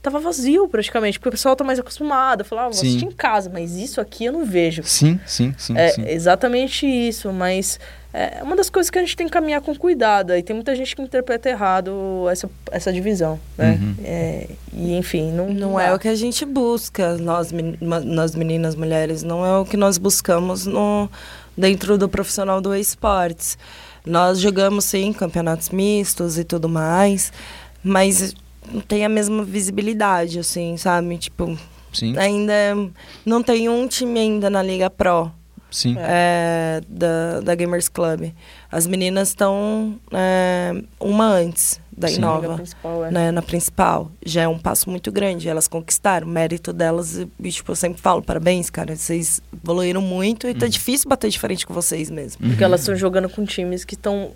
[0.00, 3.50] tava vazio praticamente, porque o pessoal tá mais acostumado, falava, ah, vou assistir em casa,
[3.52, 4.82] mas isso aqui eu não vejo.
[4.84, 5.76] Sim, sim, sim.
[5.76, 6.04] É sim.
[6.06, 7.78] exatamente isso, mas
[8.14, 10.74] é uma das coisas que a gente tem que caminhar com cuidado, e tem muita
[10.74, 13.78] gente que interpreta errado essa, essa divisão, né?
[13.80, 13.94] Uhum.
[14.02, 18.74] É, e enfim, não, não, não é o que a gente busca, nós, nós meninas,
[18.74, 21.10] mulheres, não é o que nós buscamos no,
[21.56, 23.58] dentro do profissional do esportes.
[24.08, 27.32] Nós jogamos, sim, campeonatos mistos e tudo mais,
[27.84, 28.34] mas
[28.72, 31.18] não tem a mesma visibilidade, assim, sabe?
[31.18, 31.58] Tipo,
[31.92, 32.16] sim.
[32.16, 32.54] ainda
[33.24, 35.30] não tem um time ainda na Liga Pro.
[35.70, 35.96] Sim.
[35.98, 38.32] É, da, da Gamers Club.
[38.72, 42.54] As meninas estão é, uma antes da Inova.
[42.56, 43.10] Principal, é.
[43.10, 44.10] né, na principal.
[44.24, 45.48] Já é um passo muito grande.
[45.48, 46.26] Elas conquistaram.
[46.26, 48.96] O mérito delas, e, tipo, eu sempre falo, parabéns, cara.
[48.96, 50.60] Vocês evoluíram muito e tá uhum.
[50.60, 52.40] tá difícil bater de frente com vocês mesmo.
[52.40, 52.64] Porque uhum.
[52.64, 54.32] elas estão jogando com times que estão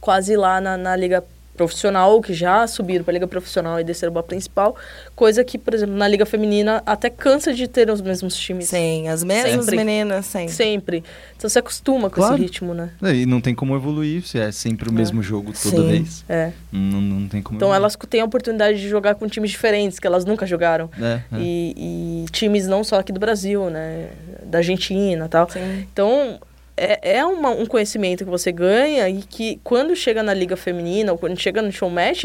[0.00, 1.24] quase lá na, na Liga
[1.60, 4.74] profissional ou que já subiram para a liga profissional e desceram para a principal,
[5.14, 8.70] coisa que, por exemplo, na liga feminina até cansa de ter os mesmos times.
[8.70, 9.76] Sim, as mesmas sempre.
[9.76, 10.54] meninas sempre.
[10.54, 11.04] Sempre.
[11.36, 12.34] Então você acostuma com claro.
[12.34, 12.92] esse ritmo, né?
[13.02, 14.94] É, e não tem como evoluir se é sempre o é.
[14.94, 15.88] mesmo jogo toda Sim.
[15.88, 16.24] vez.
[16.26, 16.50] É.
[16.72, 17.58] Não, não tem como.
[17.58, 17.76] Então evoluir.
[17.76, 20.88] elas têm a oportunidade de jogar com times diferentes que elas nunca jogaram.
[20.98, 21.38] É, é.
[21.38, 24.08] E, e, times não só aqui do Brasil, né?
[24.44, 25.50] Da Argentina, tal.
[25.50, 25.86] Sim.
[25.92, 26.40] Então
[26.80, 31.12] é, é uma, um conhecimento que você ganha e que quando chega na liga feminina
[31.12, 32.24] ou quando chega no show match,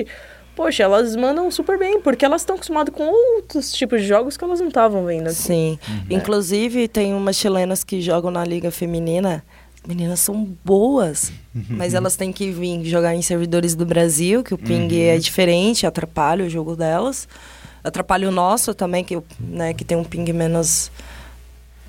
[0.56, 4.44] poxa, elas mandam super bem, porque elas estão acostumadas com outros tipos de jogos que
[4.44, 5.28] elas não estavam vendo.
[5.28, 5.36] Aqui.
[5.36, 5.80] Sim.
[5.88, 6.06] Uhum.
[6.10, 9.44] Inclusive, tem umas chilenas que jogam na liga feminina.
[9.86, 11.64] Meninas são boas, uhum.
[11.70, 15.10] mas elas têm que vir jogar em servidores do Brasil, que o ping uhum.
[15.10, 17.28] é diferente, atrapalha o jogo delas.
[17.84, 20.90] Atrapalha o nosso também, que, né, que tem um ping menos.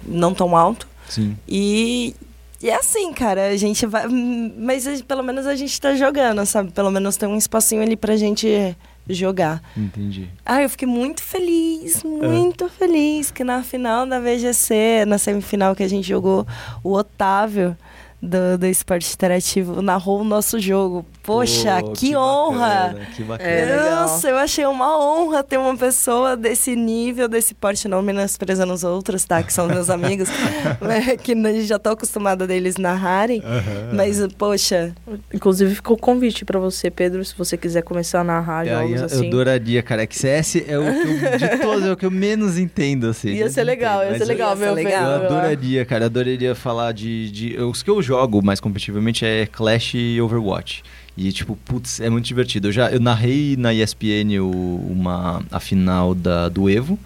[0.05, 0.87] não tão alto.
[1.09, 1.37] Sim.
[1.49, 2.15] E
[2.63, 4.07] e é assim, cara, a gente vai.
[4.09, 6.73] Mas pelo menos a gente tá jogando, sabe?
[6.73, 8.77] Pelo menos tem um espacinho ali pra gente
[9.09, 9.63] jogar.
[9.77, 10.29] Entendi.
[10.45, 12.69] Ah, eu fiquei muito feliz, muito é.
[12.69, 16.47] feliz que na final da VGC, na semifinal que a gente jogou,
[16.83, 17.77] o Otávio
[18.21, 21.05] do, do esporte interativo narrou o nosso jogo.
[21.27, 22.95] Poxa, Pô, que, que, honra!
[22.95, 23.51] Bacana, que bacana.
[23.51, 28.73] É, Nossa, eu achei uma honra ter uma pessoa desse nível, desse porte, não menosprezando
[28.73, 29.43] os outros, tá?
[29.43, 30.29] Que são meus amigos,
[30.81, 31.35] né, que
[31.65, 33.41] já tô acostumada deles narrarem.
[33.41, 33.97] Uhum.
[33.97, 34.95] Mas, poxa.
[35.35, 39.01] Inclusive, ficou o convite para você, Pedro, se você quiser começar a narrar é, jogos
[39.01, 39.23] eu, assim.
[39.25, 40.03] Eu adoraria, cara.
[40.03, 43.09] É que CS é o que eu, de todos, é o que eu menos entendo,
[43.09, 43.31] assim.
[43.31, 45.11] Ia ser legal, ia ser legal, meu legal.
[45.11, 46.05] Eu adoraria, cara.
[46.05, 47.61] Eu adoraria falar de, de.
[47.61, 50.85] Os que eu jogo mais competitivamente é Clash e Overwatch.
[51.17, 52.69] E, tipo, putz, é muito divertido.
[52.69, 54.51] Eu já eu narrei na ESPN o,
[54.91, 56.99] uma, a final da, do Evo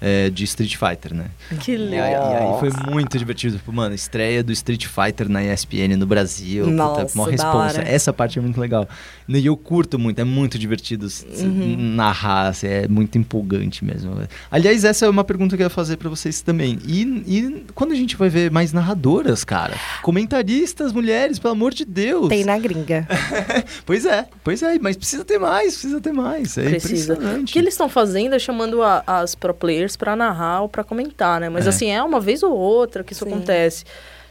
[0.00, 1.26] é, de Street Fighter, né?
[1.60, 2.32] Que legal.
[2.32, 3.56] E aí, foi muito divertido.
[3.56, 6.66] Tipo, mano, estreia do Street Fighter na ESPN no Brasil.
[6.66, 7.82] Nossa, puta, uma responsa.
[7.82, 8.88] Essa parte é muito legal.
[9.28, 11.06] E eu curto muito, é muito divertido
[11.40, 11.76] uhum.
[11.78, 14.12] narrar, assim, é muito empolgante mesmo.
[14.50, 16.78] Aliás, essa é uma pergunta que eu ia fazer para vocês também.
[16.86, 19.74] E, e quando a gente vai ver mais narradoras, cara?
[20.02, 22.28] Comentaristas, mulheres, pelo amor de Deus.
[22.28, 23.06] Tem na gringa.
[23.86, 26.58] pois é, pois é, mas precisa ter mais, precisa ter mais.
[26.58, 27.14] É precisa.
[27.14, 27.50] impressionante.
[27.50, 30.68] O que eles estão fazendo é chamando a, as pro players players para narrar ou
[30.68, 31.48] para comentar, né?
[31.48, 31.68] Mas é.
[31.68, 33.32] assim, é uma vez ou outra que isso Sim.
[33.32, 33.84] acontece.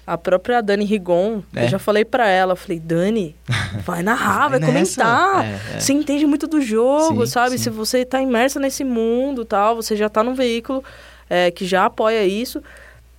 [0.07, 1.63] A própria Dani Rigon, é.
[1.63, 3.35] eu já falei para ela, falei, Dani,
[3.83, 5.43] vai narrar, vai, vai comentar.
[5.43, 7.57] É, é, você entende muito do jogo, sim, sabe?
[7.57, 7.63] Sim.
[7.63, 10.83] Se você está imersa nesse mundo tal, você já está num veículo
[11.29, 12.61] é, que já apoia isso.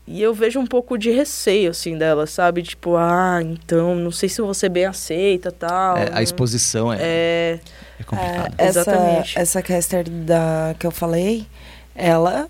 [0.06, 2.62] E eu vejo um pouco de receio, assim, dela, sabe?
[2.62, 5.96] Tipo, ah, então, não sei se você bem aceita tal.
[5.96, 7.60] É, a exposição é, é,
[7.98, 8.54] é complicada.
[8.56, 9.38] É, essa, Exatamente.
[9.38, 11.44] Essa caster da, que eu falei,
[11.92, 12.48] ela.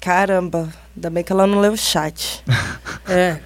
[0.00, 2.42] Caramba, ainda bem que ela não leu o chat.
[3.08, 3.38] é.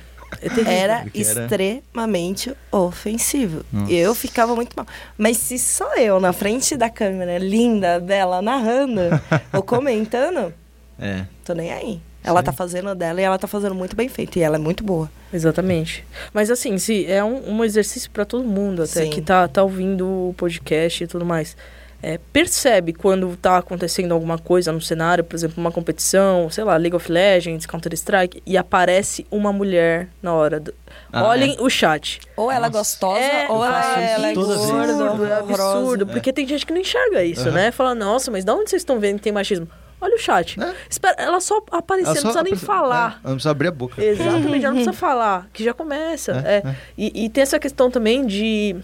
[0.65, 3.65] Era, extremamente ofensivo.
[3.73, 3.93] Nossa.
[3.93, 4.87] Eu ficava muito mal.
[5.19, 9.01] Mas se sou eu na frente da câmera, linda, dela, narrando
[9.53, 10.55] ou comentando,
[10.99, 11.25] é.
[11.45, 12.01] tô nem aí.
[12.23, 12.45] Ela Sim.
[12.45, 14.39] tá fazendo dela e ela tá fazendo muito bem feito.
[14.39, 15.11] E ela é muito boa.
[15.33, 16.05] Exatamente.
[16.33, 19.11] Mas assim, se é um, um exercício para todo mundo, até Sim.
[19.11, 21.57] que tá, tá ouvindo o podcast e tudo mais
[22.03, 26.77] é, percebe quando está acontecendo alguma coisa no cenário, por exemplo, uma competição, sei lá,
[26.77, 30.61] League of Legends, Counter-Strike, e aparece uma mulher na hora.
[30.61, 30.75] Do...
[31.13, 31.63] Ah, Olhem é?
[31.63, 32.21] o chat.
[32.37, 35.29] Ou ela é gostosa, é, ou ela, ela é gorda.
[35.29, 37.55] É absurdo, porque tem gente que não enxerga isso, uhum.
[37.55, 37.71] né?
[37.71, 39.69] Fala, nossa, mas de onde vocês estão vendo que tem machismo?
[40.01, 40.59] Olha o chat.
[40.59, 40.75] É.
[40.89, 42.97] Espera, ela só aparecer, ela não precisa nem falar.
[42.97, 44.03] É, ela não precisa abrir a boca.
[44.03, 46.43] Exatamente, ela não precisa falar, que já começa.
[46.47, 46.77] É, é.
[46.97, 48.77] E, e, tem essa questão também de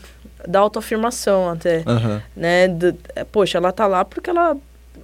[0.47, 2.21] da autoafirmação até, uhum.
[2.37, 2.69] né?
[3.33, 4.57] Poxa, ela tá lá porque ela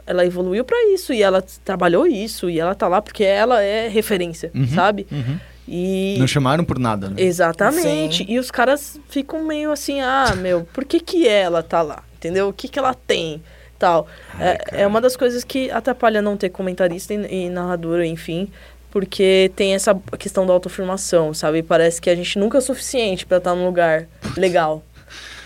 [0.06, 3.88] ela evoluiu para isso e ela trabalhou isso e ela tá lá porque ela é
[3.88, 5.06] referência, uhum, sabe?
[5.10, 5.38] Uhum.
[5.66, 7.16] E não chamaram por nada, né?
[7.18, 8.24] Exatamente.
[8.24, 8.26] Sim.
[8.28, 12.02] E os caras ficam meio assim, ah, meu, por que que ela tá lá?
[12.16, 12.48] Entendeu?
[12.48, 13.42] O que que ela tem?
[13.78, 14.06] Tal.
[14.34, 18.48] Ai, é, é uma das coisas que atrapalha não ter comentarista e, e narradora, enfim,
[18.90, 21.62] porque tem essa questão da autoafirmação, sabe?
[21.62, 24.06] Parece que a gente nunca é suficiente para estar num lugar
[24.36, 24.82] legal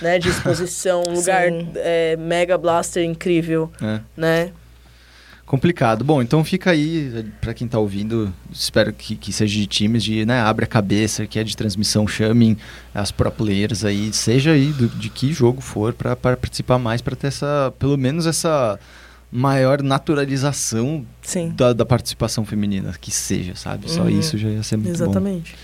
[0.00, 1.44] né, de exposição, um lugar
[1.76, 4.00] é, mega blaster incrível, é.
[4.16, 4.52] né?
[5.46, 6.04] Complicado.
[6.04, 10.26] Bom, então fica aí, para quem está ouvindo, espero que, que seja de times, de
[10.26, 12.56] né, abre a cabeça, que é de transmissão, chamem
[12.92, 17.14] as pro players aí, seja aí do, de que jogo for, para participar mais, para
[17.14, 18.76] ter essa, pelo menos essa
[19.30, 21.06] maior naturalização
[21.54, 23.88] da, da, participação feminina, que seja, sabe?
[23.88, 24.08] Só uhum.
[24.08, 25.52] isso já ia ser muito Exatamente.
[25.52, 25.58] bom.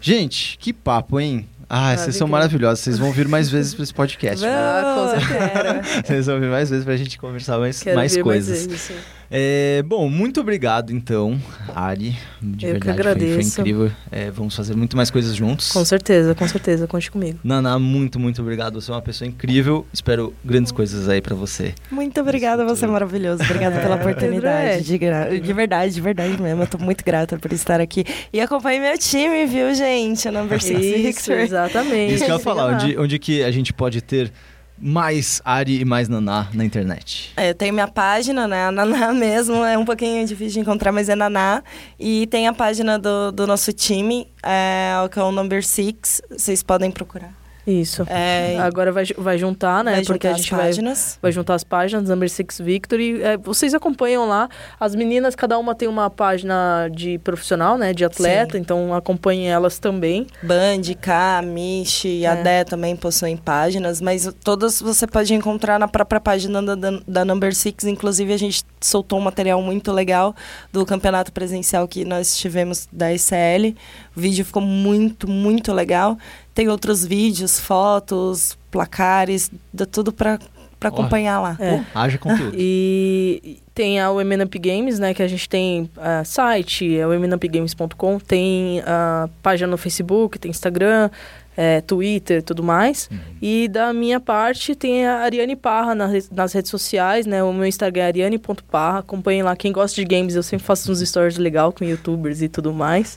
[0.00, 1.46] Gente, que papo, hein?
[1.68, 2.80] Ah, vocês são maravilhosos.
[2.80, 4.44] Vocês vão vir mais vezes para esse podcast.
[4.44, 6.02] Ah, com certeza.
[6.06, 8.66] vocês vão vir mais vezes para a gente conversar mais, mais coisas.
[8.66, 8.90] Mais
[9.30, 11.38] é, bom, muito obrigado então,
[11.74, 12.16] Ari.
[12.40, 13.34] De Eu verdade, que agradeço.
[13.34, 13.92] Foi, foi incrível.
[14.10, 15.70] É, vamos fazer muito mais coisas juntos.
[15.70, 16.86] Com certeza, com certeza.
[16.86, 17.38] Conte comigo.
[17.44, 18.80] Nana, muito, muito obrigado.
[18.80, 19.86] Você é uma pessoa incrível.
[19.92, 21.74] Espero grandes coisas aí para você.
[21.90, 23.42] Muito obrigada, você é maravilhoso.
[23.42, 24.78] Obrigada é, pela oportunidade.
[24.78, 26.62] De, de, verdade, de verdade mesmo.
[26.62, 28.04] Eu tô muito grata por estar aqui.
[28.32, 30.30] E acompanhe meu time, viu, gente?
[30.30, 31.32] Number Six Isso,
[31.66, 32.14] exatamente.
[32.14, 32.74] Isso que eu ia falar.
[32.74, 34.32] Onde, onde que a gente pode ter
[34.80, 37.32] mais Ari e mais Naná na internet?
[37.36, 38.66] É, eu tenho minha página, né?
[38.66, 41.62] A Naná mesmo, é um pouquinho difícil de encontrar, mas é Naná.
[41.98, 46.62] E tem a página do, do nosso time, é, que é o Number Six, vocês
[46.62, 47.37] podem procurar.
[47.68, 48.02] Isso.
[48.08, 49.96] É, Agora vai, vai juntar, né?
[49.96, 50.72] Vai porque a gente vai,
[51.20, 53.22] vai juntar as páginas, Number Six Victory.
[53.22, 54.48] É, vocês acompanham lá.
[54.80, 57.92] As meninas, cada uma tem uma página de profissional, né?
[57.92, 58.62] De atleta, Sim.
[58.62, 60.26] então acompanhem elas também.
[60.42, 62.28] Band, K, Mish e é.
[62.28, 67.00] a Dé também possuem páginas, mas todas você pode encontrar na própria página da, da,
[67.06, 67.84] da Number Six.
[67.84, 70.34] Inclusive, a gente soltou um material muito legal
[70.72, 73.76] do campeonato presencial que nós tivemos da ICL.
[74.16, 76.16] O vídeo ficou muito, muito legal.
[76.58, 80.40] Tem outros vídeos, fotos, placares, dá tudo para
[80.76, 81.56] para acompanhar lá.
[81.60, 81.84] É.
[81.94, 82.52] haja conteúdo.
[82.58, 85.14] E tem a Women Games, né?
[85.14, 90.50] Que a gente tem uh, site, é womenupgames.com, tem a uh, página no Facebook, tem
[90.50, 91.10] Instagram,
[91.56, 93.08] é, Twitter tudo mais.
[93.08, 93.18] Uhum.
[93.40, 97.40] E da minha parte tem a Ariane Parra nas, nas redes sociais, né?
[97.40, 98.98] O meu Instagram é ariane.parra.
[98.98, 99.54] Acompanhem lá.
[99.54, 103.16] Quem gosta de games, eu sempre faço uns stories legal com youtubers e tudo mais.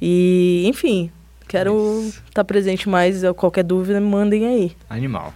[0.00, 1.12] E, enfim,
[1.52, 3.20] Quero estar tá presente mais.
[3.36, 4.72] Qualquer dúvida, mandem aí.
[4.88, 5.34] Animal.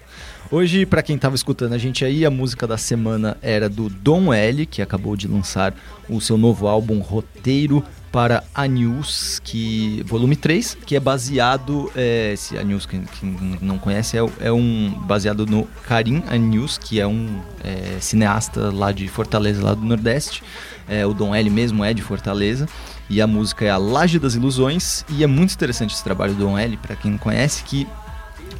[0.51, 4.33] Hoje, para quem estava escutando a gente aí, a música da semana era do Dom
[4.33, 5.75] L, que acabou de lançar
[6.09, 12.33] o seu novo álbum Roteiro para a News, que volume 3, que é baseado, é,
[12.35, 16.79] se a News quem, quem não conhece, é, é, um baseado no Karim A News,
[16.79, 20.43] que é um é, cineasta lá de Fortaleza, lá do Nordeste.
[20.89, 22.67] É, o Dom L mesmo é de Fortaleza.
[23.09, 25.05] E a música é A Laje das Ilusões.
[25.09, 27.87] E é muito interessante esse trabalho do Don L, para quem não conhece, que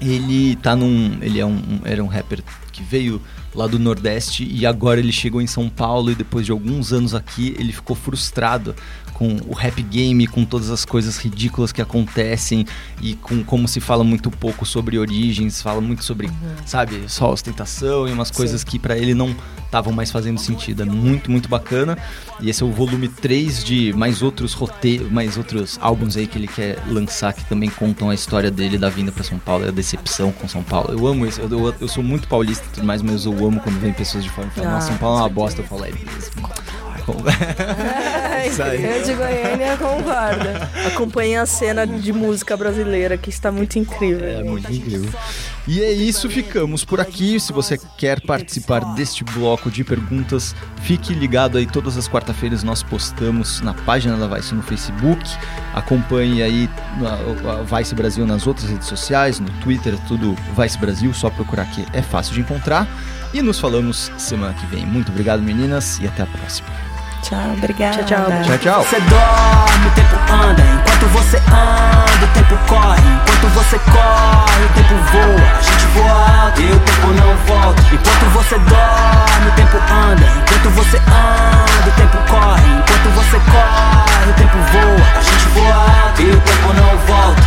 [0.01, 1.19] ele tá num.
[1.21, 2.43] Ele é um, era um rapper
[2.73, 3.21] que veio
[3.55, 7.15] lá do Nordeste e agora ele chegou em São Paulo e depois de alguns anos
[7.15, 8.77] aqui ele ficou frustrado
[9.15, 12.67] com o rap game, com todas as coisas ridículas que acontecem
[13.01, 16.57] e com como se fala muito pouco sobre origens, fala muito sobre, uhum.
[16.67, 18.67] sabe, só ostentação e umas coisas Sim.
[18.67, 19.35] que para ele não
[19.77, 20.83] estavam mais fazendo sentido.
[20.83, 21.99] É muito, muito bacana.
[22.41, 26.39] E esse é o volume 3 de mais outros roteiros, mais outros álbuns aí que
[26.39, 29.71] ele quer lançar que também contam a história dele da vinda para São Paulo, a
[29.71, 30.93] decepção com São Paulo.
[30.93, 33.61] Eu amo isso, eu, eu, eu sou muito paulista e tudo mais, mas eu amo
[33.61, 35.61] quando vem pessoas de fora e falam, ah, nossa, São Paulo é uma bosta.
[35.61, 36.51] Eu falo, é mesmo.
[37.07, 40.49] eu de Goiânia concordo.
[40.89, 44.27] Acompanhe a cena de música brasileira, que está muito incrível.
[44.27, 45.11] É muito incrível.
[45.69, 47.41] E é isso, ficamos por aqui.
[47.41, 51.67] Se você quer participar deste bloco de perguntas, fique ligado aí.
[51.67, 55.25] Todas as quarta-feiras nós postamos na página da Vice no Facebook.
[55.75, 56.71] Acompanhe aí
[57.45, 61.13] a Vice Brasil nas outras redes sociais, no Twitter, tudo Vice Brasil.
[61.13, 62.89] Só procurar que é fácil de encontrar.
[63.35, 64.87] E nos falamos semana que vem.
[64.87, 66.96] Muito obrigado, meninas, e até a próxima.
[67.27, 68.05] Tchau, obrigada.
[68.05, 68.43] Tchau, tchau.
[68.45, 68.85] Tchau, tchau.
[68.85, 70.63] Você dorme, o tempo anda.
[70.63, 73.03] Enquanto você anda, o tempo corre.
[73.03, 75.59] Enquanto você corre, o tempo voa.
[75.59, 77.83] A gente voa alto e o tempo não volta.
[77.93, 80.23] Enquanto você dorme, o tempo anda.
[80.23, 82.69] Enquanto você anda, o tempo corre.
[82.79, 85.19] Enquanto você corre, o tempo voa.
[85.19, 87.43] A gente voa alto e o tempo não volta.